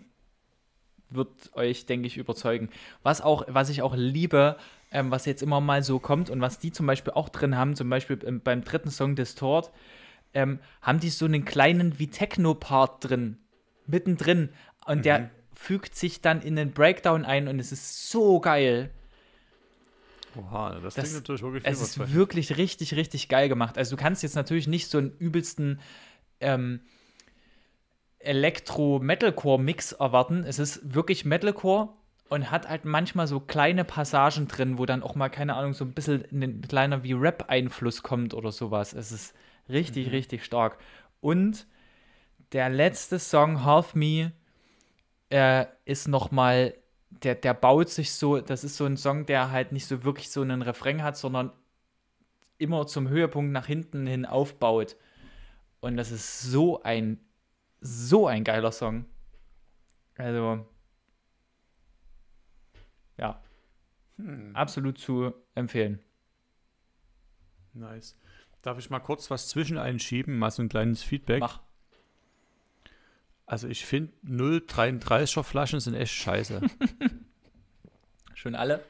wird 1.08 1.28
euch, 1.54 1.86
denke 1.86 2.08
ich, 2.08 2.16
überzeugen. 2.16 2.68
Was, 3.04 3.20
auch, 3.20 3.44
was 3.46 3.68
ich 3.68 3.80
auch 3.80 3.94
liebe, 3.94 4.56
ähm, 4.90 5.12
was 5.12 5.24
jetzt 5.24 5.42
immer 5.42 5.60
mal 5.60 5.84
so 5.84 6.00
kommt 6.00 6.30
und 6.30 6.40
was 6.40 6.58
die 6.58 6.72
zum 6.72 6.86
Beispiel 6.86 7.12
auch 7.12 7.28
drin 7.28 7.56
haben, 7.56 7.76
zum 7.76 7.88
Beispiel 7.88 8.16
beim 8.16 8.64
dritten 8.64 8.90
Song 8.90 9.14
Distort, 9.14 9.70
ähm, 10.34 10.58
haben 10.82 10.98
die 10.98 11.10
so 11.10 11.26
einen 11.26 11.44
kleinen 11.44 12.00
wie 12.00 12.08
Techno-Part 12.08 13.08
drin, 13.08 13.38
mittendrin. 13.86 14.48
Und 14.84 14.98
mhm. 14.98 15.02
der 15.02 15.30
fügt 15.54 15.94
sich 15.94 16.20
dann 16.20 16.42
in 16.42 16.56
den 16.56 16.72
Breakdown 16.72 17.24
ein 17.24 17.46
und 17.46 17.60
es 17.60 17.70
ist 17.70 18.10
so 18.10 18.40
geil. 18.40 18.90
Oha, 20.36 20.80
das, 20.80 20.96
das 20.96 21.04
klingt 21.04 21.14
natürlich 21.14 21.42
wirklich 21.42 21.64
Es 21.64 21.80
ist 21.80 22.12
wirklich 22.12 22.56
richtig, 22.56 22.96
richtig 22.96 23.28
geil 23.28 23.48
gemacht. 23.48 23.78
Also 23.78 23.94
du 23.94 24.02
kannst 24.02 24.24
jetzt 24.24 24.34
natürlich 24.34 24.66
nicht 24.66 24.88
so 24.90 24.98
einen 24.98 25.16
übelsten 25.18 25.78
ähm, 26.40 26.80
Elektro-Metalcore-Mix 28.20 29.92
erwarten. 29.92 30.44
Es 30.44 30.58
ist 30.58 30.94
wirklich 30.94 31.24
Metalcore 31.24 31.90
und 32.28 32.50
hat 32.50 32.68
halt 32.68 32.84
manchmal 32.84 33.26
so 33.26 33.40
kleine 33.40 33.84
Passagen 33.84 34.48
drin, 34.48 34.78
wo 34.78 34.86
dann 34.86 35.02
auch 35.02 35.14
mal, 35.14 35.28
keine 35.28 35.54
Ahnung, 35.54 35.72
so 35.72 35.84
ein 35.84 35.92
bisschen 35.92 36.24
ein 36.30 36.62
kleiner 36.62 37.02
wie 37.02 37.12
Rap-Einfluss 37.12 38.02
kommt 38.02 38.34
oder 38.34 38.52
sowas. 38.52 38.92
Es 38.92 39.12
ist 39.12 39.34
richtig, 39.68 40.06
mhm. 40.06 40.12
richtig 40.12 40.44
stark. 40.44 40.78
Und 41.20 41.66
der 42.52 42.68
letzte 42.68 43.18
Song, 43.18 43.64
Half 43.64 43.94
Me, 43.94 44.32
äh, 45.30 45.66
ist 45.84 46.08
nochmal, 46.08 46.74
der, 47.10 47.34
der 47.34 47.54
baut 47.54 47.88
sich 47.90 48.12
so, 48.12 48.40
das 48.40 48.64
ist 48.64 48.76
so 48.76 48.84
ein 48.84 48.96
Song, 48.96 49.26
der 49.26 49.50
halt 49.50 49.72
nicht 49.72 49.86
so 49.86 50.04
wirklich 50.04 50.30
so 50.30 50.42
einen 50.42 50.62
Refrain 50.62 51.02
hat, 51.02 51.16
sondern 51.16 51.52
immer 52.58 52.86
zum 52.86 53.08
Höhepunkt 53.08 53.52
nach 53.52 53.66
hinten 53.66 54.06
hin 54.06 54.26
aufbaut. 54.26 54.96
Und 55.80 55.96
das 55.96 56.10
ist 56.10 56.42
so 56.42 56.82
ein 56.82 57.20
so 57.80 58.26
ein 58.26 58.44
geiler 58.44 58.72
Song. 58.72 59.06
Also, 60.16 60.66
ja. 63.16 63.42
Hm. 64.16 64.54
Absolut 64.54 64.98
zu 64.98 65.32
empfehlen. 65.54 66.00
Nice. 67.72 68.16
Darf 68.62 68.78
ich 68.78 68.90
mal 68.90 68.98
kurz 68.98 69.30
was 69.30 69.48
zwischen 69.48 69.78
einschieben? 69.78 70.38
Mal 70.38 70.50
so 70.50 70.62
ein 70.62 70.68
kleines 70.68 71.02
Feedback. 71.02 71.40
Mach. 71.40 71.60
Also, 73.46 73.68
ich 73.68 73.86
finde 73.86 74.12
0,33er 74.26 75.42
Flaschen 75.42 75.80
sind 75.80 75.94
echt 75.94 76.12
scheiße. 76.12 76.60
Schon 78.34 78.54
alle? 78.54 78.84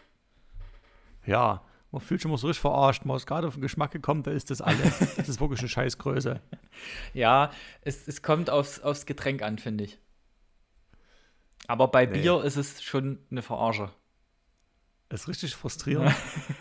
Ja, 1.27 1.63
man 1.91 2.03
fühlt 2.03 2.21
sich 2.21 2.27
immer 2.27 2.37
so 2.37 2.47
richtig 2.47 2.61
verarscht. 2.61 3.05
Man 3.05 3.17
ist 3.17 3.27
gerade 3.27 3.49
auf 3.49 3.55
den 3.55 3.63
Geschmack 3.63 3.93
gekommen, 3.93 4.23
da 4.23 4.31
ist 4.31 4.51
das 4.51 4.61
alle. 4.61 4.83
das 5.17 5.29
ist 5.29 5.41
wirklich 5.41 5.61
eine 5.61 5.69
Scheißgröße. 5.69 6.41
Ja, 7.15 7.51
es, 7.81 8.07
es 8.07 8.23
kommt 8.23 8.51
aufs, 8.51 8.81
aufs 8.81 9.07
Getränk 9.07 9.43
an, 9.43 9.59
finde 9.59 9.85
ich. 9.85 9.99
Aber 11.67 11.89
bei 11.89 12.07
nee. 12.07 12.21
Bier 12.21 12.43
ist 12.45 12.57
es 12.57 12.83
schon 12.83 13.19
eine 13.31 13.43
Verarsche. 13.43 13.91
Das 15.09 15.23
ist 15.23 15.29
richtig 15.29 15.55
frustrierend. 15.55 16.15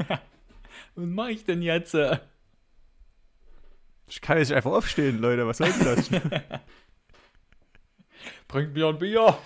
Was 0.95 1.05
mache 1.05 1.31
ich 1.31 1.43
denn 1.43 1.61
jetzt? 1.61 1.95
Ich 4.07 4.21
kann 4.21 4.37
jetzt 4.37 4.51
einfach 4.51 4.71
aufstehen, 4.71 5.19
Leute. 5.19 5.45
Was 5.45 5.57
soll 5.57 5.71
denn 5.71 5.85
das? 5.85 6.09
Bringt 8.47 8.73
Bier 8.73 8.87
und 8.87 8.99
Bier. 8.99 9.37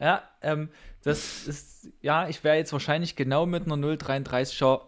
ja, 0.00 0.28
ähm, 0.42 0.70
das 1.02 1.46
ist, 1.46 1.88
ja, 2.02 2.28
ich 2.28 2.44
wäre 2.44 2.56
jetzt 2.56 2.72
wahrscheinlich 2.72 3.16
genau 3.16 3.46
mit 3.46 3.64
einer 3.64 3.76
0,33er. 3.76 4.82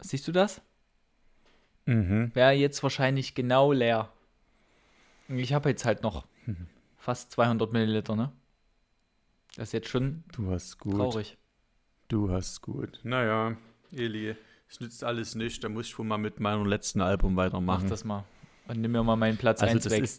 Siehst 0.00 0.28
du 0.28 0.32
das? 0.32 0.60
Mhm. 1.86 2.30
Wäre 2.34 2.52
jetzt 2.52 2.82
wahrscheinlich 2.82 3.34
genau 3.34 3.72
leer. 3.72 4.12
Ich 5.28 5.52
habe 5.52 5.70
jetzt 5.70 5.84
halt 5.84 6.02
noch 6.02 6.26
mhm. 6.46 6.66
fast 6.96 7.32
200 7.32 7.72
Milliliter, 7.72 8.16
ne? 8.16 8.32
Das 9.56 9.68
ist 9.68 9.72
jetzt 9.72 9.88
schon 9.88 10.24
du 10.32 10.50
hast 10.50 10.78
gut. 10.78 10.96
traurig. 10.96 11.38
Du 12.08 12.30
hast 12.30 12.60
gut. 12.60 13.00
Naja, 13.04 13.56
Eli, 13.92 14.36
es 14.68 14.80
nützt 14.80 15.04
alles 15.04 15.34
nicht. 15.34 15.62
Da 15.62 15.68
muss 15.68 15.86
ich 15.86 15.98
wohl 15.98 16.04
mal 16.04 16.18
mit 16.18 16.40
meinem 16.40 16.66
letzten 16.66 17.00
Album 17.00 17.36
weitermachen. 17.36 17.82
Mach 17.84 17.88
das 17.88 18.04
mal. 18.04 18.24
Und 18.66 18.80
nimm 18.80 18.92
mir 18.92 19.02
mal 19.02 19.16
meinen 19.16 19.36
Platz 19.36 19.62
also 19.62 19.74
1 19.74 19.90
weg. 19.90 20.10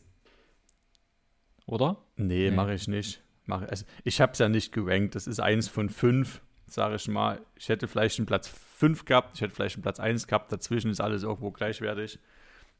Oder? 1.65 1.97
Nee, 2.15 2.49
nee. 2.49 2.55
mache 2.55 2.73
ich 2.73 2.87
nicht. 2.87 3.21
Mach, 3.45 3.61
also 3.63 3.85
ich 4.03 4.21
habe 4.21 4.31
es 4.33 4.39
ja 4.39 4.49
nicht 4.49 4.71
gerankt. 4.71 5.15
Das 5.15 5.27
ist 5.27 5.39
eins 5.39 5.67
von 5.67 5.89
fünf, 5.89 6.41
sage 6.67 6.95
ich 6.95 7.07
mal. 7.07 7.41
Ich 7.55 7.69
hätte 7.69 7.87
vielleicht 7.87 8.17
einen 8.19 8.25
Platz 8.25 8.47
5 8.47 9.05
gehabt, 9.05 9.35
ich 9.35 9.41
hätte 9.41 9.53
vielleicht 9.53 9.75
einen 9.75 9.83
Platz 9.83 9.99
1 9.99 10.27
gehabt. 10.27 10.51
Dazwischen 10.51 10.89
ist 10.91 10.99
alles 10.99 11.23
irgendwo 11.23 11.51
gleichwertig. 11.51 12.19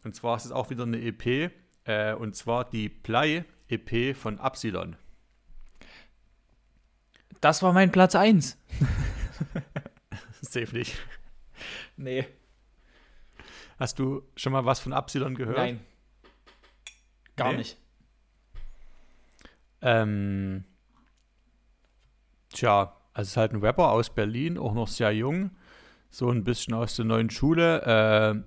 Und 0.03 0.16
zwar 0.16 0.38
ist 0.38 0.45
es 0.45 0.51
auch 0.51 0.70
wieder 0.70 0.84
eine 0.84 1.01
EP. 1.01 1.51
Äh, 1.86 2.13
und 2.13 2.36
zwar 2.36 2.68
die 2.70 2.89
Play-EP 2.89 4.16
von 4.16 4.39
Absilon. 4.39 4.95
Das 7.41 7.61
war 7.61 7.74
mein 7.74 7.91
Platz 7.91 8.16
1. 8.16 8.57
Safe 10.41 10.76
nicht. 10.76 10.95
Nee. 11.97 12.26
Hast 13.78 13.99
du 13.99 14.24
schon 14.36 14.53
mal 14.53 14.66
was 14.66 14.80
von 14.80 14.93
Absilon 14.93 15.36
gehört? 15.36 15.57
Nein. 15.57 15.80
Gar 17.36 17.51
Nee? 17.51 17.57
nicht. 17.57 17.78
Ähm, 19.86 20.63
tja, 22.49 22.97
also 23.13 23.21
es 23.21 23.29
ist 23.29 23.38
halt 23.38 23.53
ein 23.53 23.61
Rapper 23.61 23.91
aus 23.91 24.09
Berlin, 24.09 24.57
auch 24.57 24.73
noch 24.73 24.88
sehr 24.88 25.11
jung, 25.11 25.51
so 26.09 26.31
ein 26.31 26.43
bisschen 26.43 26.73
aus 26.73 26.95
der 26.95 27.05
neuen 27.05 27.29
Schule, 27.29 27.83
äh, 27.83 28.41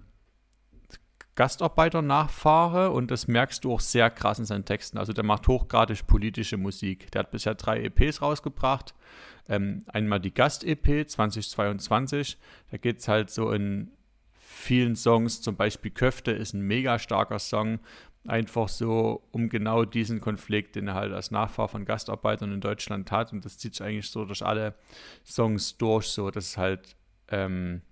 Gastarbeiter-Nachfahre 1.37 2.91
und 2.91 3.13
das 3.13 3.29
merkst 3.29 3.63
du 3.63 3.73
auch 3.73 3.79
sehr 3.79 4.11
krass 4.11 4.41
in 4.41 4.47
seinen 4.47 4.65
Texten. 4.65 4.99
Also 4.99 5.13
der 5.13 5.23
macht 5.23 5.47
hochgradig 5.47 6.05
politische 6.09 6.57
Musik. 6.57 7.13
Der 7.13 7.21
hat 7.21 7.31
bisher 7.31 7.55
drei 7.55 7.85
EPs 7.85 8.21
rausgebracht. 8.21 8.93
Ähm, 9.49 9.85
einmal 9.87 10.19
die 10.19 10.35
Gast-EP 10.35 11.09
2022, 11.09 12.37
da 12.73 12.79
geht 12.79 12.99
es 12.99 13.07
halt 13.07 13.31
so 13.31 13.53
in 13.53 13.93
vielen 14.35 14.97
Songs, 14.97 15.41
zum 15.41 15.55
Beispiel 15.55 15.93
Köfte 15.93 16.33
ist 16.33 16.55
ein 16.55 16.63
mega 16.63 16.99
starker 16.99 17.39
Song, 17.39 17.79
einfach 18.29 18.69
so 18.69 19.23
um 19.33 19.49
genau 19.49 19.85
diesen 19.85 20.21
Konflikt, 20.21 20.77
den 20.77 20.89
er 20.89 20.95
halt 20.95 21.13
als 21.13 21.31
Nachfahr 21.31 21.69
von 21.69 21.85
Gastarbeitern 21.85 22.53
in 22.53 22.61
Deutschland 22.61 23.11
hat. 23.11 23.33
Und 23.33 23.45
das 23.45 23.59
zieht 23.59 23.75
sich 23.75 23.87
eigentlich 23.87 24.11
so 24.11 24.25
durch 24.25 24.45
alle 24.45 24.75
Songs 25.25 25.77
durch, 25.79 26.07
so 26.09 26.31
dass 26.31 26.47
es 26.47 26.57
halt, 26.57 26.97
ähm, 27.29 27.83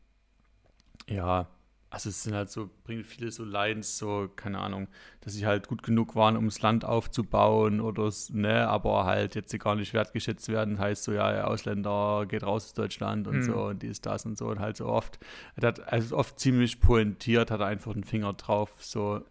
ja, 1.09 1.49
also 1.89 2.09
es 2.11 2.25
sind 2.25 2.35
halt 2.35 2.51
so, 2.51 2.69
bringen 2.85 3.05
viele 3.05 3.31
so 3.31 3.45
Lines, 3.45 3.97
so, 3.97 4.29
keine 4.35 4.59
Ahnung, 4.59 4.89
dass 5.21 5.35
sie 5.35 5.47
halt 5.47 5.69
gut 5.69 5.83
genug 5.85 6.17
waren, 6.17 6.37
um 6.37 6.47
das 6.47 6.61
Land 6.61 6.85
aufzubauen 6.85 7.81
oder, 7.81 8.11
ne, 8.33 8.69
aber 8.69 9.05
halt 9.05 9.35
jetzt 9.37 9.51
sie 9.51 9.59
gar 9.59 9.77
nicht 9.77 9.95
wertgeschätzt 9.95 10.49
werden, 10.49 10.79
heißt 10.79 11.05
so, 11.05 11.13
ja, 11.13 11.31
der 11.33 11.49
Ausländer 11.49 12.27
geht 12.27 12.43
raus 12.43 12.67
aus 12.67 12.75
Deutschland 12.75 13.29
und 13.29 13.35
Mhm. 13.37 13.43
so 13.43 13.67
und 13.67 13.83
dies, 13.83 14.01
das 14.01 14.27
und 14.27 14.37
so 14.37 14.49
und 14.49 14.59
halt 14.59 14.77
so 14.77 14.87
oft, 14.87 15.19
er 15.55 15.69
hat 15.69 15.93
also 15.93 16.17
oft 16.17 16.39
ziemlich 16.41 16.81
pointiert, 16.81 17.51
hat 17.51 17.61
er 17.61 17.67
einfach 17.67 17.93
den 17.93 18.05
Finger 18.05 18.33
drauf, 18.33 18.75
so 18.79 19.23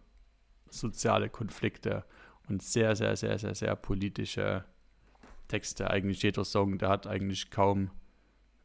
soziale 0.76 1.28
Konflikte 1.28 2.04
und 2.48 2.62
sehr, 2.62 2.96
sehr, 2.96 3.16
sehr, 3.16 3.38
sehr, 3.38 3.54
sehr 3.54 3.76
politische 3.76 4.64
Texte. 5.48 5.90
Eigentlich 5.90 6.22
jeder 6.22 6.44
Song, 6.44 6.78
der 6.78 6.88
hat 6.88 7.06
eigentlich 7.06 7.50
kaum 7.50 7.90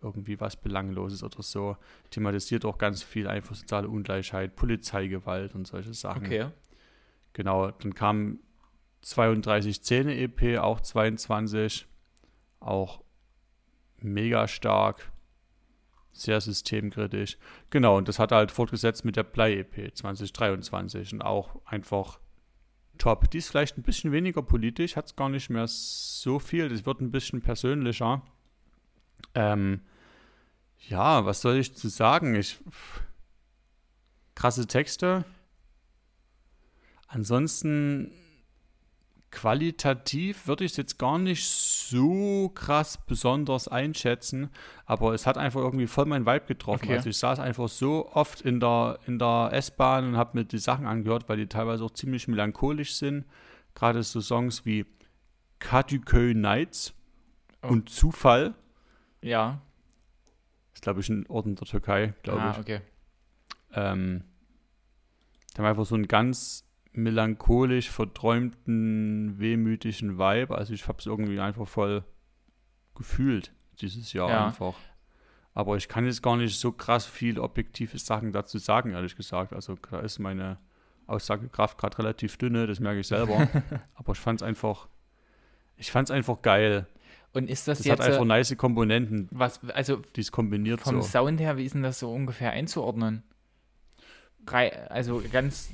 irgendwie 0.02 0.40
was 0.40 0.56
Belangloses 0.56 1.24
oder 1.24 1.44
so. 1.44 1.78
Thematisiert 2.10 2.66
auch 2.66 2.78
ganz 2.78 3.04
viel 3.04 3.28
einfach 3.28 3.56
soziale 3.56 3.88
Ungleichheit, 3.88 4.56
Polizeigewalt 4.56 5.54
und 5.54 5.68
solche 5.68 5.94
Sachen. 5.94 6.26
Okay. 6.26 6.48
Genau, 7.34 7.72
dann 7.72 7.94
kam 7.94 8.40
32 9.02 9.84
Zähne 9.84 10.18
EP, 10.18 10.60
auch 10.60 10.82
22, 10.82 11.88
auch 12.60 13.04
mega 13.98 14.48
stark, 14.48 15.12
sehr 16.14 16.42
systemkritisch. 16.42 17.38
Genau, 17.70 17.98
und 17.98 18.08
das 18.08 18.20
hat 18.20 18.32
er 18.32 18.38
halt 18.38 18.52
fortgesetzt 18.52 19.06
mit 19.06 19.16
der 19.16 19.24
Blei 19.24 19.58
EP 19.60 19.96
2023 19.96 21.14
und 21.14 21.22
auch 21.22 21.62
einfach 21.66 22.20
top. 22.98 23.30
Die 23.32 23.40
ist 23.40 23.50
vielleicht 23.50 23.78
ein 23.78 23.84
bisschen 23.84 24.12
weniger 24.12 24.42
politisch, 24.42 24.96
hat 24.96 25.08
es 25.08 25.16
gar 25.16 25.30
nicht 25.30 25.50
mehr 25.50 25.68
so 25.68 26.40
viel, 26.40 26.70
das 26.70 26.86
wird 26.86 27.02
ein 27.02 27.12
bisschen 27.12 27.42
persönlicher. 27.42 28.22
Ähm, 29.36 29.82
ja, 30.88 31.26
was 31.26 31.42
soll 31.42 31.58
ich 31.58 31.76
zu 31.76 31.90
sagen? 31.90 32.36
Ich, 32.36 32.60
krasse 34.36 34.68
Texte. 34.68 35.26
Ansonsten 37.08 38.12
qualitativ 39.32 40.48
würde 40.48 40.66
ich 40.66 40.72
es 40.72 40.78
jetzt 40.78 41.00
gar 41.00 41.18
nicht 41.18 41.48
so 41.48 42.50
krass 42.50 42.98
besonders 42.98 43.68
einschätzen, 43.68 44.50
aber 44.86 45.14
es 45.14 45.26
hat 45.26 45.38
einfach 45.38 45.62
irgendwie 45.62 45.88
voll 45.88 46.06
meinen 46.06 46.26
Vibe 46.26 46.46
getroffen. 46.48 46.86
Okay. 46.86 46.98
Also 46.98 47.10
ich 47.10 47.18
saß 47.18 47.40
einfach 47.40 47.70
so 47.70 48.12
oft 48.12 48.42
in 48.42 48.60
der, 48.60 49.00
in 49.08 49.20
der 49.20 49.50
S-Bahn 49.54 50.10
und 50.10 50.18
habe 50.18 50.38
mir 50.38 50.46
die 50.46 50.58
Sachen 50.58 50.86
angehört, 50.86 51.30
weil 51.30 51.38
die 51.38 51.48
teilweise 51.48 51.84
auch 51.84 51.92
ziemlich 51.92 52.28
melancholisch 52.28 52.96
sind. 52.96 53.26
Gerade 53.74 54.04
so 54.04 54.20
Songs 54.22 54.66
wie 54.66 54.86
Kadıköy 55.60 56.34
Nights 56.34 56.94
Oh. 57.64 57.68
und 57.68 57.90
Zufall. 57.90 58.56
Ja. 59.22 59.62
ist, 60.74 60.82
glaube 60.82 61.02
ich, 61.02 61.10
ein 61.10 61.28
Ort 61.28 61.46
in 61.46 61.56
der 61.56 61.68
Türkei, 61.68 62.14
glaube 62.24 62.42
ah, 62.42 62.52
ich. 62.52 62.58
okay. 62.58 62.82
Ähm, 63.74 64.24
die 65.54 65.58
haben 65.60 65.66
einfach 65.66 65.86
so 65.86 65.96
einen 65.96 66.08
ganz 66.08 66.66
melancholisch 66.94 67.90
verträumten, 67.90 69.40
wehmütigen 69.40 70.18
Vibe. 70.18 70.56
Also 70.58 70.74
ich 70.74 70.88
habe 70.88 71.00
es 71.00 71.06
irgendwie 71.06 71.40
einfach 71.40 71.68
voll 71.68 72.04
gefühlt 72.96 73.52
dieses 73.80 74.14
Jahr 74.14 74.30
Ja. 74.30 74.48
einfach. 74.48 74.76
Aber 75.54 75.76
ich 75.76 75.88
kann 75.88 76.06
jetzt 76.06 76.22
gar 76.22 76.38
nicht 76.38 76.58
so 76.60 76.72
krass 76.72 77.06
viel 77.06 77.40
objektive 77.40 77.98
Sachen 77.98 78.32
dazu 78.32 78.58
sagen, 78.58 78.92
ehrlich 78.92 79.16
gesagt. 79.16 79.54
Also 79.54 79.76
da 79.90 80.00
ist 80.00 80.20
meine 80.20 80.58
Aussagekraft 81.08 81.78
gerade 81.78 81.98
relativ 82.00 82.38
dünne, 82.38 82.68
das 82.68 82.80
merke 82.80 83.00
ich 83.02 83.08
selber. 83.08 83.48
Aber 83.96 84.14
ich 84.14 84.20
fand 84.20 84.42
es 84.42 84.48
einfach, 84.48 84.88
ich 85.78 85.92
fand 85.92 86.10
es 86.10 86.12
einfach 86.12 86.42
geil. 86.42 86.88
Und 87.34 87.50
ist 87.50 87.68
das, 87.68 87.80
Das 87.80 87.88
jetzt 87.88 88.00
hat 88.00 88.08
einfach 88.08 88.22
äh, 88.24 88.26
nice 88.26 88.56
Komponenten, 88.58 89.28
was, 89.32 89.62
also 89.70 90.02
die 90.16 90.22
es 90.22 90.32
kombiniert 90.32 90.82
vom 90.82 91.02
so. 91.02 91.08
Sound 91.08 91.40
her, 91.40 91.58
wie 91.58 91.66
ist 91.66 91.74
denn 91.76 91.84
das 91.84 92.00
so 92.00 92.12
ungefähr 92.14 92.52
einzuordnen? 92.52 93.24
Also 94.46 95.22
ganz, 95.32 95.70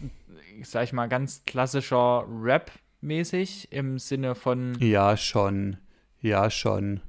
sag 0.63 0.83
ich 0.83 0.93
mal, 0.93 1.07
ganz 1.07 1.43
klassischer 1.45 2.25
Rap-mäßig 2.29 3.71
im 3.71 3.99
Sinne 3.99 4.35
von, 4.35 4.77
Ja, 4.79 5.17
schon. 5.17 5.77
Ja, 6.21 6.49
schon. 6.49 7.01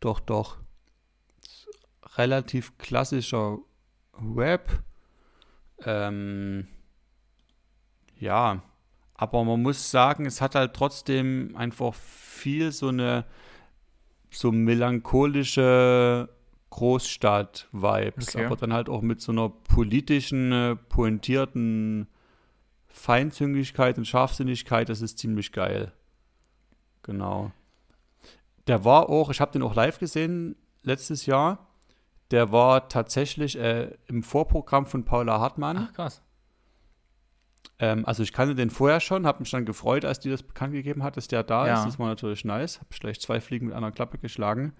Doch, 0.00 0.20
doch. 0.20 0.58
Relativ 2.16 2.76
klassischer 2.78 3.58
Rap. 4.36 4.82
Ähm, 5.84 6.66
ja, 8.18 8.62
aber 9.14 9.44
man 9.44 9.62
muss 9.62 9.90
sagen, 9.90 10.26
es 10.26 10.40
hat 10.40 10.54
halt 10.54 10.74
trotzdem 10.74 11.54
einfach 11.56 11.94
viel 11.94 12.72
so 12.72 12.88
eine 12.88 13.24
so 14.30 14.52
melancholische 14.52 16.28
Großstadt-Vibes, 16.70 18.34
Okay. 18.34 18.44
aber 18.46 18.56
dann 18.56 18.72
halt 18.72 18.88
auch 18.88 19.02
mit 19.02 19.20
so 19.20 19.32
einer 19.32 19.48
politischen, 19.48 20.52
äh, 20.52 20.76
pointierten 20.76 22.08
Feinzüngigkeit 22.86 23.98
und 23.98 24.06
Scharfsinnigkeit, 24.06 24.88
das 24.88 25.00
ist 25.00 25.18
ziemlich 25.18 25.52
geil. 25.52 25.92
Genau. 27.02 27.52
Der 28.66 28.84
war 28.84 29.08
auch, 29.08 29.30
ich 29.30 29.40
habe 29.40 29.52
den 29.52 29.62
auch 29.62 29.74
live 29.74 29.98
gesehen 29.98 30.56
letztes 30.82 31.26
Jahr. 31.26 31.66
Der 32.30 32.52
war 32.52 32.88
tatsächlich 32.88 33.58
äh, 33.58 33.96
im 34.06 34.22
Vorprogramm 34.22 34.84
von 34.86 35.04
Paula 35.04 35.40
Hartmann. 35.40 35.88
ach 35.88 35.92
krass, 35.94 36.22
Ähm, 37.78 38.04
also 38.04 38.22
ich 38.22 38.32
kannte 38.32 38.54
den 38.54 38.68
vorher 38.70 39.00
schon, 39.00 39.26
habe 39.26 39.38
mich 39.40 39.50
dann 39.50 39.64
gefreut, 39.64 40.04
als 40.04 40.20
die 40.20 40.28
das 40.30 40.42
bekannt 40.42 40.72
gegeben 40.74 41.02
hat, 41.02 41.16
dass 41.16 41.28
der 41.28 41.42
da 41.44 41.66
Ja. 41.66 41.74
ist. 41.78 41.86
Das 41.86 41.98
war 41.98 42.08
natürlich 42.08 42.44
nice. 42.44 42.78
Habe 42.80 42.88
gleich 43.00 43.20
zwei 43.20 43.40
Fliegen 43.40 43.66
mit 43.66 43.74
einer 43.74 43.92
Klappe 43.92 44.18
geschlagen. 44.18 44.74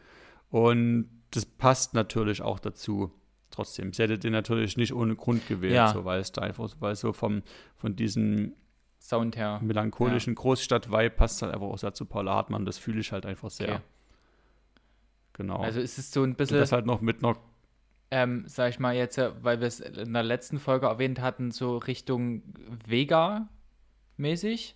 Und 0.51 1.09
das 1.31 1.47
passt 1.47 1.95
natürlich 1.95 2.43
auch 2.43 2.59
dazu. 2.59 3.13
Trotzdem, 3.51 3.93
sie 3.93 4.03
hätte 4.03 4.19
den 4.19 4.33
natürlich 4.33 4.77
nicht 4.77 4.93
ohne 4.93 5.17
Grund 5.17 5.47
gewählt, 5.49 5.75
Ja. 5.75 5.89
so, 5.93 6.05
weil 6.05 6.21
es 6.21 6.33
da 6.33 6.43
einfach, 6.43 6.69
weil 6.81 6.95
so 6.97 7.13
vom, 7.13 7.43
von 7.77 7.97
diesem 7.97 8.53
Sound 9.01 9.37
her. 9.37 9.59
melancholischen 9.63 10.35
Großstadt-Vibe 10.35 11.11
passt 11.11 11.41
halt 11.43 11.55
einfach 11.55 11.67
auch 11.67 11.79
sehr 11.79 11.95
zu 11.95 12.05
Paula 12.05 12.35
Hartmann. 12.35 12.65
Das 12.67 12.77
fühle 12.79 13.01
ich 13.01 13.11
halt 13.13 13.25
einfach 13.27 13.51
sehr. 13.51 13.69
Okay. 13.77 13.81
Genau. 15.35 15.61
Also 15.61 15.81
ist 15.81 15.99
es 15.99 16.11
so 16.11 16.21
ein 16.23 16.31
Und 16.31 16.37
bisschen, 16.37 16.59
das 16.59 16.73
halt 16.73 16.85
noch 16.85 17.01
mit 17.01 17.23
einer 17.25 17.37
ähm, 18.11 18.45
sag 18.47 18.71
ich 18.71 18.79
mal 18.79 18.95
jetzt, 18.97 19.19
äh, 19.19 19.33
weil 19.43 19.61
wir 19.61 19.67
es 19.69 19.81
in 19.81 20.13
der 20.15 20.23
letzten 20.23 20.59
Folge 20.59 20.87
erwähnt 20.87 21.21
hatten, 21.21 21.51
so 21.51 21.77
Richtung 21.79 22.43
Vega-mäßig? 22.87 24.75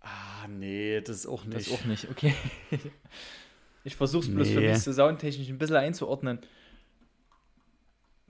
Ah, 0.00 0.48
nee, 0.48 1.00
das 1.00 1.16
ist 1.16 1.26
auch 1.26 1.44
Das 1.44 1.54
nicht. 1.68 1.72
auch 1.72 1.84
nicht, 1.84 2.10
okay. 2.10 2.34
Ich 3.84 3.96
versuche 3.96 4.24
es 4.24 4.34
bloß 4.34 4.48
für 4.48 4.60
Nee. 4.60 4.70
mich 4.70 4.78
so 4.80 4.92
soundtechnisch 4.92 5.48
ein 5.48 5.58
bisschen 5.58 5.76
einzuordnen. 5.76 6.40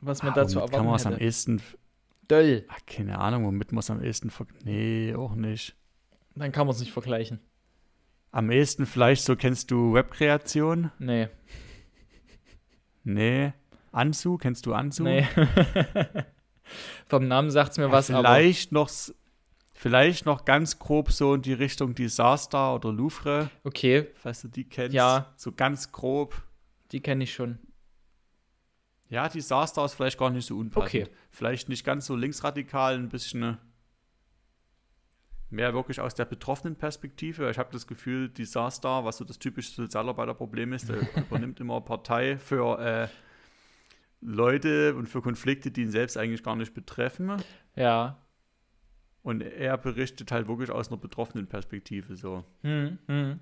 Was 0.01 0.23
man 0.23 0.33
Ah, 0.33 0.35
dazu 0.37 0.57
womit 0.57 0.71
kann 0.73 0.81
erwarten 0.85 0.87
man 0.87 0.97
es 0.97 1.07
am 1.07 1.19
ehesten. 1.19 1.63
Döll. 2.31 2.65
Ach, 2.69 2.79
keine 2.87 3.19
Ahnung, 3.19 3.45
womit 3.47 3.73
man 3.73 3.79
es 3.81 3.91
am 3.91 4.03
ehesten. 4.03 4.31
Nee, 4.65 5.15
auch 5.15 5.35
nicht. 5.35 5.77
Dann 6.35 6.53
kann 6.53 6.67
man 6.67 6.75
es 6.75 6.81
nicht 6.81 6.93
vergleichen. 6.93 7.41
Am 8.33 8.51
ehesten 8.51 8.85
vielleicht 8.87 9.25
so 9.25 9.37
kennst 9.37 9.71
du 9.71 9.95
Webkreation? 9.95 10.91
Nee. 10.99 11.29
Nee. 13.05 13.53
Anzu, 13.93 14.39
kennst 14.39 14.67
du 14.67 14.75
Anzu? 14.75 15.05
Nee. 15.05 15.25
Vom 17.07 17.29
Namen 17.29 17.51
sagt 17.51 17.73
es 17.73 17.79
mir 17.79 17.85
Ja, 17.85 17.93
was, 17.93 18.11
aber. 18.11 18.27
vielleicht 18.35 18.73
noch 18.73 18.91
vielleicht 19.85 20.25
noch 20.25 20.47
ganz 20.47 20.79
grob 20.79 21.13
so 21.13 21.35
in 21.35 21.43
die 21.43 21.53
Richtung 21.53 21.95
Disaster 21.95 22.75
oder 22.75 22.91
Louvre, 22.91 23.51
Okay, 23.65 24.07
falls 24.15 24.41
du 24.41 24.49
die 24.49 24.65
kennst. 24.65 24.95
Ja. 24.95 25.35
So 25.37 25.53
ganz 25.53 25.93
grob. 25.93 26.43
die 26.91 27.01
kenne 27.01 27.25
ich 27.25 27.35
schon. 27.35 27.59
Ja, 29.11 29.29
Disaster 29.29 29.85
ist 29.85 29.93
vielleicht 29.93 30.19
gar 30.19 30.31
nicht 30.31 30.47
so 30.47 30.57
unpassend. 30.57 31.03
Okay. 31.05 31.15
Vielleicht 31.31 31.69
nicht 31.69 31.85
ganz 31.85 32.07
so 32.07 32.17
linksradikal, 32.17 32.95
ein 32.95 33.11
bisschen 33.11 33.43
äh, 33.43 33.57
mehr 35.51 35.75
wirklich 35.75 36.01
aus 36.01 36.15
der 36.15 36.25
betroffenen 36.25 36.77
Perspektive. 36.77 37.51
Ich 37.51 37.59
habe 37.59 37.69
das 37.71 37.87
Gefühl, 37.87 38.31
Disaster, 38.31 39.05
was 39.05 39.19
so 39.19 39.25
das 39.27 39.39
typische 39.39 39.73
Sozialarbeiterproblem 39.73 40.73
ist, 40.73 40.89
der 40.89 40.97
übernimmt 41.17 41.61
immer 41.61 41.83
Partei 41.83 42.39
für 42.39 42.79
äh, 42.81 43.09
Leute 44.23 44.95
und 44.95 45.11
für 45.11 45.21
Konflikte, 45.21 45.71
die 45.71 45.83
ihn 45.83 45.91
selbst 45.91 46.17
eigentlich 46.17 46.43
gar 46.43 46.57
nicht 46.57 46.73
betreffen. 46.73 47.37
Ja. 47.77 48.24
Und 49.25 49.41
er 49.41 49.79
berichtet 49.79 50.31
halt 50.31 50.49
wirklich 50.49 50.71
aus 50.71 50.89
einer 50.89 50.99
betroffenen 50.99 51.47
Perspektive 51.47 52.15
so. 52.15 52.45
Hm, 52.63 52.99
hm. 53.07 53.41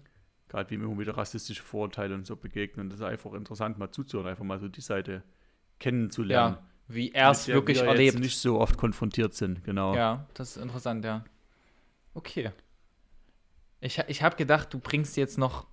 Gerade 0.48 0.70
wie 0.70 0.74
ihm 0.76 0.84
immer 0.84 0.96
wieder 0.96 1.16
rassistische 1.16 1.62
Vorurteile 1.62 2.14
und 2.14 2.24
so 2.24 2.36
begegnen. 2.36 2.86
Und 2.86 2.90
das 2.90 3.00
ist 3.00 3.04
einfach 3.04 3.32
interessant, 3.32 3.78
mal 3.78 3.90
zuzuhören, 3.90 4.30
einfach 4.30 4.44
mal 4.44 4.60
so 4.60 4.68
die 4.68 4.80
Seite 4.80 5.24
kennenzulernen. 5.80 6.54
Ja, 6.54 6.62
wie 6.86 7.10
er 7.10 7.30
es 7.32 7.48
wirklich 7.48 7.80
wir 7.80 7.88
erlebt. 7.88 8.14
Jetzt 8.14 8.22
nicht 8.22 8.38
so 8.38 8.60
oft 8.60 8.76
konfrontiert 8.76 9.34
sind, 9.34 9.64
genau. 9.64 9.96
Ja, 9.96 10.24
das 10.34 10.56
ist 10.56 10.62
interessant, 10.62 11.04
ja. 11.04 11.24
Okay. 12.14 12.52
Ich, 13.80 13.98
ich 14.06 14.22
habe 14.22 14.36
gedacht, 14.36 14.72
du 14.72 14.78
bringst 14.78 15.16
jetzt 15.16 15.36
noch 15.36 15.66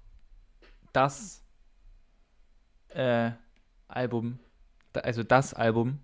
das 0.92 1.44
äh, 2.88 3.30
Album, 3.88 4.40
also 4.94 5.22
das 5.22 5.54
Album. 5.54 6.00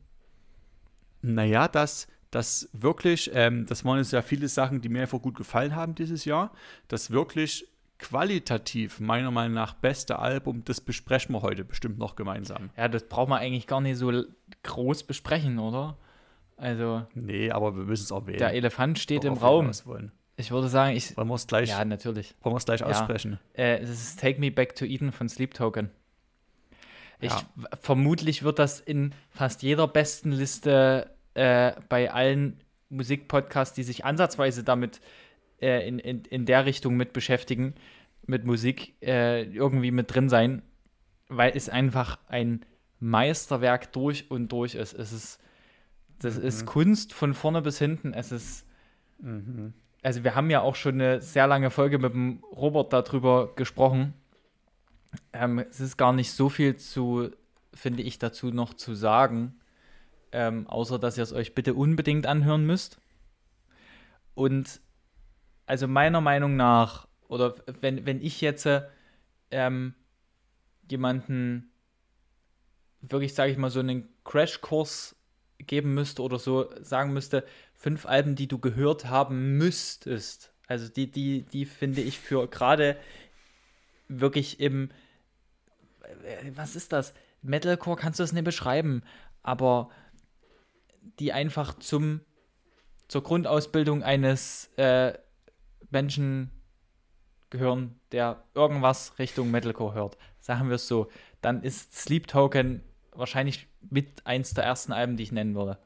Naja, 1.23 1.67
das, 1.67 2.07
das 2.31 2.69
wirklich, 2.73 3.31
ähm, 3.33 3.65
das 3.65 3.85
waren 3.85 3.97
jetzt 3.99 4.11
ja 4.11 4.21
viele 4.21 4.47
Sachen, 4.47 4.81
die 4.81 4.89
mir 4.89 5.01
einfach 5.03 5.21
gut 5.21 5.35
gefallen 5.35 5.75
haben 5.75 5.95
dieses 5.95 6.25
Jahr. 6.25 6.51
Das 6.87 7.11
wirklich 7.11 7.67
qualitativ, 7.97 8.99
meiner 8.99 9.31
Meinung 9.31 9.53
nach, 9.55 9.73
beste 9.73 10.19
Album, 10.19 10.63
das 10.65 10.81
besprechen 10.81 11.33
wir 11.33 11.41
heute 11.41 11.63
bestimmt 11.63 11.97
noch 11.97 12.15
gemeinsam. 12.15 12.69
Ja, 12.77 12.87
das 12.89 13.07
braucht 13.07 13.29
man 13.29 13.39
eigentlich 13.39 13.67
gar 13.67 13.79
nicht 13.81 13.97
so 13.97 14.11
groß 14.63 15.03
besprechen, 15.03 15.59
oder? 15.59 15.97
Also, 16.57 17.05
Nee, 17.13 17.51
aber 17.51 17.75
wir 17.75 17.83
müssen 17.83 18.03
es 18.03 18.11
erwähnen. 18.11 18.37
der 18.39 18.53
Elefant 18.53 18.99
steht 18.99 19.23
im 19.23 19.35
worauf 19.41 19.85
Raum. 19.87 20.01
Ich 20.37 20.51
würde 20.51 20.67
sagen, 20.67 20.95
ich. 20.95 21.15
Wollen 21.15 21.29
wir 21.29 21.35
es 21.35 21.47
gleich, 21.47 21.69
Ja, 21.69 21.85
natürlich. 21.85 22.35
wollen 22.41 22.53
wir 22.53 22.57
es 22.57 22.65
gleich 22.65 22.81
Ja. 22.81 22.87
aussprechen? 22.87 23.39
Äh, 23.53 23.77
es 23.79 23.89
ist 23.89 24.19
Take 24.19 24.39
Me 24.41 24.51
Back 24.51 24.75
to 24.75 24.83
Eden 24.85 25.11
von 25.13 25.29
Sleep 25.29 25.53
Token. 25.53 25.89
Ich, 27.21 27.31
Ja. 27.31 27.41
Vermutlich 27.81 28.43
wird 28.43 28.59
das 28.59 28.81
in 28.81 29.13
fast 29.29 29.63
jeder 29.63 29.87
besten 29.87 30.31
Liste 30.33 31.09
äh, 31.35 31.73
bei 31.89 32.11
allen 32.11 32.61
Musikpodcasts, 32.89 33.75
die 33.75 33.83
sich 33.83 34.05
ansatzweise 34.05 34.63
damit 34.63 34.99
äh, 35.61 35.87
in, 35.87 35.99
in, 35.99 36.25
in 36.25 36.45
der 36.45 36.65
Richtung 36.65 36.97
mit 36.97 37.13
beschäftigen, 37.13 37.75
mit 38.25 38.45
Musik, 38.45 38.95
äh, 39.01 39.43
irgendwie 39.43 39.91
mit 39.91 40.13
drin 40.13 40.29
sein, 40.29 40.61
weil 41.29 41.55
es 41.55 41.69
einfach 41.69 42.17
ein 42.27 42.65
Meisterwerk 42.99 43.91
durch 43.93 44.31
und 44.31 44.51
durch 44.51 44.75
ist. 44.75 44.93
Es 44.93 45.11
ist, 45.11 45.39
das 46.19 46.37
ist 46.37 46.65
Kunst 46.65 47.13
von 47.13 47.33
vorne 47.33 47.61
bis 47.61 47.77
hinten. 47.77 48.13
Es 48.13 48.31
ist 48.31 48.65
also 50.05 50.23
wir 50.23 50.35
haben 50.35 50.51
ja 50.51 50.61
auch 50.61 50.75
schon 50.75 50.95
eine 50.95 51.19
sehr 51.19 51.47
lange 51.47 51.71
Folge 51.71 51.97
mit 51.97 52.13
dem 52.13 52.43
Robert 52.51 52.93
darüber 52.93 53.55
gesprochen. 53.55 54.13
Ähm, 55.33 55.57
es 55.57 55.79
ist 55.79 55.97
gar 55.97 56.13
nicht 56.13 56.31
so 56.31 56.47
viel 56.47 56.75
zu, 56.75 57.31
finde 57.73 58.03
ich, 58.03 58.19
dazu 58.19 58.51
noch 58.51 58.75
zu 58.75 58.93
sagen, 58.93 59.55
ähm, 60.35 60.67
außer 60.67 60.99
dass 60.99 61.17
ihr 61.17 61.23
es 61.23 61.31
euch 61.31 61.55
bitte 61.55 61.73
unbedingt 61.73 62.27
anhören 62.27 62.65
müsst. 62.65 62.99
Und 64.33 64.81
also 65.65 65.87
meiner 65.87 66.19
Meinung 66.19 66.57
nach, 66.57 67.07
oder 67.29 67.55
wenn, 67.79 68.05
wenn 68.05 68.21
ich 68.21 68.41
jetzt 68.41 68.65
äh, 68.65 68.81
ähm, 69.49 69.95
jemanden 70.91 71.71
wirklich, 73.01 73.33
sage 73.33 73.53
ich 73.53 73.57
mal, 73.57 73.69
so 73.69 73.79
einen 73.79 74.09
Crashkurs 74.25 75.15
geben 75.59 75.93
müsste 75.93 76.21
oder 76.21 76.37
so 76.37 76.69
sagen 76.81 77.13
müsste, 77.13 77.45
fünf 77.73 78.05
Alben, 78.05 78.35
die 78.35 78.49
du 78.49 78.59
gehört 78.59 79.05
haben 79.05 79.57
müsstest. 79.57 80.51
Also 80.67 80.89
die, 80.89 81.09
die, 81.09 81.43
die 81.43 81.63
finde 81.63 82.01
ich 82.01 82.19
für 82.19 82.45
gerade 82.49 82.97
wirklich 84.09 84.59
im, 84.59 84.89
äh, 86.03 86.51
was 86.55 86.75
ist 86.75 86.91
das? 86.91 87.13
Metalcore 87.41 87.95
kannst 87.95 88.19
du 88.19 88.23
es 88.23 88.33
nicht 88.33 88.43
beschreiben, 88.43 89.01
aber 89.41 89.89
die 91.19 91.33
einfach 91.33 91.77
zum, 91.79 92.21
zur 93.07 93.23
Grundausbildung 93.23 94.03
eines 94.03 94.67
äh, 94.77 95.17
Menschen 95.89 96.51
gehören, 97.49 97.99
der 98.11 98.43
irgendwas 98.53 99.17
Richtung 99.19 99.51
Metalcore 99.51 99.93
hört. 99.93 100.17
Sagen 100.39 100.67
wir 100.69 100.75
es 100.75 100.87
so. 100.87 101.09
Dann 101.41 101.61
ist 101.63 101.93
Sleep 101.95 102.27
Token 102.27 102.83
wahrscheinlich 103.11 103.67
mit 103.89 104.25
eins 104.25 104.53
der 104.53 104.63
ersten 104.63 104.91
Alben, 104.91 105.15
die 105.17 105.23
ich 105.23 105.31
nennen 105.31 105.55
würde. 105.55 105.77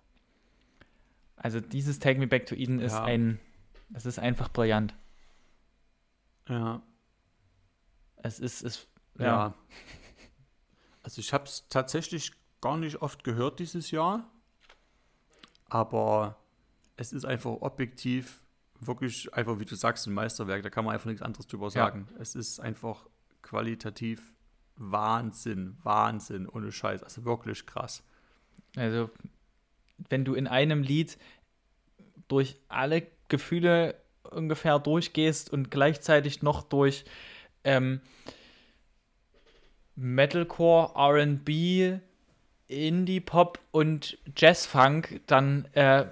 Also 1.36 1.60
dieses 1.62 2.00
Take 2.00 2.20
Me 2.20 2.28
Back 2.28 2.46
to 2.48 2.56
Eden 2.56 2.80
ist 2.80 2.94
Ja. 2.94 3.04
ein, 3.04 3.40
es 3.94 4.06
ist 4.06 4.20
einfach 4.20 4.50
brillant. 4.50 4.94
Ja. 6.48 6.82
Es 8.18 8.40
ist, 8.40 8.62
es, 8.64 8.88
Ja. 9.18 9.26
ja. 9.26 9.54
Also 11.04 11.20
ich 11.22 11.32
habe 11.34 11.46
es 11.46 11.68
tatsächlich 11.70 12.34
gar 12.62 12.78
nicht 12.78 13.02
oft 13.02 13.24
gehört 13.24 13.60
dieses 13.60 13.92
Jahr, 13.92 14.30
aber 15.70 16.38
es 16.98 17.14
ist 17.14 17.26
einfach 17.26 17.52
objektiv 17.62 18.44
wirklich 18.82 19.34
einfach, 19.34 19.60
wie 19.60 19.66
du 19.66 19.76
sagst, 19.76 20.08
ein 20.08 20.14
Meisterwerk. 20.14 20.64
Da 20.64 20.70
kann 20.70 20.86
man 20.86 20.94
einfach 20.94 21.08
nichts 21.08 21.22
anderes 21.22 21.48
drüber 21.48 21.70
sagen. 21.70 22.08
Es 22.20 22.36
ist 22.36 22.60
einfach 22.60 23.06
qualitativ 23.42 24.34
Wahnsinn, 24.76 25.78
Wahnsinn, 25.84 26.48
ohne 26.48 26.72
Scheiß. 26.72 27.04
Also 27.04 27.26
wirklich 27.26 27.66
krass. 27.66 28.04
Also, 28.76 29.10
wenn 30.10 30.24
du 30.24 30.34
in 30.34 30.48
einem 30.48 30.84
Lied 30.84 31.18
durch 32.28 32.58
alle 32.70 33.08
Gefühle 33.28 33.96
ungefähr 34.24 34.80
durchgehst 34.80 35.52
und 35.52 35.72
gleichzeitig 35.72 36.42
noch 36.42 36.64
durch 36.64 37.04
ähm, 37.64 38.00
Metalcore, 39.96 40.94
RB, 40.96 42.00
Indie-Pop 42.70 43.60
und 43.72 44.18
Jazz-Funk, 44.38 45.22
dann 45.28 45.66
äh, 45.74 46.06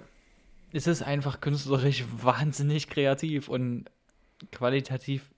ist 0.72 0.86
es 0.86 1.02
einfach 1.02 1.40
künstlerisch 1.40 2.04
wahnsinnig 2.22 2.88
kreativ 2.88 3.48
und 3.48 3.86
qualitativ 4.52 5.30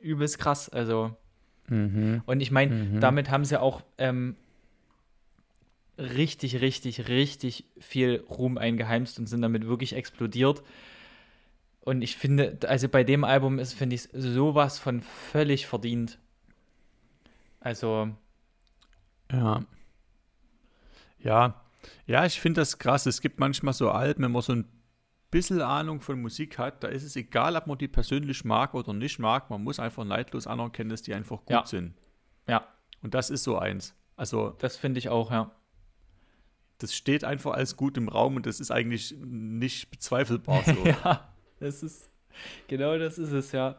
übelst 0.00 0.38
krass. 0.38 0.68
Also, 0.68 1.16
und 2.26 2.40
ich 2.40 2.50
meine, 2.50 2.74
damit 3.00 3.30
haben 3.30 3.44
sie 3.44 3.60
auch 3.60 3.82
ähm, 3.98 4.36
richtig, 5.98 6.60
richtig, 6.60 7.08
richtig 7.08 7.64
viel 7.78 8.24
Ruhm 8.28 8.58
eingeheimst 8.58 9.18
und 9.18 9.26
sind 9.26 9.42
damit 9.42 9.66
wirklich 9.66 9.94
explodiert. 9.94 10.62
Und 11.80 12.02
ich 12.02 12.16
finde, 12.16 12.58
also 12.68 12.88
bei 12.88 13.02
dem 13.04 13.24
Album 13.24 13.58
ist, 13.58 13.72
finde 13.72 13.94
ich, 13.96 14.08
sowas 14.12 14.78
von 14.78 15.00
völlig 15.00 15.66
verdient. 15.66 16.18
Also, 17.60 18.10
Ja. 19.32 19.64
Ja. 21.26 21.60
Ja, 22.06 22.24
ich 22.24 22.40
finde 22.40 22.60
das 22.60 22.78
krass. 22.78 23.06
Es 23.06 23.20
gibt 23.20 23.38
manchmal 23.38 23.74
so 23.74 23.90
Alben, 23.90 24.24
wenn 24.24 24.32
man 24.32 24.42
so 24.42 24.52
ein 24.54 24.66
bisschen 25.30 25.60
Ahnung 25.60 26.00
von 26.00 26.20
Musik 26.20 26.58
hat, 26.58 26.82
da 26.82 26.88
ist 26.88 27.02
es 27.02 27.16
egal, 27.16 27.56
ob 27.56 27.66
man 27.66 27.78
die 27.78 27.88
persönlich 27.88 28.44
mag 28.44 28.74
oder 28.74 28.92
nicht 28.92 29.18
mag. 29.18 29.50
Man 29.50 29.62
muss 29.62 29.78
einfach 29.78 30.04
neidlos 30.04 30.46
anerkennen, 30.46 30.90
dass 30.90 31.02
die 31.02 31.14
einfach 31.14 31.38
gut 31.40 31.50
Ja. 31.50 31.66
sind. 31.66 31.94
ja, 32.48 32.66
Und 33.02 33.14
das 33.14 33.30
ist 33.30 33.44
so 33.44 33.58
eins. 33.58 33.94
Also, 34.16 34.50
das 34.58 34.76
finde 34.76 34.98
ich 34.98 35.08
auch, 35.10 35.30
ja. 35.30 35.50
das 36.78 36.94
steht 36.94 37.22
einfach 37.24 37.52
als 37.54 37.76
gut 37.76 37.96
im 37.98 38.08
Raum 38.08 38.36
und 38.36 38.46
das 38.46 38.60
ist 38.60 38.70
eigentlich 38.70 39.14
nicht 39.20 39.90
bezweifelbar 39.90 40.62
so. 40.64 40.72
Ja, 40.86 41.28
das 41.60 41.82
ist, 41.82 42.10
genau 42.68 42.96
das 42.98 43.18
ist 43.18 43.32
es, 43.32 43.52
ja. 43.52 43.76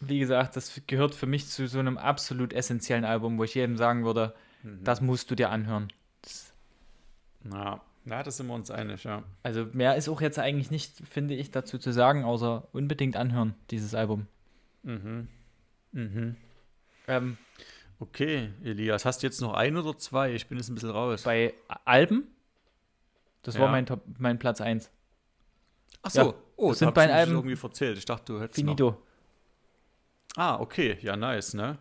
Wie 0.00 0.18
gesagt, 0.18 0.56
das 0.56 0.80
gehört 0.86 1.14
für 1.14 1.26
mich 1.26 1.46
zu 1.48 1.66
so 1.68 1.78
einem 1.78 1.96
absolut 1.96 2.52
essentiellen 2.52 3.04
Album, 3.04 3.38
wo 3.38 3.44
ich 3.44 3.54
jedem 3.54 3.76
sagen 3.76 4.04
würde, 4.04 4.34
das 4.62 5.00
musst 5.00 5.30
du 5.30 5.34
dir 5.34 5.50
anhören. 5.50 5.88
Das, 6.22 6.52
Na, 7.42 7.80
na, 8.04 8.22
da 8.22 8.30
sind 8.30 8.46
wir 8.48 8.54
uns 8.54 8.70
einig, 8.70 9.04
ja. 9.04 9.22
also 9.42 9.66
mehr 9.72 9.96
ist 9.96 10.08
auch 10.08 10.20
jetzt 10.20 10.38
eigentlich 10.38 10.70
nicht, 10.70 10.92
finde 11.08 11.34
ich, 11.34 11.50
dazu 11.50 11.78
zu 11.78 11.92
sagen, 11.92 12.24
außer 12.24 12.66
unbedingt 12.72 13.16
anhören, 13.16 13.54
dieses 13.70 13.94
Album. 13.94 14.26
Mhm. 14.82 15.28
Mhm. 15.92 16.36
Ähm, 17.08 17.36
Okay, 17.98 18.50
Elias, 18.64 19.04
hast 19.04 19.22
du 19.22 19.28
jetzt 19.28 19.40
noch 19.40 19.54
ein 19.54 19.76
oder 19.76 19.96
zwei? 19.96 20.32
Ich 20.32 20.48
bin 20.48 20.58
jetzt 20.58 20.68
ein 20.68 20.74
bisschen 20.74 20.90
raus. 20.90 21.22
bei 21.22 21.54
Alben, 21.84 22.26
das 23.42 23.56
war 23.60 23.66
Ja. 23.66 23.70
mein, 23.70 23.86
Top, 23.86 24.02
mein 24.18 24.40
Platz 24.40 24.60
1. 24.60 24.90
Ach 26.02 26.10
so, 26.10 26.20
Ja, 26.20 26.34
oh, 26.56 26.70
das 26.70 26.80
da 26.80 26.86
sind 26.86 26.94
bei 26.94 27.12
Alben- 27.14 27.32
irgendwie 27.34 27.54
verzählt. 27.54 27.98
Ich 27.98 28.04
dachte, 28.04 28.32
du 28.32 28.40
hättest 28.40 28.58
noch. 28.58 28.72
Finito. 28.76 29.00
Ah, 30.34 30.58
okay, 30.58 30.98
ja, 31.00 31.16
nice, 31.16 31.54
ne? 31.54 31.78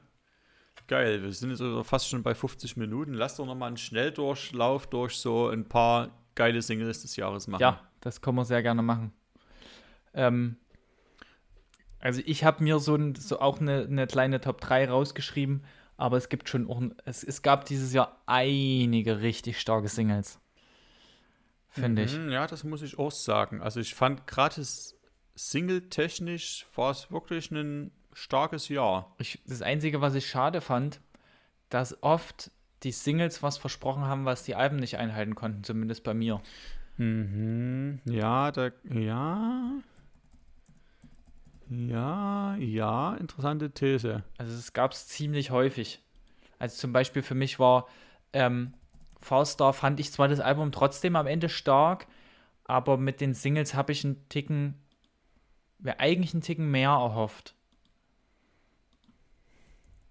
Geil, 0.87 1.23
wir 1.23 1.31
sind 1.31 1.51
jetzt 1.51 1.61
also 1.61 1.83
fast 1.83 2.09
schon 2.09 2.23
bei 2.23 2.35
50 2.35 2.75
Minuten. 2.77 3.13
Lass 3.13 3.37
doch 3.37 3.45
noch 3.45 3.55
mal 3.55 3.67
einen 3.67 3.77
Schnelldurchlauf 3.77 4.87
durch 4.87 5.15
so 5.15 5.47
ein 5.47 5.67
paar 5.67 6.09
geile 6.35 6.61
Singles 6.61 7.01
des 7.01 7.15
Jahres 7.15 7.47
machen. 7.47 7.61
Ja, 7.61 7.81
das 8.01 8.21
können 8.21 8.37
wir 8.37 8.45
sehr 8.45 8.61
gerne 8.61 8.81
machen. 8.81 9.13
Ähm, 10.13 10.57
also 11.99 12.21
ich 12.25 12.43
habe 12.43 12.63
mir 12.63 12.79
so, 12.79 12.95
ein, 12.95 13.15
so 13.15 13.39
auch 13.39 13.59
eine, 13.61 13.83
eine 13.83 14.07
kleine 14.07 14.41
Top 14.41 14.59
3 14.59 14.89
rausgeschrieben, 14.89 15.63
aber 15.97 16.17
es 16.17 16.29
gibt 16.29 16.49
schon 16.49 16.69
auch, 16.69 16.81
es, 17.05 17.23
es 17.23 17.41
gab 17.41 17.65
dieses 17.65 17.93
Jahr 17.93 18.21
einige 18.25 19.21
richtig 19.21 19.59
starke 19.59 19.87
Singles. 19.87 20.39
Finde 21.69 22.03
ich. 22.03 22.17
Mhm, 22.17 22.31
Ja, 22.31 22.47
das 22.47 22.63
muss 22.63 22.81
ich 22.81 22.99
auch 22.99 23.11
sagen. 23.11 23.61
Also 23.61 23.79
ich 23.79 23.95
fand 23.95 24.27
gerade 24.27 24.61
Single-technisch 25.35 26.65
war 26.75 26.91
es 26.91 27.11
wirklich 27.11 27.49
ein 27.51 27.91
starkes 28.13 28.69
Jahr. 28.69 29.15
ich. 29.19 29.39
Das 29.47 29.61
Einzige, 29.61 30.01
was 30.01 30.15
ich 30.15 30.27
schade 30.27 30.61
fand, 30.61 31.01
dass 31.69 32.01
oft 32.03 32.51
die 32.83 32.91
Singles 32.91 33.43
was 33.43 33.57
versprochen 33.57 34.05
haben, 34.05 34.25
was 34.25 34.43
die 34.43 34.55
Alben 34.55 34.77
nicht 34.77 34.97
einhalten 34.97 35.35
konnten, 35.35 35.63
zumindest 35.63 36.03
bei 36.03 36.13
mir. 36.13 36.41
Mhm. 36.97 37.99
Ja, 38.05 38.51
da, 38.51 38.71
ja. 38.89 39.71
Ja, 41.69 42.55
ja, 42.57 43.13
interessante 43.15 43.71
These. 43.71 44.23
Also 44.37 44.53
es 44.53 44.73
gab 44.73 44.91
es 44.91 45.07
ziemlich 45.07 45.51
häufig. 45.51 46.01
Also 46.59 46.75
zum 46.77 46.91
Beispiel 46.91 47.21
für 47.21 47.35
mich 47.35 47.59
war 47.59 47.87
ähm, 48.33 48.73
Farstar 49.19 49.73
fand 49.73 49.99
ich 49.99 50.11
zwar 50.11 50.27
das 50.27 50.39
Album 50.39 50.71
trotzdem 50.71 51.15
am 51.15 51.27
Ende 51.27 51.47
stark, 51.47 52.07
aber 52.65 52.97
mit 52.97 53.21
den 53.21 53.33
Singles 53.33 53.73
habe 53.73 53.91
ich 53.91 54.03
einen 54.03 54.27
Ticken, 54.29 54.75
wäre 55.79 55.99
eigentlich 55.99 56.33
einen 56.33 56.41
Ticken 56.41 56.69
mehr 56.71 56.89
erhofft. 56.89 57.55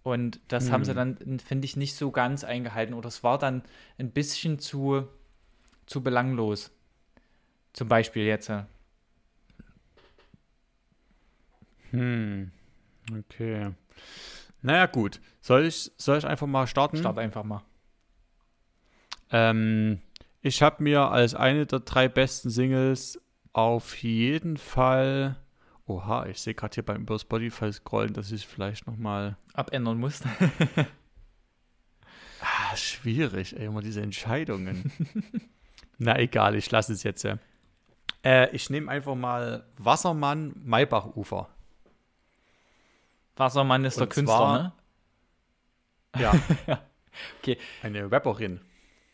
Und 0.03 0.41
das 0.49 0.67
hm. 0.67 0.73
haben 0.73 0.85
sie 0.85 0.93
hm. 0.93 1.17
dann, 1.19 1.41
finde 1.41 1.65
ich, 1.65 1.77
nicht 1.77 1.95
so 1.95 2.11
ganz 2.11 2.45
eingehalten. 2.45 2.95
Oder 2.95 3.09
es 3.09 3.23
war 3.23 3.39
dann 3.39 3.63
ein 3.99 4.11
bisschen 4.11 4.59
zu, 4.59 5.07
zu 5.87 6.03
belanglos. 6.03 6.71
Zum 7.73 7.89
Beispiel 7.89 8.25
jetzt. 8.25 8.51
Hm. 11.91 12.51
Okay. 13.13 13.73
Naja, 14.63 14.87
gut. 14.87 15.21
Soll 15.41 15.65
ich, 15.65 15.93
soll 15.97 16.19
ich 16.19 16.27
einfach 16.27 16.47
mal 16.47 16.67
starten? 16.67 16.97
Start 16.97 17.19
einfach 17.19 17.45
mal. 17.45 17.63
Ähm, 19.31 20.01
ich 20.43 20.63
habe 20.63 20.83
mir 20.83 21.11
als 21.11 21.35
eine 21.35 21.67
der 21.67 21.81
drei 21.81 22.09
besten 22.09 22.51
Singles 22.51 23.21
auf 23.53 23.97
jeden 24.03 24.57
Fall. 24.57 25.37
Oha, 25.91 26.27
ich 26.27 26.41
sehe 26.41 26.55
gerade 26.55 26.75
hier 26.75 26.85
beim 26.85 27.03
über 27.03 27.19
Spotify 27.19 27.73
scrollen, 27.73 28.13
dass 28.13 28.31
ich 28.31 28.47
vielleicht 28.47 28.87
nochmal 28.87 29.37
abändern 29.55 29.99
muss. 29.99 30.21
ah, 32.41 32.77
schwierig, 32.77 33.59
ey, 33.59 33.67
immer 33.67 33.83
diese 33.83 34.01
Entscheidungen. 34.01 34.93
Na 35.99 36.17
egal, 36.17 36.55
ich 36.55 36.71
lasse 36.71 36.93
es 36.93 37.03
jetzt. 37.03 37.27
Äh, 38.23 38.55
ich 38.55 38.71
nehme 38.71 38.89
einfach 38.89 39.17
mal 39.17 39.67
Wassermann 39.79 40.55
Maybachufer. 40.63 41.49
Wassermann 43.35 43.85
ist 43.85 43.97
Und 43.97 44.01
der 44.01 44.09
Künstler, 44.09 44.37
zwar, 44.37 44.63
ne? 44.63 44.73
Ja. 46.69 46.69
okay. 47.41 47.59
Eine 47.83 48.13
Rapperin. 48.13 48.61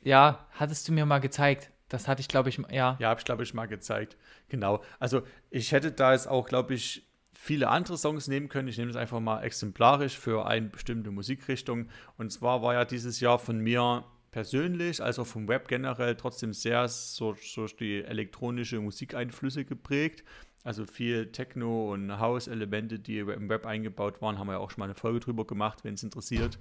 Ja, 0.03 0.47
hattest 0.53 0.89
du 0.89 0.93
mir 0.93 1.07
mal 1.07 1.21
gezeigt. 1.21 1.71
Das 1.89 2.09
hatte 2.09 2.21
ich, 2.21 2.29
glaube 2.29 2.49
ich, 2.49 2.59
ja. 2.71 2.97
Ja, 2.99 3.09
habe 3.11 3.21
ich, 3.21 3.25
glaube 3.25 3.43
ich, 3.43 3.55
mal 3.55 3.67
gezeigt. 3.67 4.17
Genau. 4.49 4.83
Also, 4.99 5.23
ich 5.51 5.73
hätte 5.73 5.93
da 5.93 6.13
jetzt 6.13 6.27
auch, 6.27 6.49
glaube 6.49 6.75
ich, 6.75 7.07
viele 7.33 7.69
andere 7.69 7.97
Songs 7.97 8.27
nehmen 8.27 8.49
können. 8.49 8.69
Ich 8.69 8.79
nehme 8.79 8.91
es 8.91 8.97
einfach 8.97 9.21
mal 9.21 9.43
exemplarisch 9.43 10.19
für 10.19 10.47
eine 10.47 10.69
bestimmte 10.69 11.11
Musikrichtung. 11.11 11.89
Und 12.19 12.33
zwar 12.33 12.63
war 12.63 12.75
ja 12.75 12.85
dieses 12.85 13.21
Jahr 13.21 13.39
von 13.39 13.59
mir 13.59 14.05
persönlich, 14.33 15.03
also 15.03 15.25
vom 15.25 15.47
Web 15.47 15.69
generell, 15.69 16.17
trotzdem 16.17 16.53
sehr 16.53 16.89
so, 16.89 17.37
so 17.41 17.67
die 17.67 18.03
elektronische 18.03 18.81
Musikeinflüsse 18.81 19.65
geprägt. 19.65 20.25
Also 20.65 20.85
viel 20.87 21.31
Techno- 21.31 21.93
und 21.93 22.19
House-Elemente, 22.19 22.99
die 22.99 23.21
im 23.21 23.49
Web 23.49 23.65
eingebaut 23.65 24.21
waren, 24.21 24.41
haben 24.41 24.49
wir 24.49 24.55
ja 24.55 24.59
auch 24.59 24.73
schon 24.73 24.81
mal 24.81 24.87
eine 24.87 24.97
Folge 24.97 25.21
drüber 25.21 25.47
gemacht, 25.47 25.85
wenn 25.85 25.95
es 25.95 26.03
interessiert. 26.03 26.59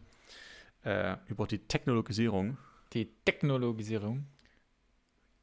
Äh, 0.84 1.18
über 1.28 1.48
die 1.48 1.58
Technologisierung 1.58 2.60
die 2.96 3.12
Technologisierung. 3.26 4.26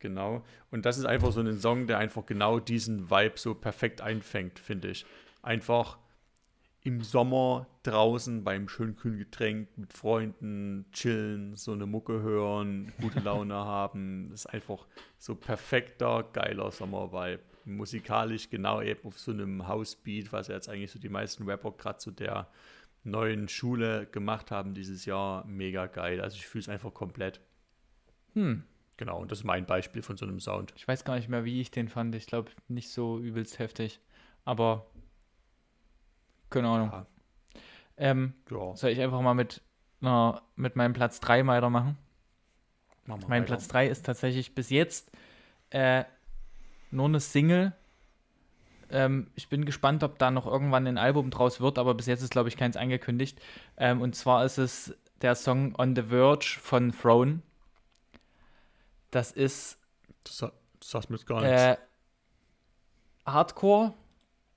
Genau. 0.02 0.44
Und 0.72 0.84
das 0.84 0.98
ist 0.98 1.04
einfach 1.04 1.30
so 1.30 1.40
ein 1.40 1.56
Song, 1.58 1.86
der 1.86 1.98
einfach 1.98 2.26
genau 2.26 2.58
diesen 2.58 3.08
Vibe 3.08 3.38
so 3.38 3.54
perfekt 3.54 4.00
einfängt, 4.00 4.58
finde 4.58 4.88
ich. 4.88 5.06
Einfach 5.42 5.96
im 6.82 7.02
Sommer 7.02 7.68
draußen 7.84 8.42
beim 8.42 8.68
schönen 8.68 8.96
kühlen 8.96 9.18
Getränk 9.18 9.68
mit 9.78 9.92
Freunden 9.92 10.86
chillen, 10.90 11.54
so 11.54 11.70
eine 11.70 11.86
Mucke 11.86 12.20
hören, 12.20 12.92
gute 13.00 13.20
Laune 13.20 13.54
haben. 13.54 14.30
Das 14.30 14.40
ist 14.40 14.46
einfach 14.46 14.88
so 15.18 15.36
perfekter, 15.36 16.28
geiler 16.32 16.72
Sommervibe. 16.72 17.44
Musikalisch 17.64 18.50
genau 18.50 18.82
eben 18.82 19.06
auf 19.06 19.20
so 19.20 19.30
einem 19.30 19.68
Housebeat, 19.68 20.32
was 20.32 20.48
jetzt 20.48 20.68
eigentlich 20.68 20.90
so 20.90 20.98
die 20.98 21.08
meisten 21.08 21.48
Rapper 21.48 21.70
gerade 21.70 21.98
zu 21.98 22.10
der 22.10 22.48
neuen 23.04 23.48
Schule 23.48 24.06
gemacht 24.06 24.50
haben 24.50 24.74
dieses 24.74 25.04
Jahr, 25.04 25.46
mega 25.46 25.86
geil. 25.86 26.20
Also 26.20 26.38
ich 26.38 26.46
fühle 26.48 26.62
es 26.62 26.68
einfach 26.68 26.92
komplett. 26.92 27.40
Hm. 28.34 28.64
Genau, 28.96 29.20
und 29.20 29.32
das 29.32 29.40
ist 29.40 29.44
mein 29.44 29.66
Beispiel 29.66 30.02
von 30.02 30.16
so 30.16 30.26
einem 30.26 30.38
Sound. 30.40 30.72
Ich 30.76 30.86
weiß 30.86 31.04
gar 31.04 31.16
nicht 31.16 31.28
mehr, 31.28 31.44
wie 31.44 31.60
ich 31.60 31.70
den 31.70 31.88
fand. 31.88 32.14
Ich 32.14 32.26
glaube, 32.26 32.50
nicht 32.68 32.90
so 32.90 33.18
übelst 33.18 33.58
heftig. 33.58 34.00
Aber 34.44 34.86
keine 36.50 36.68
Ahnung. 36.68 36.90
Ja. 36.92 37.06
Ähm, 37.96 38.34
ja. 38.50 38.76
Soll 38.76 38.90
ich 38.90 39.00
einfach 39.00 39.20
mal 39.20 39.34
mit, 39.34 39.62
na, 40.00 40.42
mit 40.56 40.76
meinem 40.76 40.92
Platz 40.92 41.20
3 41.20 41.46
weitermachen? 41.46 41.96
Mach 43.06 43.16
mal 43.18 43.28
mein 43.28 43.42
weiter. 43.42 43.54
Platz 43.54 43.68
3 43.68 43.88
ist 43.88 44.06
tatsächlich 44.06 44.54
bis 44.54 44.70
jetzt 44.70 45.10
äh, 45.70 46.04
nur 46.90 47.06
eine 47.06 47.20
Single 47.20 47.72
ähm, 48.92 49.28
ich 49.34 49.48
bin 49.48 49.64
gespannt, 49.64 50.04
ob 50.04 50.18
da 50.18 50.30
noch 50.30 50.46
irgendwann 50.46 50.86
ein 50.86 50.98
Album 50.98 51.30
draus 51.30 51.60
wird, 51.60 51.78
aber 51.78 51.94
bis 51.94 52.06
jetzt 52.06 52.22
ist, 52.22 52.30
glaube 52.30 52.48
ich, 52.48 52.56
keins 52.56 52.76
angekündigt. 52.76 53.40
Ähm, 53.76 54.02
und 54.02 54.14
zwar 54.14 54.44
ist 54.44 54.58
es 54.58 54.94
der 55.22 55.34
Song 55.34 55.74
On 55.78 55.96
the 55.96 56.02
Verge 56.02 56.58
von 56.60 56.92
Throne. 56.92 57.40
Das 59.12 59.30
ist. 59.30 59.78
Das, 60.24 60.38
das 60.38 60.52
sagt 60.90 61.10
mir 61.10 61.16
jetzt 61.16 61.26
gar 61.26 61.40
nichts. 61.40 61.62
Äh, 61.62 61.76
Hardcore. 63.24 63.94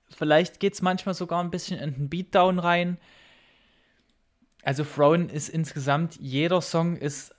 Vielleicht 0.08 0.58
geht 0.58 0.74
es 0.74 0.82
manchmal 0.82 1.14
sogar 1.14 1.42
ein 1.42 1.50
bisschen 1.50 1.78
in 1.78 1.94
den 1.94 2.08
Beatdown 2.08 2.58
rein. 2.58 2.98
Also 4.62 4.82
Throne 4.82 5.26
ist 5.26 5.48
insgesamt, 5.48 6.16
jeder 6.16 6.60
Song 6.60 6.96
ist 6.96 7.34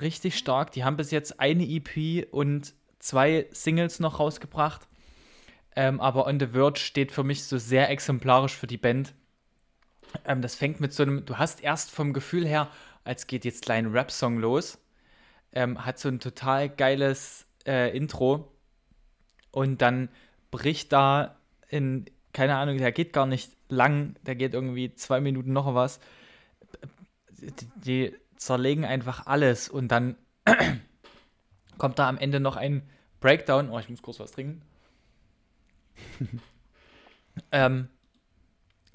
richtig 0.00 0.38
stark. 0.38 0.72
Die 0.72 0.84
haben 0.84 0.96
bis 0.96 1.10
jetzt 1.10 1.40
eine 1.40 1.64
EP 1.64 2.32
und 2.32 2.74
zwei 2.98 3.46
Singles 3.50 4.00
noch 4.00 4.20
rausgebracht. 4.20 4.88
Ähm, 5.76 6.00
aber 6.00 6.26
On 6.26 6.40
the 6.40 6.48
Verge 6.48 6.80
steht 6.80 7.12
für 7.12 7.24
mich 7.24 7.44
so 7.44 7.58
sehr 7.58 7.90
exemplarisch 7.90 8.56
für 8.56 8.66
die 8.66 8.78
Band. 8.78 9.14
Ähm, 10.24 10.42
das 10.42 10.54
fängt 10.54 10.80
mit 10.80 10.92
so 10.92 11.02
einem, 11.02 11.24
du 11.26 11.38
hast 11.38 11.62
erst 11.62 11.90
vom 11.90 12.12
Gefühl 12.12 12.46
her, 12.46 12.70
als 13.04 13.26
geht 13.26 13.44
jetzt 13.44 13.62
klein 13.64 13.86
Rap-Song 13.86 14.38
los, 14.38 14.78
ähm, 15.52 15.84
hat 15.84 15.98
so 15.98 16.08
ein 16.08 16.20
total 16.20 16.68
geiles 16.68 17.46
äh, 17.66 17.96
Intro 17.96 18.52
und 19.50 19.82
dann 19.82 20.08
bricht 20.50 20.92
da 20.92 21.36
in, 21.68 22.06
keine 22.32 22.56
Ahnung, 22.56 22.78
der 22.78 22.92
geht 22.92 23.12
gar 23.12 23.26
nicht 23.26 23.52
lang, 23.68 24.16
der 24.22 24.34
geht 24.34 24.54
irgendwie 24.54 24.94
zwei 24.94 25.20
Minuten 25.20 25.52
noch 25.52 25.74
was. 25.74 26.00
Die, 27.84 28.14
zerlegen 28.40 28.86
einfach 28.86 29.26
alles 29.26 29.68
und 29.68 29.88
dann 29.88 30.16
kommt 31.78 31.98
da 31.98 32.08
am 32.08 32.16
Ende 32.16 32.40
noch 32.40 32.56
ein 32.56 32.88
Breakdown. 33.20 33.68
Oh, 33.68 33.78
ich 33.78 33.90
muss 33.90 34.00
kurz 34.00 34.18
was 34.18 34.32
trinken. 34.32 34.62
ähm, 37.52 37.88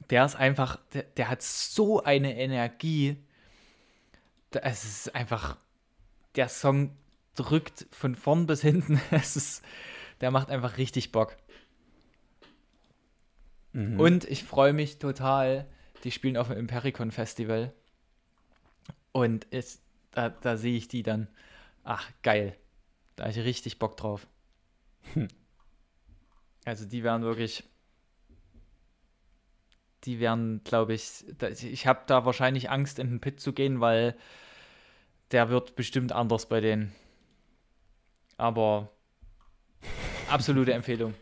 der 0.10 0.26
ist 0.26 0.36
einfach, 0.36 0.78
der, 0.94 1.04
der, 1.04 1.30
hat 1.30 1.44
so 1.44 2.04
eine 2.04 2.36
Energie. 2.36 3.18
Es 4.50 4.84
ist 4.84 5.16
einfach, 5.16 5.58
der 6.36 6.50
Song 6.50 6.96
drückt 7.36 7.88
von 7.92 8.16
vorn 8.16 8.46
bis 8.46 8.62
hinten. 8.62 9.00
Es 9.12 9.36
ist, 9.36 9.64
der 10.22 10.32
macht 10.32 10.50
einfach 10.50 10.78
richtig 10.78 11.12
Bock. 11.12 11.38
Mhm. 13.74 14.00
Und 14.00 14.26
ich 14.26 14.44
freue 14.44 14.74
mich 14.74 15.00
total. 15.00 15.68
Die 16.04 16.12
spielen 16.12 16.38
auf 16.38 16.48
dem 16.48 16.58
Impericon 16.58 17.12
Festival. 17.12 17.74
Und 19.12 19.46
ist, 19.46 19.82
da, 20.12 20.30
da 20.30 20.58
sehe 20.58 20.78
ich 20.78 20.88
die 20.88 21.04
dann. 21.04 21.28
Ach, 21.84 22.10
geil. 22.24 22.56
Da 23.16 23.26
habe 23.26 23.32
ich 23.32 23.46
richtig 23.46 23.80
Bock 23.80 23.98
drauf. 23.98 24.28
Hm. 25.14 25.28
Also 26.66 26.86
die 26.86 27.04
werden 27.04 27.22
wirklich, 27.22 27.64
die 30.04 30.20
werden, 30.20 30.64
glaube 30.64 30.94
ich, 30.94 31.26
ich 31.62 31.88
habe 31.88 32.02
da 32.08 32.26
wahrscheinlich 32.26 32.70
Angst, 32.70 32.98
in 32.98 33.10
den 33.10 33.22
Pit 33.22 33.40
zu 33.40 33.54
gehen, 33.54 33.80
weil 33.80 34.18
der 35.36 35.50
wird 35.50 35.76
bestimmt 35.76 36.14
anders 36.14 36.46
bei 36.46 36.62
denen. 36.62 36.96
Aber 38.38 38.90
absolute 40.30 40.72
Empfehlung. 40.72 41.14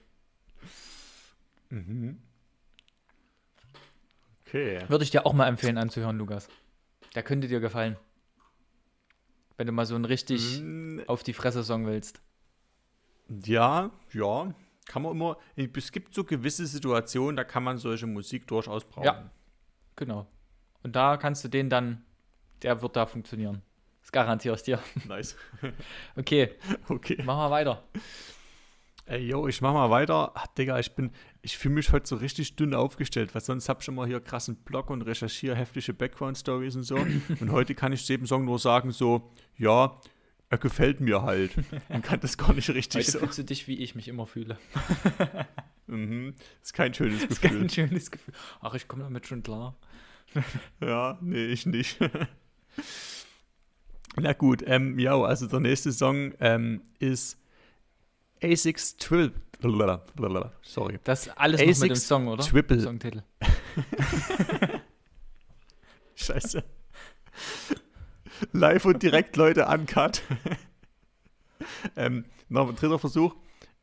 Mhm. 1.72 2.22
Okay. 4.45 4.88
Würde 4.88 5.03
ich 5.03 5.09
dir 5.09 5.26
auch 5.26 5.34
mal 5.34 5.47
empfehlen 5.47 5.80
anzuhören, 5.80 6.20
Lukas. 6.20 6.47
Der 7.16 7.24
könnte 7.24 7.47
dir 7.47 7.59
gefallen. 7.59 7.97
Wenn 9.57 9.66
du 9.66 9.74
mal 9.74 9.88
so 9.88 9.95
einen 9.95 10.05
richtig 10.05 10.61
mm. 10.61 10.99
auf 11.07 11.24
die 11.24 11.34
Fresse 11.34 11.64
Song 11.64 11.88
willst. 11.88 12.22
Ja, 13.43 13.89
ja 14.11 14.53
kann 14.86 15.01
man 15.01 15.14
immer, 15.14 15.38
es 15.55 15.91
gibt 15.91 16.14
so 16.14 16.24
gewisse 16.24 16.68
Situationen, 16.68 17.36
da 17.36 17.43
kann 17.43 17.64
man 17.64 17.80
solche 17.80 18.05
Musik 18.05 18.45
durchaus 18.45 18.86
brauchen. 18.86 19.05
Ja, 19.05 19.32
genau. 19.95 20.28
Und 20.84 20.95
da 20.95 21.18
kannst 21.18 21.43
du 21.43 21.47
den 21.47 21.72
dann, 21.72 22.05
der 22.61 22.80
wird 22.84 22.95
da 22.95 23.07
funktionieren. 23.07 23.64
Das 24.03 24.11
garantiere 24.11 24.55
ich 24.55 24.61
dir. 24.63 24.79
Nice. 25.07 25.35
okay. 26.15 26.51
Okay. 26.87 27.21
Machen 27.23 27.39
wir 27.39 27.51
weiter. 27.51 27.83
Ey, 29.05 29.27
yo, 29.27 29.47
ich 29.47 29.59
mach 29.61 29.73
mal 29.73 29.89
weiter. 29.89 30.31
Ach, 30.35 30.47
Digga, 30.47 30.79
ich 30.79 30.93
bin, 30.95 31.11
ich 31.41 31.57
fühle 31.57 31.73
mich 31.75 31.91
heute 31.91 32.07
so 32.07 32.15
richtig 32.17 32.55
dünn 32.55 32.73
aufgestellt, 32.73 33.33
weil 33.35 33.41
sonst 33.41 33.67
hab 33.67 33.81
ich 33.81 33.87
immer 33.89 34.05
hier 34.05 34.21
krassen 34.21 34.55
Blog 34.63 34.89
und 34.89 35.01
recherchiere 35.01 35.55
heftige 35.55 35.93
Background-Stories 35.93 36.75
und 36.77 36.83
so. 36.83 36.95
und 37.39 37.51
heute 37.51 37.75
kann 37.75 37.91
ich 37.91 38.05
zu 38.05 38.13
jedem 38.13 38.27
Song 38.27 38.45
nur 38.45 38.59
sagen, 38.59 38.91
so, 38.91 39.33
ja, 39.57 39.99
er 40.49 40.57
gefällt 40.57 41.01
mir 41.01 41.23
halt. 41.23 41.51
Man 41.89 42.01
kann 42.01 42.19
das 42.21 42.37
gar 42.37 42.53
nicht 42.53 42.69
richtig 42.69 43.01
Heute 43.07 43.11
so. 43.11 43.19
fühlst 43.19 43.39
du 43.39 43.43
dich, 43.43 43.67
wie 43.67 43.79
ich 43.79 43.95
mich 43.95 44.07
immer 44.07 44.27
fühle. 44.27 44.57
Mhm. 45.85 46.33
Ist 46.61 46.73
kein 46.73 46.93
schönes 46.93 47.23
Das 47.23 47.31
ist 47.31 47.41
Gefühl. 47.41 47.59
kein 47.59 47.69
schönes 47.69 48.09
Gefühl. 48.09 48.33
Ach, 48.61 48.73
ich 48.73 48.87
komme 48.87 49.03
damit 49.03 49.27
schon 49.27 49.43
klar. 49.43 49.75
Ja, 50.79 51.17
nee, 51.21 51.47
ich 51.47 51.65
nicht. 51.65 51.99
Na 54.16 54.34
gut, 54.34 54.64
ähm, 54.66 54.99
ja, 54.99 55.20
also 55.20 55.47
der 55.47 55.59
nächste 55.59 55.91
Song 55.91 56.34
ähm, 56.39 56.82
ist 56.99 57.38
A6 58.41 58.97
Triple. 58.97 59.34
Blablabla. 59.59 60.51
Sorry. 60.61 60.99
Das 61.03 61.30
alles 61.30 61.61
noch 61.61 61.68
mit 61.68 61.76
dem 61.78 61.93
A6 61.93 61.95
Song, 61.95 62.28
oder? 62.28 62.43
Triple. 62.43 62.82
Songtitel. 62.82 63.24
Scheiße. 66.16 66.64
Live 68.51 68.86
und 68.86 69.01
direkt 69.01 69.36
Leute 69.38 69.66
uncut. 69.68 70.22
ähm, 71.95 72.26
noch 72.49 72.70
ein 72.70 72.76
dritter 72.76 72.99
Versuch. 72.99 73.36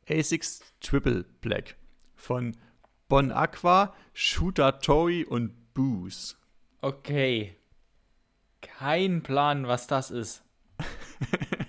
A6 0.09 0.61
Triple 0.81 1.25
Black 1.41 1.77
von 2.15 2.57
Bon 3.09 3.33
Aqua, 3.33 3.95
Shooter 4.13 4.79
Tory 4.81 5.25
und 5.25 5.75
Booze. 5.75 6.37
Okay. 6.83 7.57
Kein 8.61 9.23
Plan, 9.23 9.67
was 9.67 9.87
das 9.87 10.11
ist. 10.11 10.43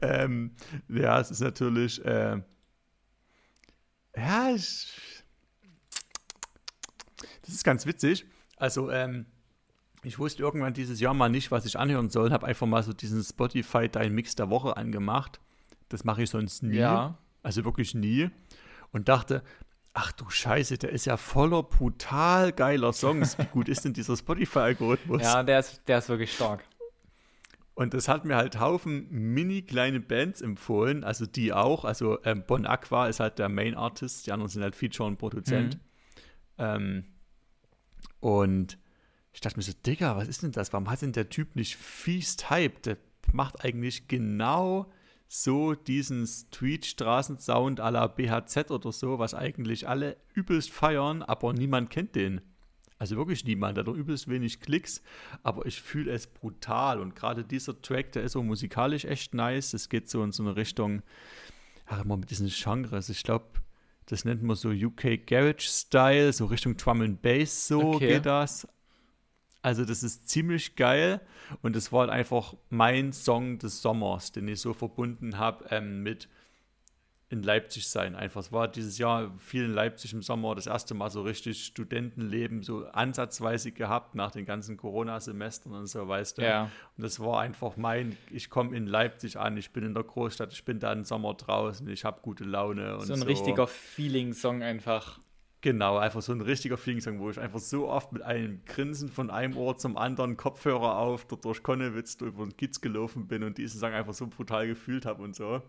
Ähm, 0.00 0.52
ja, 0.88 1.20
es 1.20 1.30
ist 1.30 1.40
natürlich. 1.40 2.04
Äh, 2.04 2.40
ja, 4.16 4.50
ich, 4.54 4.88
das 7.42 7.54
ist 7.54 7.64
ganz 7.64 7.86
witzig. 7.86 8.26
Also, 8.56 8.90
ähm, 8.90 9.26
ich 10.02 10.18
wusste 10.18 10.42
irgendwann 10.42 10.74
dieses 10.74 11.00
Jahr 11.00 11.14
mal 11.14 11.28
nicht, 11.30 11.50
was 11.50 11.64
ich 11.64 11.78
anhören 11.78 12.10
soll. 12.10 12.30
Habe 12.30 12.46
einfach 12.46 12.66
mal 12.66 12.82
so 12.82 12.92
diesen 12.92 13.22
Spotify 13.22 13.88
Dein 13.88 14.14
Mix 14.14 14.34
der 14.34 14.50
Woche 14.50 14.76
angemacht. 14.76 15.40
Das 15.88 16.04
mache 16.04 16.22
ich 16.22 16.30
sonst 16.30 16.62
nie. 16.62 16.76
Ja. 16.76 17.18
Also 17.42 17.64
wirklich 17.64 17.94
nie. 17.94 18.30
Und 18.92 19.08
dachte, 19.08 19.42
ach 19.94 20.12
du 20.12 20.28
Scheiße, 20.28 20.76
der 20.76 20.90
ist 20.90 21.06
ja 21.06 21.16
voller 21.16 21.62
brutal 21.62 22.52
geiler 22.52 22.92
Songs. 22.92 23.38
Wie 23.38 23.46
gut 23.46 23.68
ist 23.68 23.84
denn 23.84 23.94
dieser 23.94 24.16
Spotify-Algorithmus? 24.16 25.22
Ja, 25.22 25.42
der 25.42 25.60
ist, 25.60 25.82
der 25.86 25.98
ist 25.98 26.08
wirklich 26.08 26.32
stark. 26.32 26.64
Und 27.74 27.94
das 27.94 28.06
hat 28.06 28.24
mir 28.24 28.36
halt 28.36 28.60
Haufen 28.60 29.08
mini 29.10 29.62
kleine 29.62 30.00
Bands 30.00 30.40
empfohlen, 30.40 31.02
also 31.02 31.26
die 31.26 31.52
auch. 31.52 31.84
Also 31.84 32.22
ähm, 32.24 32.44
Bon 32.46 32.66
Aqua 32.66 33.08
ist 33.08 33.18
halt 33.20 33.38
der 33.38 33.48
Main 33.48 33.74
Artist, 33.74 34.26
die 34.26 34.32
anderen 34.32 34.50
sind 34.50 34.62
halt 34.62 34.76
Feature 34.76 35.08
und 35.08 35.16
Produzent. 35.16 35.76
Mhm. 35.76 35.80
Ähm, 36.58 37.04
und 38.20 38.78
ich 39.32 39.40
dachte 39.40 39.56
mir 39.56 39.64
so, 39.64 39.72
Digga, 39.84 40.16
was 40.16 40.28
ist 40.28 40.42
denn 40.42 40.52
das? 40.52 40.72
Warum 40.72 40.88
hat 40.88 41.02
denn 41.02 41.12
der 41.12 41.28
Typ 41.28 41.56
nicht 41.56 41.76
fies 41.76 42.36
Hype? 42.48 42.82
Der 42.82 42.96
macht 43.32 43.64
eigentlich 43.64 44.06
genau 44.06 44.92
so 45.28 45.74
diesen 45.74 46.26
Street-Straßensound 46.26 47.80
à 47.80 47.90
la 47.90 48.06
BHZ 48.06 48.70
oder 48.70 48.92
so, 48.92 49.18
was 49.18 49.34
eigentlich 49.34 49.88
alle 49.88 50.16
übelst 50.34 50.70
feiern, 50.70 51.22
aber 51.22 51.52
niemand 51.52 51.90
kennt 51.90 52.14
den. 52.14 52.40
Also 52.98 53.16
wirklich 53.16 53.44
niemand, 53.44 53.76
der 53.76 53.84
hat 53.84 53.94
übelst 53.94 54.28
wenig 54.28 54.60
Klicks, 54.60 55.02
aber 55.42 55.66
ich 55.66 55.82
fühle 55.82 56.12
es 56.12 56.26
brutal. 56.28 57.00
Und 57.00 57.16
gerade 57.16 57.44
dieser 57.44 57.80
Track, 57.82 58.12
der 58.12 58.22
ist 58.22 58.32
so 58.32 58.42
musikalisch 58.42 59.04
echt 59.04 59.34
nice. 59.34 59.74
Es 59.74 59.88
geht 59.88 60.08
so 60.08 60.22
in 60.22 60.32
so 60.32 60.42
eine 60.44 60.56
Richtung, 60.56 61.02
ach, 61.86 62.04
immer 62.04 62.16
mit 62.16 62.30
diesen 62.30 62.48
Genres. 62.48 63.08
Ich 63.08 63.24
glaube, 63.24 63.46
das 64.06 64.24
nennt 64.24 64.42
man 64.42 64.54
so 64.56 64.70
UK 64.70 65.26
Garage 65.26 65.66
Style, 65.68 66.32
so 66.32 66.46
Richtung 66.46 66.76
Drum 66.76 67.00
and 67.00 67.20
Bass, 67.20 67.66
so 67.66 67.94
Okay. 67.94 68.08
geht 68.08 68.26
das. 68.26 68.68
Also, 69.64 69.86
das 69.86 70.02
ist 70.02 70.28
ziemlich 70.28 70.76
geil. 70.76 71.22
Und 71.62 71.74
es 71.74 71.90
war 71.90 72.00
halt 72.00 72.10
einfach 72.10 72.54
mein 72.68 73.14
Song 73.14 73.58
des 73.58 73.80
Sommers, 73.80 74.30
den 74.30 74.46
ich 74.46 74.60
so 74.60 74.74
verbunden 74.74 75.38
habe 75.38 75.64
ähm, 75.70 76.02
mit 76.02 76.28
in 77.30 77.42
Leipzig 77.42 77.88
sein. 77.88 78.14
Einfach, 78.14 78.42
es 78.42 78.52
war 78.52 78.68
dieses 78.68 78.98
Jahr 78.98 79.32
viel 79.38 79.64
in 79.64 79.72
Leipzig 79.72 80.12
im 80.12 80.20
Sommer, 80.20 80.54
das 80.54 80.66
erste 80.66 80.92
Mal 80.92 81.08
so 81.08 81.22
richtig 81.22 81.64
Studentenleben 81.64 82.62
so 82.62 82.86
ansatzweise 82.88 83.72
gehabt 83.72 84.14
nach 84.14 84.32
den 84.32 84.44
ganzen 84.44 84.76
Corona-Semestern 84.76 85.72
und 85.72 85.86
so, 85.86 86.06
weißt 86.06 86.38
du. 86.38 86.42
Ja. 86.42 86.70
Und 86.96 87.02
das 87.02 87.18
war 87.18 87.40
einfach 87.40 87.78
mein, 87.78 88.18
ich 88.30 88.50
komme 88.50 88.76
in 88.76 88.86
Leipzig 88.86 89.38
an, 89.38 89.56
ich 89.56 89.72
bin 89.72 89.84
in 89.84 89.94
der 89.94 90.04
Großstadt, 90.04 90.52
ich 90.52 90.64
bin 90.66 90.78
da 90.78 90.92
im 90.92 91.04
Sommer 91.04 91.32
draußen, 91.32 91.88
ich 91.88 92.04
habe 92.04 92.20
gute 92.20 92.44
Laune. 92.44 92.98
Und 92.98 93.06
So 93.06 93.14
ein 93.14 93.22
richtiger 93.22 93.66
Feeling-Song 93.66 94.62
einfach. 94.62 95.18
Genau, 95.64 95.96
einfach 95.96 96.20
so 96.20 96.30
ein 96.30 96.42
richtiger 96.42 96.76
Feeling-Song, 96.76 97.20
wo 97.20 97.30
ich 97.30 97.40
einfach 97.40 97.58
so 97.58 97.88
oft 97.88 98.12
mit 98.12 98.20
einem 98.20 98.62
Grinsen 98.66 99.08
von 99.08 99.30
einem 99.30 99.56
Ohr 99.56 99.78
zum 99.78 99.96
anderen, 99.96 100.36
Kopfhörer 100.36 100.98
auf, 100.98 101.24
dort 101.24 101.42
durch 101.46 101.62
Konnewitz 101.62 102.16
über 102.20 102.44
den 102.44 102.54
Kiez 102.54 102.82
gelaufen 102.82 103.26
bin 103.28 103.42
und 103.42 103.56
diesen 103.56 103.80
Song 103.80 103.94
einfach 103.94 104.12
so 104.12 104.26
brutal 104.26 104.66
gefühlt 104.66 105.06
habe 105.06 105.22
und 105.22 105.34
so. 105.34 105.62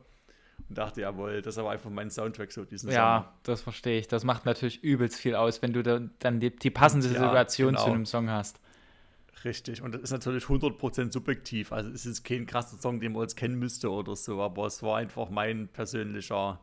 Und 0.67 0.77
dachte, 0.77 0.99
jawohl, 0.99 1.41
das 1.41 1.53
ist 1.53 1.59
aber 1.59 1.71
einfach 1.71 1.89
mein 1.89 2.11
Soundtrack 2.11 2.51
so, 2.51 2.65
diesen 2.65 2.91
Ja, 2.91 3.33
das 3.43 3.61
verstehe 3.61 3.97
ich. 3.97 4.09
Das 4.09 4.25
macht 4.25 4.45
natürlich 4.45 4.83
übelst 4.83 5.17
viel 5.17 5.33
aus, 5.33 5.61
wenn 5.61 5.71
du 5.71 5.81
da, 5.81 6.01
dann 6.19 6.41
die, 6.41 6.53
die 6.53 6.71
passende 6.71 7.07
Ja, 7.07 7.13
Situation 7.13 7.77
zu 7.77 7.83
genau. 7.85 7.95
einem 7.95 8.05
Song 8.05 8.29
hast. 8.29 8.57
Song. 8.57 9.45
Richtig, 9.45 9.81
und 9.81 9.95
das 9.95 10.01
ist 10.01 10.11
natürlich 10.11 10.43
100% 10.43 11.13
subjektiv. 11.13 11.71
Also 11.71 11.89
es 11.89 12.05
ist 12.05 12.25
kein 12.25 12.45
krasser 12.45 12.75
Song, 12.75 12.99
den 12.99 13.13
man 13.13 13.21
jetzt 13.21 13.37
kennen 13.37 13.55
müsste 13.55 13.89
oder 13.89 14.17
so, 14.17 14.41
aber 14.41 14.65
es 14.65 14.83
war 14.83 14.97
einfach 14.97 15.29
mein 15.29 15.69
persönlicher 15.69 16.59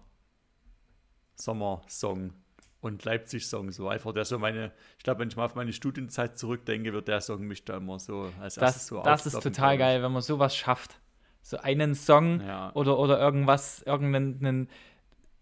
Sommersong 1.37 2.35
und 2.83 3.05
Leipzig-Song. 3.05 3.71
So 3.71 3.89
einfach 3.89 4.13
der 4.13 4.27
so 4.27 4.39
meine, 4.39 4.73
ich 4.99 5.05
glaube, 5.05 5.21
wenn 5.21 5.29
ich 5.29 5.37
mal 5.37 5.47
auf 5.47 5.55
meine 5.55 5.73
Studienzeit 5.73 6.37
zurückdenke, 6.37 6.93
wird 6.93 7.09
der 7.09 7.21
Song 7.23 7.43
mich 7.47 7.65
da 7.65 7.79
immer 7.79 7.99
so 7.99 8.29
als 8.41 8.59
erstes 8.59 8.59
Das, 8.59 8.87
so 8.89 9.03
das 9.03 9.27
ist 9.27 9.41
total 9.41 9.79
geil, 9.79 10.03
wenn 10.03 10.13
man 10.13 10.21
sowas 10.21 10.55
schafft. 10.55 10.99
So 11.43 11.57
einen 11.59 11.95
Song 11.95 12.41
Ja. 12.41 12.71
oder, 12.75 12.99
oder 12.99 13.19
irgendwas, 13.19 13.83
irgendein 13.83 14.69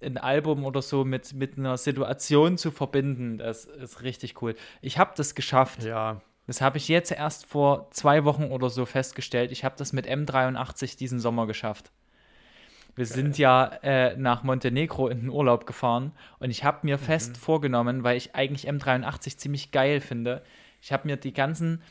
ein 0.02 0.16
Album 0.16 0.64
oder 0.64 0.80
so 0.80 1.04
mit, 1.04 1.34
mit 1.34 1.58
einer 1.58 1.76
Situation 1.76 2.56
zu 2.56 2.70
verbinden, 2.70 3.36
das 3.36 3.66
ist 3.66 4.02
richtig 4.02 4.40
cool. 4.40 4.54
Ich 4.80 4.98
habe 4.98 5.12
das 5.16 5.34
geschafft. 5.34 5.82
Ja, 5.82 6.22
Das 6.46 6.60
habe 6.62 6.78
ich 6.78 6.88
jetzt 6.88 7.12
erst 7.12 7.44
vor 7.46 7.90
zwei 7.90 8.24
Wochen 8.24 8.44
oder 8.44 8.70
so 8.70 8.86
festgestellt. 8.86 9.52
Ich 9.52 9.62
habe 9.64 9.74
das 9.76 9.92
mit 9.92 10.06
M83 10.06 10.96
diesen 10.96 11.20
Sommer 11.20 11.46
geschafft. 11.46 11.92
Wir 12.96 13.06
sind 13.06 13.38
ja 13.38 13.66
äh, 13.82 14.16
nach 14.16 14.42
Montenegro 14.42 15.08
in 15.08 15.20
den 15.20 15.28
Urlaub 15.30 15.66
gefahren 15.66 16.12
und 16.38 16.50
ich 16.50 16.64
habe 16.64 16.78
mir 16.82 16.98
fest 16.98 17.36
vorgenommen, 17.36 18.04
weil 18.04 18.16
ich 18.16 18.34
eigentlich 18.34 18.68
M83 18.68 19.36
ziemlich 19.36 19.70
geil 19.70 20.00
finde. 20.00 20.42
Ich 20.82 20.92
habe 20.92 21.06
mir 21.06 21.16
die 21.16 21.32
ganzen 21.32 21.82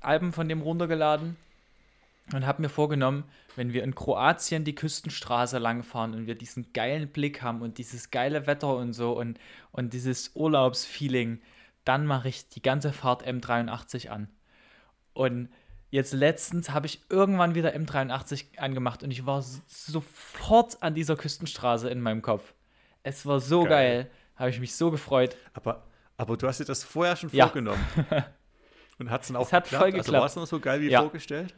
Alben 0.00 0.32
von 0.32 0.48
dem 0.48 0.62
runtergeladen 0.62 1.36
und 2.32 2.46
habe 2.46 2.62
mir 2.62 2.68
vorgenommen, 2.68 3.24
wenn 3.56 3.72
wir 3.72 3.82
in 3.82 3.94
Kroatien 3.94 4.64
die 4.64 4.74
Küstenstraße 4.74 5.58
langfahren 5.58 6.14
und 6.14 6.26
wir 6.26 6.34
diesen 6.34 6.72
geilen 6.72 7.08
Blick 7.08 7.42
haben 7.42 7.62
und 7.62 7.78
dieses 7.78 8.10
geile 8.10 8.46
Wetter 8.46 8.76
und 8.76 8.92
so 8.92 9.18
und, 9.18 9.38
und 9.72 9.92
dieses 9.92 10.34
Urlaubsfeeling, 10.34 11.40
dann 11.84 12.06
mache 12.06 12.28
ich 12.28 12.48
die 12.48 12.62
ganze 12.62 12.92
Fahrt 12.92 13.26
M83 13.26 14.08
an. 14.08 14.28
Und 15.14 15.48
jetzt 15.90 16.12
letztens 16.12 16.70
habe 16.70 16.86
ich 16.86 17.00
irgendwann 17.08 17.54
wieder 17.54 17.74
M83 17.74 18.58
angemacht 18.58 19.02
und 19.02 19.10
ich 19.10 19.24
war 19.26 19.38
s- 19.38 19.62
sofort 19.66 20.82
an 20.82 20.94
dieser 20.94 21.16
Küstenstraße 21.16 21.88
in 21.88 22.00
meinem 22.00 22.22
Kopf. 22.22 22.54
Es 23.02 23.24
war 23.26 23.40
so 23.40 23.62
geil, 23.64 23.70
Geil. 24.04 24.10
habe 24.36 24.50
ich 24.50 24.60
mich 24.60 24.74
so 24.74 24.90
gefreut. 24.90 25.36
aber, 25.54 25.86
aber 26.16 26.36
du 26.36 26.46
hast 26.46 26.60
dir 26.60 26.64
das 26.64 26.84
vorher 26.84 27.16
schon 27.16 27.30
Ja. 27.32 27.46
vorgenommen. 27.46 27.84
Und 28.98 29.10
hat 29.10 29.22
es 29.22 29.28
dann 29.28 29.36
auch 29.36 29.46
Es 29.46 29.52
hat 29.52 29.68
voll 29.68 29.78
Also 29.84 29.96
geklappt. 29.98 30.20
war 30.20 30.26
es 30.26 30.36
noch 30.36 30.46
so 30.46 30.58
geil 30.60 30.80
wie 30.80 30.90
Ja. 30.90 31.00
vorgestellt? 31.02 31.54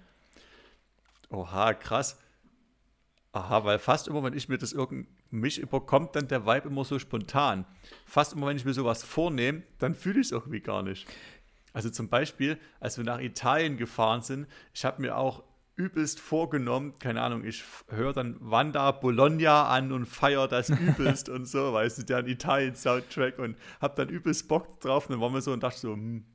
Oha, 1.30 1.74
krass. 1.74 2.18
Aha, 3.32 3.64
weil 3.64 3.78
fast 3.78 4.08
immer, 4.08 4.22
wenn 4.24 4.34
ich 4.36 4.48
mir 4.48 4.58
das 4.58 4.72
irgend 4.72 5.06
mich 5.32 5.58
überkommt, 5.60 6.16
dann 6.16 6.26
der 6.26 6.44
Vibe 6.44 6.68
immer 6.68 6.84
so 6.84 6.98
spontan. 6.98 7.64
Fast 8.04 8.32
immer, 8.32 8.48
wenn 8.48 8.56
ich 8.56 8.64
mir 8.64 8.74
sowas 8.74 9.04
vornehme, 9.04 9.62
dann 9.78 9.94
fühle 9.94 10.20
ich 10.20 10.26
es 10.26 10.32
irgendwie 10.32 10.60
gar 10.60 10.82
nicht. 10.82 11.06
Also 11.72 11.90
zum 11.90 12.08
Beispiel, 12.08 12.58
als 12.80 12.96
wir 12.98 13.04
nach 13.04 13.20
Italien 13.20 13.76
gefahren 13.76 14.22
sind, 14.22 14.46
ich 14.74 14.84
habe 14.84 15.02
mir 15.02 15.16
auch 15.16 15.42
übelst 15.76 16.20
vorgenommen, 16.20 16.94
keine 16.98 17.22
Ahnung, 17.22 17.44
ich 17.44 17.64
höre 17.88 18.12
dann 18.12 18.36
Wanda 18.40 18.90
Bologna 18.90 19.68
an 19.68 19.92
und 19.92 20.04
feiere 20.06 20.46
das 20.46 20.68
übelst 20.68 21.28
und 21.28 21.46
so, 21.46 21.72
weißt 21.72 21.98
du, 21.98 22.02
der 22.04 22.26
Italien-Soundtrack 22.26 23.38
und 23.38 23.56
habe 23.80 23.94
dann 23.96 24.08
übelst 24.10 24.46
Bock 24.48 24.80
drauf 24.80 25.06
und 25.06 25.12
dann 25.12 25.20
waren 25.20 25.32
wir 25.32 25.40
so 25.40 25.52
und 25.52 25.62
dachte 25.62 25.78
so, 25.78 25.92
hm, 25.94 26.26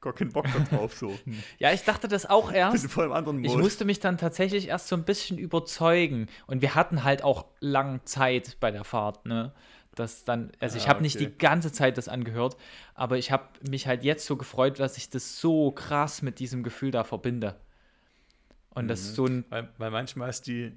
gar 0.00 0.14
keinen 0.14 0.32
Bock 0.32 0.46
drauf, 0.70 0.94
so. 0.94 1.10
Hm. 1.24 1.42
Ja, 1.58 1.72
ich 1.72 1.82
dachte 1.82 2.08
das 2.08 2.24
auch 2.24 2.50
erst. 2.52 2.72
Bisschen 2.72 2.88
voll 2.88 3.06
im 3.06 3.12
anderen 3.12 3.44
Ich 3.44 3.50
Modus. 3.50 3.64
musste 3.64 3.84
mich 3.84 4.00
dann 4.00 4.16
tatsächlich 4.16 4.68
erst 4.68 4.88
so 4.88 4.96
ein 4.96 5.04
bisschen 5.04 5.38
überzeugen. 5.38 6.26
Und 6.46 6.62
wir 6.62 6.74
hatten 6.74 7.04
halt 7.04 7.22
auch 7.24 7.46
lang 7.60 8.00
Zeit 8.04 8.56
bei 8.60 8.70
der 8.70 8.84
Fahrt, 8.84 9.26
ne? 9.26 9.52
Das 9.98 10.24
dann, 10.24 10.52
also 10.60 10.76
ich 10.76 10.84
Ah, 10.86 10.88
habe 10.90 11.02
nicht 11.02 11.16
okay. 11.16 11.26
die 11.26 11.38
ganze 11.38 11.72
Zeit 11.72 11.98
das 11.98 12.08
angehört, 12.08 12.56
aber 12.94 13.18
ich 13.18 13.30
habe 13.32 13.44
mich 13.68 13.86
halt 13.86 14.04
jetzt 14.04 14.26
so 14.26 14.36
gefreut, 14.36 14.78
dass 14.80 14.96
ich 14.96 15.10
das 15.10 15.40
so 15.40 15.70
krass 15.72 16.22
mit 16.22 16.38
diesem 16.38 16.62
Gefühl 16.62 16.90
da 16.90 17.04
verbinde. 17.04 17.56
Und 18.70 18.88
das 18.88 19.00
ist 19.00 19.14
so 19.16 19.26
ein, 19.26 19.44
Weil, 19.48 19.68
weil 19.78 19.90
manchmal 19.90 20.28
ist 20.30 20.46
die, 20.46 20.72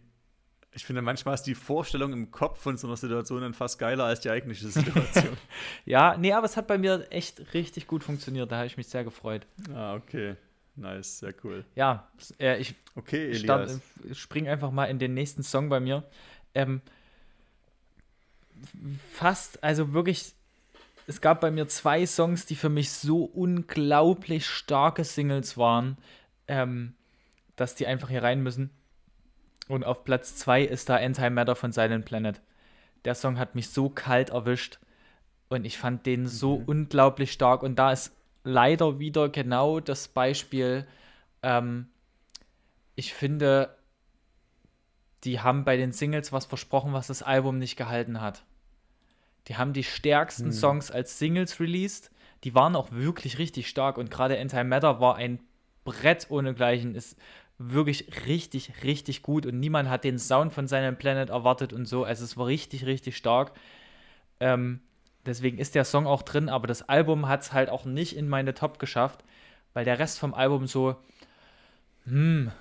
Ich 0.73 0.85
finde, 0.85 1.01
manchmal 1.01 1.35
ist 1.35 1.43
die 1.43 1.53
Vorstellung 1.55 2.13
im 2.13 2.31
Kopf 2.31 2.59
von 2.61 2.77
so 2.77 2.87
einer 2.87 2.97
Situation 2.97 3.41
dann 3.41 3.53
fast 3.53 3.77
geiler 3.77 4.05
als 4.05 4.21
die 4.21 4.29
eigentliche 4.29 4.67
Situation. 4.69 5.37
ja, 5.85 6.17
nee, 6.17 6.31
aber 6.33 6.45
es 6.45 6.57
hat 6.57 6.67
bei 6.67 6.77
mir 6.77 7.05
echt 7.11 7.53
richtig 7.53 7.87
gut 7.87 8.03
funktioniert. 8.03 8.51
Da 8.51 8.57
habe 8.57 8.67
ich 8.67 8.77
mich 8.77 8.87
sehr 8.87 9.03
gefreut. 9.03 9.45
ah, 9.75 9.95
okay. 9.95 10.35
Nice, 10.77 11.19
sehr 11.19 11.33
cool. 11.43 11.65
Ja, 11.75 12.07
äh, 12.39 12.57
ich 12.59 12.73
Okay, 12.95 13.35
start, 13.35 13.69
Elias. 14.03 14.17
spring 14.17 14.47
einfach 14.47 14.71
mal 14.71 14.85
in 14.85 14.99
den 14.99 15.13
nächsten 15.13 15.43
Song 15.43 15.67
bei 15.69 15.79
mir. 15.81 16.03
Ähm, 16.55 16.81
fast, 19.13 19.63
also 19.63 19.93
wirklich, 19.93 20.33
es 21.07 21.21
gab 21.21 21.41
bei 21.41 21.51
mir 21.51 21.67
zwei 21.67 22.05
Songs, 22.05 22.45
die 22.45 22.55
für 22.55 22.69
mich 22.69 22.91
so 22.91 23.23
unglaublich 23.23 24.47
starke 24.47 25.03
Singles 25.03 25.57
waren, 25.57 25.97
ähm, 26.47 26.95
dass 27.55 27.75
die 27.75 27.87
einfach 27.87 28.09
hier 28.09 28.23
rein 28.23 28.41
müssen. 28.41 28.71
Und 29.67 29.85
auf 29.85 30.03
Platz 30.03 30.35
zwei 30.35 30.63
ist 30.63 30.89
da 30.89 30.97
Antimatter 30.97 31.55
von 31.55 31.71
Silent 31.71 32.05
Planet. 32.05 32.41
Der 33.05 33.15
Song 33.15 33.39
hat 33.39 33.55
mich 33.55 33.69
so 33.69 33.89
kalt 33.89 34.29
erwischt 34.29 34.79
und 35.49 35.65
ich 35.65 35.77
fand 35.77 36.05
den 36.05 36.27
so 36.27 36.59
Mhm. 36.59 36.65
unglaublich 36.65 37.31
stark. 37.31 37.63
Und 37.63 37.75
da 37.75 37.91
ist 37.91 38.15
leider 38.43 38.99
wieder 38.99 39.29
genau 39.29 39.79
das 39.79 40.07
Beispiel, 40.07 40.87
ähm, 41.43 41.87
ich 42.95 43.13
finde, 43.13 43.75
die 45.23 45.39
haben 45.39 45.63
bei 45.63 45.77
den 45.77 45.91
Singles 45.91 46.31
was 46.31 46.45
versprochen, 46.45 46.93
was 46.93 47.07
das 47.07 47.23
Album 47.23 47.57
nicht 47.57 47.75
gehalten 47.75 48.21
hat. 48.21 48.43
Die 49.47 49.57
haben 49.57 49.73
die 49.73 49.83
stärksten 49.83 50.45
Hm. 50.45 50.51
Songs 50.51 50.91
als 50.91 51.19
Singles 51.19 51.59
released. 51.59 52.11
Die 52.43 52.55
waren 52.55 52.75
auch 52.75 52.91
wirklich 52.91 53.37
richtig 53.37 53.67
stark 53.67 53.97
und 53.97 54.09
gerade 54.11 54.39
Antimatter 54.39 54.99
war 54.99 55.15
ein 55.15 55.39
Brett 55.83 56.27
ohnegleichen. 56.29 56.95
Ist 56.95 57.17
wirklich 57.57 58.25
richtig, 58.25 58.83
richtig 58.83 59.21
gut 59.21 59.45
und 59.45 59.59
niemand 59.59 59.89
hat 59.89 60.03
den 60.03 60.17
Sound 60.17 60.53
von 60.53 60.67
seinem 60.67 60.97
Planet 60.97 61.29
erwartet 61.29 61.73
und 61.73 61.85
so. 61.85 62.03
Also 62.03 62.23
es 62.23 62.37
war 62.37 62.47
richtig, 62.47 62.85
richtig 62.85 63.17
stark. 63.17 63.51
Ähm, 64.39 64.81
deswegen 65.25 65.59
ist 65.59 65.75
der 65.75 65.85
Song 65.85 66.07
auch 66.07 66.23
drin, 66.23 66.49
aber 66.49 66.67
das 66.67 66.87
Album 66.89 67.27
hat 67.27 67.41
es 67.41 67.53
halt 67.53 67.69
auch 67.69 67.85
nicht 67.85 68.15
in 68.15 68.27
meine 68.27 68.53
Top 68.53 68.79
geschafft, 68.79 69.23
weil 69.73 69.85
der 69.85 69.99
Rest 69.99 70.17
vom 70.19 70.33
Album 70.33 70.65
so, 70.65 70.95
hm, 72.05 72.51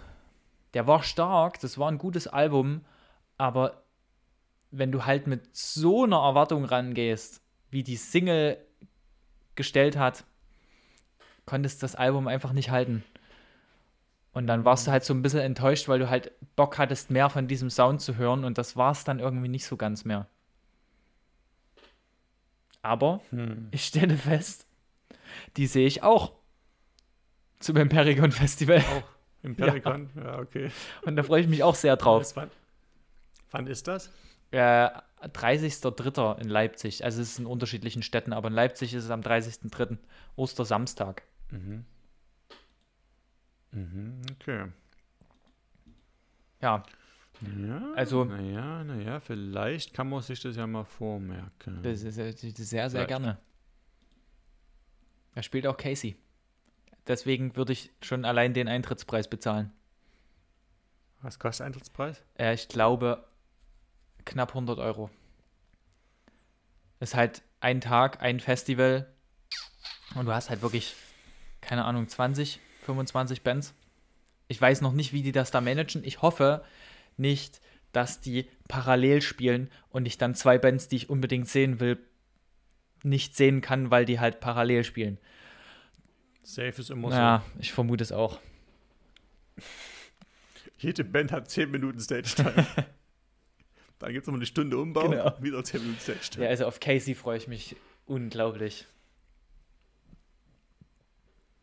der 0.75 0.87
war 0.87 1.03
stark, 1.03 1.59
das 1.61 1.79
war 1.79 1.91
ein 1.91 1.99
gutes 1.99 2.27
Album, 2.27 2.83
aber 3.39 3.83
wenn 4.71 4.93
du 4.93 5.05
halt 5.05 5.27
mit 5.27 5.55
so 5.57 6.05
einer 6.05 6.19
Erwartung 6.23 6.65
rangehst, 6.65 7.41
wie 7.71 7.83
die 7.83 7.97
Single 7.97 8.59
gestellt 9.55 9.97
hat, 9.97 10.25
konntest 11.47 11.83
das 11.83 11.95
Album 11.97 12.29
einfach 12.29 12.53
nicht 12.53 12.71
halten. 12.71 13.05
Und 14.33 14.47
dann 14.47 14.65
warst 14.65 14.87
du 14.87 14.93
halt 14.93 15.05
so 15.05 15.13
ein 15.13 15.23
bisschen 15.23 15.41
enttäuscht, 15.41 15.89
weil 15.89 15.99
du 15.99 16.09
halt 16.09 16.33
Bock 16.55 16.79
hattest, 16.79 17.11
mehr 17.11 17.31
von 17.31 17.49
diesem 17.49 17.69
Sound 17.69 18.01
zu 18.01 18.17
hören 18.17 18.45
und 18.45 18.59
das 18.59 18.77
war 18.77 18.93
es 18.93 19.03
dann 19.03 19.19
irgendwie 19.19 19.49
nicht 19.49 19.67
so 19.67 19.77
ganz 19.77 20.05
mehr. 20.05 20.29
Aber 22.83 23.21
Hm. 23.31 23.69
ich 23.73 23.85
stelle 23.85 24.17
fest, 24.17 24.67
die 25.57 25.67
sehe 25.67 25.87
ich 25.87 26.03
auch 26.03 26.33
zum 27.59 27.77
Empirigon 27.77 28.33
Festival. 28.33 28.79
Auch 28.79 29.03
im 29.43 29.57
Perikon? 29.57 30.11
Ja, 30.17 30.39
okay. 30.39 30.71
Und 31.03 31.17
da 31.17 31.23
freue 31.23 31.43
ich 31.43 31.49
mich 31.49 31.63
auch 31.63 31.75
sehr 31.75 31.97
drauf. 31.97 32.35
Wann, 32.37 32.51
wann 33.51 33.67
ist 33.67 33.87
das? 33.89 34.11
Äh, 34.53 34.89
30.03. 35.23 36.41
in 36.41 36.49
Leipzig. 36.49 37.05
Also 37.05 37.21
es 37.23 37.33
ist 37.33 37.39
in 37.39 37.47
unterschiedlichen 37.47 38.03
Städten, 38.03 38.33
aber 38.33 38.49
in 38.49 38.55
Leipzig 38.55 38.95
ist 38.95 39.05
es 39.05 39.11
am 39.11 39.21
30.03. 39.21 39.99
Ostersamstag. 40.37 41.23
Mhm. 41.51 41.85
Mhm, 43.73 44.23
okay. 44.33 44.67
Ja, 46.61 46.83
Ja, 47.43 47.93
Also- 47.95 48.25
Naja, 48.25 48.85
naja, 48.85 49.19
vielleicht 49.21 49.95
kann 49.95 50.09
man 50.11 50.21
sich 50.21 50.41
das 50.43 50.57
ja 50.57 50.67
mal 50.67 50.85
vormerken. 50.85 51.83
das 51.83 52.03
ist 52.03 52.19
äh, 52.19 52.33
sehr, 52.33 52.91
sehr 52.91 52.91
Vielleicht. 52.91 53.09
gerne. 53.09 53.39
Er 55.35 55.43
spielt 55.43 55.67
auch 55.67 55.77
Casey. 55.79 56.17
Deswegen 57.07 57.57
würde 57.57 57.73
ich 57.73 57.91
schon 58.03 58.25
allein 58.27 58.53
den 58.53 58.69
Eintrittspreis 58.69 59.29
bezahlen. 59.29 59.73
Was 61.23 61.39
kostet 61.39 61.65
Eintrittspreis? 61.67 62.23
Äh, 62.39 62.53
ich 62.55 62.69
glaube 62.69 63.25
knapp 64.25 64.51
100 64.51 64.79
Euro. 64.79 65.11
Ist 67.01 67.15
halt 67.15 67.43
ein 67.61 67.81
Tag, 67.81 68.21
ein 68.23 68.41
Festival 68.41 69.07
und 70.15 70.27
du 70.27 70.33
hast 70.33 70.51
halt 70.51 70.63
wirklich, 70.63 70.95
keine 71.61 71.85
Ahnung, 71.85 72.09
20, 72.09 72.61
25 72.83 73.43
Bands. 73.43 73.75
Ich 74.49 74.61
weiß 74.61 74.81
noch 74.81 74.93
nicht, 74.93 75.13
wie 75.13 75.23
die 75.23 75.33
das 75.33 75.51
da 75.51 75.61
managen. 75.61 76.05
Ich 76.05 76.23
hoffe 76.23 76.65
nicht, 77.17 77.61
dass 77.93 78.21
die 78.21 78.47
parallel 78.69 79.23
spielen 79.23 79.71
und 79.91 80.07
ich 80.07 80.19
dann 80.19 80.35
zwei 80.35 80.59
Bands, 80.59 80.89
die 80.89 80.97
ich 80.97 81.11
unbedingt 81.11 81.49
sehen 81.49 81.81
will, 81.81 81.99
nicht 83.03 83.37
sehen 83.37 83.61
kann, 83.61 83.91
weil 83.91 84.05
die 84.05 84.21
halt 84.21 84.41
parallel 84.41 84.85
spielen. 84.85 85.19
Safe 86.43 86.81
ist 86.81 86.91
immer 86.91 87.11
Ja, 87.11 87.43
ich 87.59 87.73
vermute 87.73 88.03
es 88.03 88.13
auch. 88.13 88.41
so. 89.57 89.63
Jede 90.79 91.05
Band 91.05 91.31
hat 91.31 91.51
10 91.51 91.71
Minuten 91.71 92.01
Stage-Time. 92.01 92.67
Dann 94.01 94.13
gibt 94.13 94.23
es 94.23 94.27
nochmal 94.27 94.39
eine 94.41 94.47
Stunde 94.47 94.77
Umbau, 94.79 95.09
Genau. 95.09 95.33
wieder 95.41 95.63
10 95.63 95.83
Minuten 95.83 96.01
Stage-Time. 96.01 96.45
Ja, 96.45 96.51
also 96.51 96.67
auf 96.67 96.81
Casey 96.81 97.15
freue 97.15 97.37
ich 97.39 97.47
mich 97.47 97.77
unglaublich. 98.07 98.87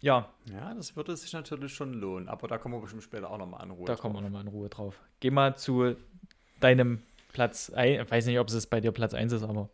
Ja, 0.02 0.32
Ja, 0.46 0.74
das 0.76 0.96
würde 0.96 1.18
sich 1.18 1.34
natürlich 1.34 1.74
schon 1.74 1.94
lohnen, 1.94 2.30
aber 2.30 2.48
da 2.48 2.60
kommen 2.60 2.76
wir 2.76 2.82
bestimmt 2.82 3.02
später 3.04 3.32
auch 3.32 3.40
nochmal 3.40 3.62
an 3.62 3.72
Ruhe. 3.72 3.86
Da 3.88 3.94
drauf. 3.94 4.02
kommen 4.02 4.16
wir 4.16 4.22
nochmal 4.22 4.44
in 4.44 4.48
Ruhe 4.48 4.70
drauf. 4.70 5.02
Geh 5.20 5.32
mal 5.32 5.58
zu 5.58 5.96
deinem 6.60 7.02
Platz 7.34 7.72
1. 7.72 8.04
Ich 8.06 8.12
weiß 8.12 8.28
nicht, 8.28 8.40
ob 8.40 8.48
es 8.50 8.68
bei 8.68 8.80
dir 8.80 8.92
Platz 8.92 9.16
1 9.16 9.34
ist, 9.34 9.42
aber 9.44 9.70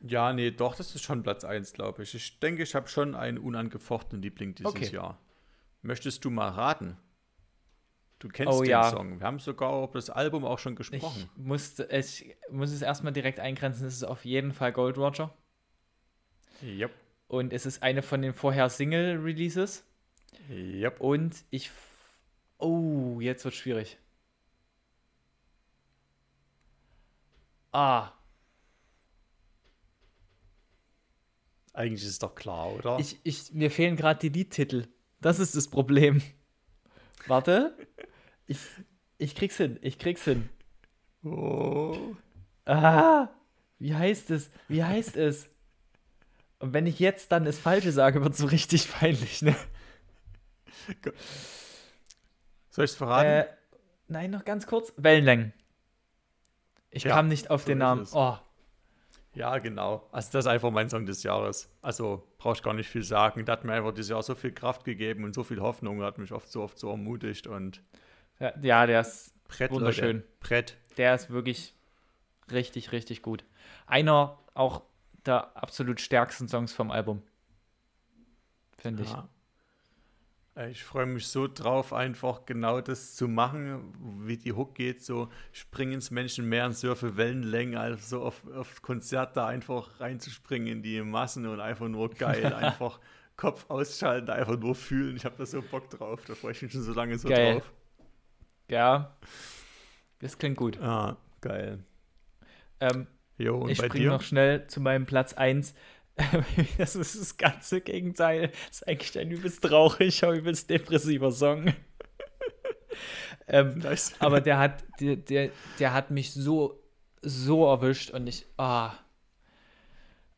Ja, 0.00 0.32
nee, 0.32 0.50
doch, 0.50 0.74
das 0.74 0.92
ist 0.96 1.02
schon 1.04 1.22
Platz 1.22 1.44
1, 1.44 1.72
glaube 1.72 2.02
ich. 2.02 2.12
Ich 2.14 2.40
denke, 2.40 2.64
ich 2.64 2.74
habe 2.74 2.88
schon 2.88 3.14
einen 3.14 3.38
unangefochtenen 3.38 4.20
Liebling 4.22 4.56
dieses 4.56 4.72
Okay. 4.72 4.90
Jahr. 4.92 5.18
Möchtest 5.82 6.24
du 6.24 6.30
mal 6.30 6.48
raten? 6.48 6.96
Du 8.18 8.28
kennst 8.28 8.52
Oh, 8.54 8.62
den 8.62 8.70
ja. 8.70 8.90
Song. 8.90 9.20
Wir 9.20 9.26
haben 9.26 9.38
sogar 9.38 9.84
über 9.84 9.92
das 9.94 10.08
Album 10.10 10.44
auch 10.44 10.58
schon 10.58 10.72
ich 10.72 10.78
gesprochen. 10.78 11.28
muss, 11.36 11.78
ich 11.78 12.36
muss 12.50 12.70
es 12.72 12.82
erstmal 12.82 13.12
direkt 13.12 13.40
eingrenzen. 13.40 13.86
Es 13.86 13.94
ist 13.94 14.04
auf 14.04 14.24
jeden 14.24 14.52
Fall 14.52 14.72
Gold 14.72 14.96
Roger. 14.96 15.34
Yep. 16.62 16.90
Und 17.28 17.52
es 17.52 17.66
ist 17.66 17.82
eine 17.82 18.02
von 18.02 18.22
den 18.22 18.32
vorher 18.32 18.70
Single-Releases. 18.70 19.84
Yep. 20.48 21.00
Und 21.00 21.44
ich. 21.50 21.70
Oh, 22.58 23.20
jetzt 23.20 23.44
wird 23.44 23.54
schwierig. 23.54 23.98
Ah, 27.72 28.12
Eigentlich 31.74 32.02
ist 32.04 32.08
es 32.08 32.18
doch 32.18 32.34
klar, 32.34 32.72
oder? 32.72 32.98
ich, 32.98 33.20
ich, 33.22 33.52
mir 33.52 33.70
fehlen 33.70 33.96
gerade 33.96 34.18
die 34.18 34.30
Liedtitel. 34.30 34.86
Das 35.20 35.38
ist 35.38 35.54
das 35.54 35.68
Problem. 35.68 36.22
Warte. 37.26 37.76
Ich, 38.46 38.58
ich 39.18 39.34
krieg's 39.34 39.56
hin. 39.56 39.78
Ich 39.82 39.98
krieg's 39.98 40.24
hin. 40.24 40.48
oh. 41.24 42.14
Ah, 42.64 43.28
wie 43.78 43.94
heißt 43.94 44.30
es? 44.30 44.50
Wie 44.66 44.82
heißt 44.82 45.16
es? 45.16 45.48
Und 46.58 46.72
wenn 46.72 46.86
ich 46.86 46.98
jetzt 46.98 47.30
dann 47.30 47.44
das 47.44 47.58
Falsche 47.58 47.92
sage, 47.92 48.22
wird 48.24 48.36
so 48.36 48.46
richtig 48.46 48.90
peinlich, 48.90 49.42
ne? 49.42 49.54
Soll 52.70 52.84
ich 52.84 52.90
es 52.90 52.96
verraten? 52.96 53.28
Äh, 53.28 53.46
nein, 54.08 54.30
noch 54.30 54.44
ganz 54.44 54.66
kurz. 54.66 54.92
Wellenlängen. 54.96 55.52
Ich 56.90 57.04
Ja, 57.04 57.14
kam 57.14 57.28
nicht 57.28 57.50
auf 57.50 57.62
so 57.62 57.68
den 57.68 57.78
Namen. 57.78 58.06
Oh, 58.12 58.36
ja, 59.36 59.58
genau. 59.58 60.08
Also 60.12 60.30
das 60.32 60.46
ist 60.46 60.50
einfach 60.50 60.70
mein 60.70 60.88
Song 60.88 61.04
des 61.04 61.22
Jahres. 61.22 61.70
Also 61.82 62.26
brauche 62.38 62.54
ich 62.54 62.62
gar 62.62 62.72
nicht 62.72 62.88
viel 62.88 63.02
sagen. 63.02 63.44
Der 63.44 63.52
hat 63.52 63.64
mir 63.64 63.74
einfach 63.74 63.92
dieses 63.92 64.10
Jahr 64.10 64.22
so 64.22 64.34
viel 64.34 64.50
Kraft 64.50 64.84
gegeben 64.84 65.24
und 65.24 65.34
so 65.34 65.44
viel 65.44 65.60
Hoffnung, 65.60 66.02
hat 66.02 66.16
mich 66.16 66.32
oft 66.32 66.50
so 66.50 66.62
oft 66.62 66.78
so 66.78 66.90
ermutigt 66.90 67.46
und 67.46 67.82
ja, 68.40 68.52
ja, 68.60 68.86
der 68.86 69.02
ist, 69.02 69.34
Brett, 69.46 69.70
Wunderschön. 69.70 70.16
Leute. 70.16 70.28
Brett. 70.40 70.76
der 70.96 71.14
ist 71.14 71.30
wirklich 71.30 71.74
richtig, 72.50 72.92
richtig 72.92 73.22
gut. 73.22 73.44
Einer 73.86 74.38
auch 74.54 74.82
der 75.26 75.56
absolut 75.56 76.00
stärksten 76.00 76.48
Songs 76.48 76.72
vom 76.72 76.90
Album. 76.90 77.22
Finde 78.78 79.02
ich. 79.02 79.10
Ja. 79.10 79.20
Äh, 79.20 79.35
Ich 80.70 80.84
freue 80.84 81.04
mich 81.04 81.28
so 81.28 81.48
drauf, 81.48 81.92
einfach 81.92 82.46
genau 82.46 82.80
das 82.80 83.14
zu 83.14 83.28
machen, 83.28 83.92
wie 84.26 84.38
die 84.38 84.54
Hook 84.54 84.74
geht, 84.74 85.04
so 85.04 85.28
springen 85.52 85.92
ins 85.92 86.10
Menschenmeer 86.10 86.64
und 86.64 86.72
surfe 86.74 87.18
Wellenlängen, 87.18 87.76
also 87.76 87.98
so 88.20 88.24
auf, 88.24 88.42
auf 88.54 88.80
Konzerte 88.80 89.44
einfach 89.44 90.00
reinzuspringen 90.00 90.68
in 90.68 90.82
die 90.82 91.02
Massen 91.02 91.46
und 91.46 91.60
einfach 91.60 91.88
nur 91.88 92.08
geil, 92.08 92.46
einfach 92.54 93.00
Kopf 93.36 93.66
ausschalten, 93.68 94.30
einfach 94.30 94.58
nur 94.58 94.74
fühlen. 94.74 95.16
Ich 95.16 95.26
habe 95.26 95.36
da 95.36 95.44
so 95.44 95.60
Bock 95.60 95.90
drauf, 95.90 96.24
da 96.26 96.34
freue 96.34 96.52
ich 96.52 96.62
mich 96.62 96.72
schon 96.72 96.82
so 96.82 96.94
lange 96.94 97.18
so 97.18 97.28
Geil. 97.28 97.56
drauf. 97.56 97.72
Ja, 98.70 99.14
das 100.20 100.38
klingt 100.38 100.56
gut. 100.56 100.80
Ah, 100.80 101.18
geil. 101.42 101.84
Ähm, 102.80 103.06
Jo, 103.38 103.58
und 103.58 103.70
ich 103.70 103.78
springe 103.78 104.06
noch 104.06 104.22
schnell 104.22 104.66
zu 104.66 104.80
meinem 104.80 105.04
Platz 105.04 105.34
1. 105.34 105.74
Das 106.78 106.96
ist 106.96 107.20
das 107.20 107.36
ganze 107.36 107.80
Gegenteil. 107.80 108.48
Das 108.68 108.78
ist 108.78 108.88
eigentlich 108.88 109.18
ein 109.18 109.30
übelst 109.30 109.62
trauriger, 109.62 110.32
übelst 110.32 110.70
depressiver 110.70 111.30
Song. 111.32 111.74
ähm, 113.48 113.78
nice. 113.78 114.14
Aber 114.18 114.40
der 114.40 114.58
hat, 114.58 114.84
der, 115.00 115.16
der, 115.16 115.50
der 115.78 115.92
hat 115.92 116.10
mich 116.10 116.32
so, 116.32 116.82
so 117.22 117.66
erwischt 117.66 118.10
und 118.10 118.26
ich, 118.26 118.46
ah. 118.56 118.92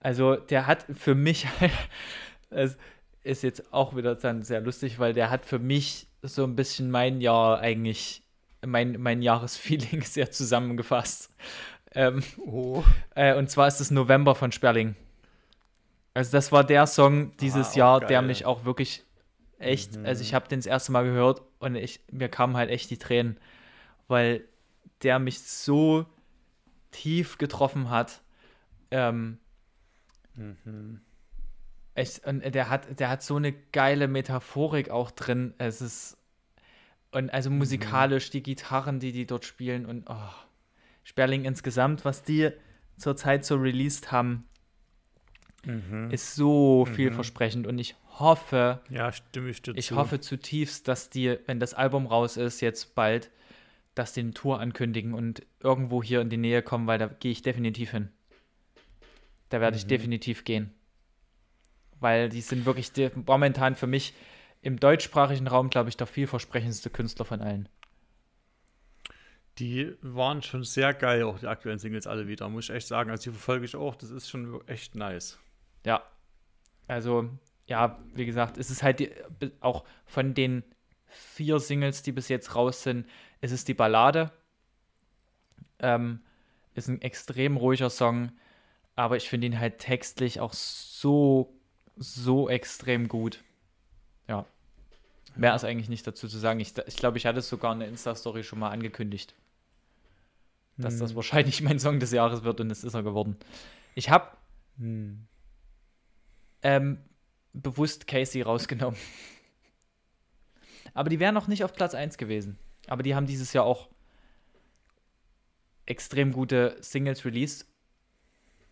Also 0.01 0.37
der 0.37 0.67
hat 0.67 0.87
für 0.95 1.15
mich, 1.15 1.47
es 2.51 2.77
ist 3.23 3.43
jetzt 3.43 3.73
auch 3.73 3.97
wieder 3.97 4.15
dann 4.15 4.43
sehr 4.43 4.61
lustig, 4.61 4.99
weil 4.99 5.13
der 5.13 5.31
hat 5.31 5.45
für 5.45 5.59
mich 5.59 6.09
so 6.23 6.45
ein 6.45 6.57
bisschen 6.57 6.91
mein 6.91 7.21
Jahr 7.21 7.61
eigentlich, 7.61 8.23
mein, 8.65 9.01
mein 9.01 9.23
Jahresfeeling 9.23 10.03
sehr 10.03 10.31
zusammengefasst. 10.31 11.31
Ähm, 11.95 12.23
oh. 12.45 12.85
äh, 13.15 13.35
und 13.35 13.51
zwar 13.51 13.67
ist 13.69 13.81
es 13.81 13.91
November 13.91 14.35
von 14.35 14.53
Sperling. 14.53 14.95
Also 16.19 16.33
das 16.33 16.51
war 16.51 16.65
der 16.65 16.89
Song 16.89 17.37
dieses 17.37 17.75
ah, 17.75 17.77
Jahr, 17.77 18.01
geil. 18.01 18.09
der 18.09 18.23
mich 18.23 18.45
auch 18.45 18.65
wirklich 18.65 19.05
echt, 19.61 19.97
mhm. 19.97 20.05
also 20.05 20.21
ich 20.23 20.35
habe 20.35 20.49
den 20.49 20.59
das 20.59 20.67
erste 20.67 20.91
Mal 20.91 21.05
gehört 21.05 21.43
und 21.61 21.77
ich, 21.77 22.01
mir 22.11 22.29
kamen 22.29 22.57
halt 22.57 22.71
echt 22.71 22.91
die 22.91 22.99
Tränen, 22.99 23.39
weil 24.09 24.43
der 25.05 25.21
mich 25.21 25.39
so 25.43 26.07
tief 26.91 27.39
getroffen 27.39 27.89
hat. 27.89 28.21
Ähm, 28.91 29.39
mhm. 30.35 31.03
echt, 31.95 32.27
und 32.27 32.41
der 32.53 32.69
hat, 32.69 32.99
der 32.99 33.11
hat 33.11 33.23
so 33.23 33.37
eine 33.37 33.53
geile 33.53 34.09
Metaphorik 34.09 34.91
auch 34.91 35.13
drin. 35.13 35.55
Es 35.59 35.81
ist 35.81 36.17
und 37.13 37.31
also 37.33 37.49
mhm. 37.49 37.59
musikalisch 37.59 38.31
mhm. 38.31 38.33
die 38.33 38.43
Gitarren, 38.43 38.99
die 38.99 39.13
die 39.13 39.25
dort 39.25 39.45
spielen 39.45 39.87
und 39.87 40.11
oh, 40.11 40.35
Sperling 41.05 41.45
insgesamt, 41.45 42.05
was 42.05 42.25
die 42.25 42.51
zurzeit 42.97 43.45
so 43.45 43.55
released 43.55 44.11
haben, 44.11 44.48
mhm. 45.65 46.11
ist 46.11 46.35
so 46.35 46.85
mhm. 46.87 46.95
vielversprechend 46.95 47.67
und 47.67 47.79
ich 47.79 47.95
hoffe, 48.19 48.81
ja, 48.91 49.13
stimme 49.13 49.51
ich 49.51 49.63
dir 49.63 49.77
Ich 49.77 49.89
zu. 49.89 49.97
hoffe 49.97 50.21
zutiefst, 50.21 50.89
dass 50.89 51.11
die, 51.11 51.39
wenn 51.47 51.61
das 51.61 51.75
Album 51.75 52.07
raus 52.07 52.37
ist, 52.37 52.61
jetzt 52.61 52.95
bald, 52.95 53.31
dass 53.95 54.13
die 54.13 54.21
eine 54.21 54.33
Tour 54.33 54.61
ankündigen 54.61 55.15
und 55.15 55.43
irgendwo 55.61 56.03
hier 56.03 56.21
in 56.21 56.31
die 56.31 56.37
Nähe 56.37 56.63
kommen, 56.63 56.87
weil 56.87 56.99
da 56.99 57.07
gehe 57.07 57.33
ich 57.33 57.43
definitiv 57.43 57.91
hin. 57.91 58.09
Da 59.49 59.61
werde 59.61 59.77
mhm. 59.77 59.79
ich 59.79 59.87
definitiv 59.87 60.45
gehen. 60.45 60.73
Weil 62.01 62.29
die 62.29 62.41
sind 62.41 62.65
wirklich 62.65 62.93
die, 62.93 63.11
momentan 63.27 63.75
für 63.75 63.87
mich 63.87 64.15
im 64.63 64.79
deutschsprachigen 64.79 65.49
Raum, 65.49 65.71
glaube 65.71 65.89
ich, 65.89 65.97
der 65.97 66.07
vielversprechendste 66.07 66.91
Künstler 66.91 67.25
von 67.25 67.41
allen. 67.41 67.69
Die 69.59 69.97
waren 70.03 70.43
schon 70.43 70.63
sehr 70.63 70.95
geil, 70.95 71.25
auch 71.25 71.41
die 71.41 71.49
aktuellen 71.49 71.81
Singles 71.81 72.07
alle 72.07 72.29
wieder, 72.29 72.49
muss 72.49 72.69
ich 72.69 72.75
echt 72.75 72.87
sagen. 72.87 73.11
Also 73.11 73.31
die 73.31 73.37
verfolge 73.37 73.65
ich 73.65 73.75
auch, 73.75 73.97
das 73.97 74.11
ist 74.11 74.29
schon 74.31 74.61
echt 74.69 74.95
nice. 74.95 75.39
Ja. 75.85 76.03
Also, 76.87 77.29
ja, 77.67 77.99
wie 78.15 78.27
gesagt, 78.27 78.59
es 78.59 78.71
ist 78.71 78.83
halt 78.83 79.01
die, 79.01 79.13
auch 79.61 79.85
von 80.07 80.35
den 80.35 80.65
vier 81.07 81.61
Singles, 81.61 82.03
die 82.03 82.13
bis 82.13 82.29
jetzt 82.29 82.55
raus 82.55 82.83
sind, 82.83 83.07
ist 83.41 83.53
es 83.53 83.65
die 83.65 83.75
Ballade. 83.75 84.33
Ähm, 85.79 86.21
ist 86.75 86.89
ein 86.89 87.03
extrem 87.03 87.57
ruhiger 87.57 87.91
Song, 87.91 88.33
aber 88.97 89.17
ich 89.17 89.29
finde 89.29 89.47
ihn 89.47 89.61
halt 89.61 89.79
textlich 89.79 90.41
auch 90.41 90.53
so, 90.53 91.55
so 91.97 92.49
extrem 92.49 93.09
gut. 93.09 93.45
Ja. 94.29 94.47
Mehr 95.37 95.55
ist 95.55 95.65
eigentlich 95.65 95.89
nicht 95.89 96.07
dazu 96.07 96.27
zu 96.27 96.39
sagen. 96.39 96.59
Ich, 96.61 96.77
ich 96.87 96.97
glaube, 96.97 97.19
ich 97.19 97.27
hatte 97.27 97.41
es 97.41 97.49
sogar 97.49 97.73
in 97.73 97.81
der 97.81 97.89
Insta-Story 97.89 98.43
schon 98.43 98.59
mal 98.59 98.71
angekündigt, 98.71 99.35
dass 100.79 100.95
hm. 100.95 101.01
das 101.01 101.15
wahrscheinlich 101.15 101.61
mein 101.63 101.79
Song 101.79 102.01
des 102.01 102.13
Jahres 102.13 102.45
wird 102.45 102.61
und 102.61 102.71
es 102.71 102.83
ist 102.83 102.95
er 102.95 103.03
geworden. 103.03 103.37
Ich 103.95 104.11
habe 104.11 104.31
hm 104.79 105.29
ähm, 106.63 106.99
bewusst 107.53 108.07
Casey 108.07 108.43
rausgenommen. 108.43 108.99
Aber 110.95 111.11
die 111.11 111.21
wären 111.21 111.35
noch 111.35 111.49
nicht 111.49 111.65
auf 111.65 111.73
Platz 111.73 111.95
1 111.95 112.19
gewesen. 112.19 112.59
Aber 112.87 113.03
die 113.03 113.15
haben 113.15 113.27
dieses 113.27 113.53
Jahr 113.53 113.65
auch 113.65 113.89
extrem 115.87 116.33
gute 116.33 116.77
Singles 116.81 117.25
released. 117.25 117.67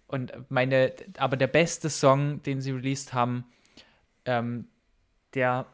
Und 0.07 0.33
meine, 0.51 0.93
aber 1.19 1.37
der 1.37 1.47
beste 1.49 1.91
Song, 1.91 2.43
den 2.43 2.61
sie 2.61 2.71
released 2.71 3.13
haben, 3.13 3.45
ähm, 4.25 4.69
der 5.35 5.67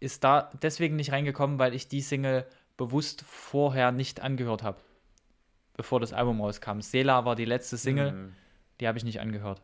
ist 0.00 0.24
da 0.24 0.50
deswegen 0.62 0.96
nicht 0.96 1.12
reingekommen, 1.12 1.58
weil 1.58 1.74
ich 1.74 1.88
die 1.88 2.02
Single 2.02 2.46
bewusst 2.76 3.22
vorher 3.22 3.92
nicht 3.92 4.20
angehört 4.20 4.62
habe, 4.62 4.80
bevor 5.74 6.00
das 6.00 6.12
Album 6.12 6.40
rauskam. 6.40 6.80
Sela 6.80 7.24
war 7.24 7.34
die 7.34 7.46
letzte 7.46 7.78
Single, 7.78 8.12
mhm. 8.12 8.32
die 8.80 8.88
habe 8.88 8.98
ich 8.98 9.04
nicht 9.04 9.20
angehört. 9.20 9.62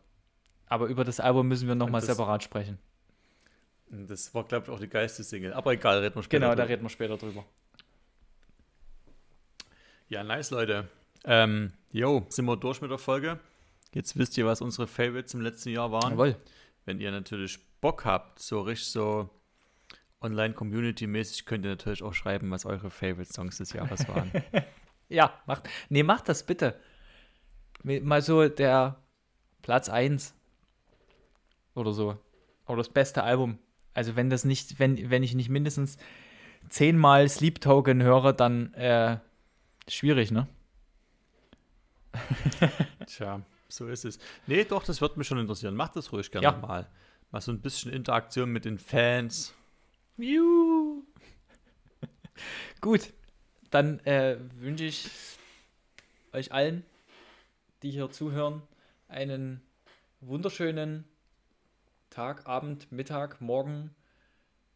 Aber 0.73 0.87
über 0.87 1.03
das 1.03 1.19
Album 1.19 1.47
müssen 1.49 1.67
wir 1.67 1.75
nochmal 1.75 2.01
separat 2.01 2.41
sprechen. 2.41 2.79
Das 3.91 4.33
war, 4.33 4.43
glaube 4.43 4.65
ich, 4.65 4.71
auch 4.71 4.79
die 4.79 4.89
geilste 4.89 5.23
Single. 5.23 5.53
Aber 5.53 5.71
egal, 5.71 5.99
reden 5.99 6.15
wir 6.15 6.23
später 6.23 6.39
Genau, 6.39 6.49
drüber. 6.49 6.63
da 6.63 6.67
reden 6.67 6.81
wir 6.81 6.89
später 6.89 7.15
drüber. 7.15 7.45
Ja, 10.09 10.23
nice, 10.23 10.49
Leute. 10.49 10.87
Ähm, 11.25 11.73
jo, 11.91 12.25
sind 12.29 12.45
wir 12.45 12.57
durch 12.57 12.81
mit 12.81 12.89
der 12.89 12.97
Folge. 12.97 13.39
Jetzt 13.93 14.17
wisst 14.17 14.35
ihr, 14.35 14.47
was 14.47 14.61
unsere 14.61 14.87
Favorites 14.87 15.35
im 15.35 15.41
letzten 15.41 15.69
Jahr 15.69 15.91
waren. 15.91 16.13
Jawohl. 16.13 16.37
Wenn 16.85 16.99
ihr 16.99 17.11
natürlich 17.11 17.59
Bock 17.79 18.03
habt, 18.03 18.39
so 18.39 18.61
richtig 18.61 18.87
so 18.87 19.29
online-community-mäßig, 20.21 21.45
könnt 21.45 21.65
ihr 21.65 21.69
natürlich 21.69 22.01
auch 22.01 22.15
schreiben, 22.15 22.49
was 22.49 22.65
eure 22.65 22.89
Favorite-Songs 22.89 23.57
des 23.59 23.73
Jahres 23.73 24.07
waren. 24.07 24.31
ja, 25.07 25.39
macht, 25.45 25.69
nee, 25.89 26.01
macht 26.01 26.27
das 26.29 26.43
bitte. 26.43 26.79
Mal 27.83 28.23
so 28.23 28.49
der 28.49 28.99
Platz 29.61 29.87
1 29.87 30.33
oder 31.75 31.93
so. 31.93 32.17
Oder 32.67 32.77
das 32.77 32.89
beste 32.89 33.23
Album. 33.23 33.57
Also 33.93 34.15
wenn 34.15 34.29
das 34.29 34.45
nicht, 34.45 34.79
wenn, 34.79 35.09
wenn 35.09 35.23
ich 35.23 35.35
nicht 35.35 35.49
mindestens 35.49 35.97
zehnmal 36.69 37.29
Sleep 37.29 37.61
Token 37.61 38.01
höre, 38.01 38.33
dann 38.33 38.73
äh, 38.73 39.17
schwierig, 39.87 40.31
ne? 40.31 40.47
Tja, 43.07 43.41
so 43.67 43.87
ist 43.87 44.05
es. 44.05 44.19
Nee, 44.47 44.63
doch, 44.63 44.83
das 44.83 45.01
wird 45.01 45.17
mich 45.17 45.27
schon 45.27 45.39
interessieren. 45.39 45.75
Mach 45.75 45.89
das 45.89 46.11
ruhig 46.11 46.31
gerne 46.31 46.45
ja. 46.45 46.51
mal. 46.51 46.87
Mal 47.31 47.41
so 47.41 47.51
ein 47.51 47.61
bisschen 47.61 47.91
Interaktion 47.91 48.51
mit 48.51 48.65
den 48.65 48.77
Fans. 48.77 49.53
Juhu. 50.17 51.03
Gut, 52.81 53.13
dann 53.71 53.99
äh, 54.01 54.37
wünsche 54.59 54.85
ich 54.85 55.09
euch 56.31 56.51
allen, 56.51 56.85
die 57.81 57.91
hier 57.91 58.11
zuhören, 58.11 58.61
einen 59.07 59.61
wunderschönen 60.21 61.05
Tag, 62.13 62.45
Abend, 62.45 62.91
Mittag, 62.91 63.41
Morgen, 63.41 63.95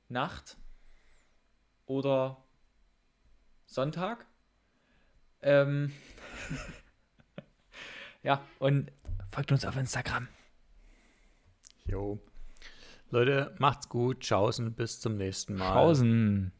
Nacht 0.09 0.57
oder 1.85 2.43
Sonntag. 3.67 4.25
Ähm 5.43 5.93
ja, 8.23 8.41
und 8.57 8.91
folgt 9.29 9.51
uns 9.51 9.65
auf 9.65 9.77
Instagram. 9.77 10.27
Jo. 11.85 12.19
Leute, 13.11 13.55
macht's 13.59 13.87
gut. 13.87 14.21
Tschaußen. 14.21 14.73
Bis 14.73 14.99
zum 14.99 15.15
nächsten 15.17 15.57
Mal. 15.57 15.73
Tschaußen. 15.73 16.51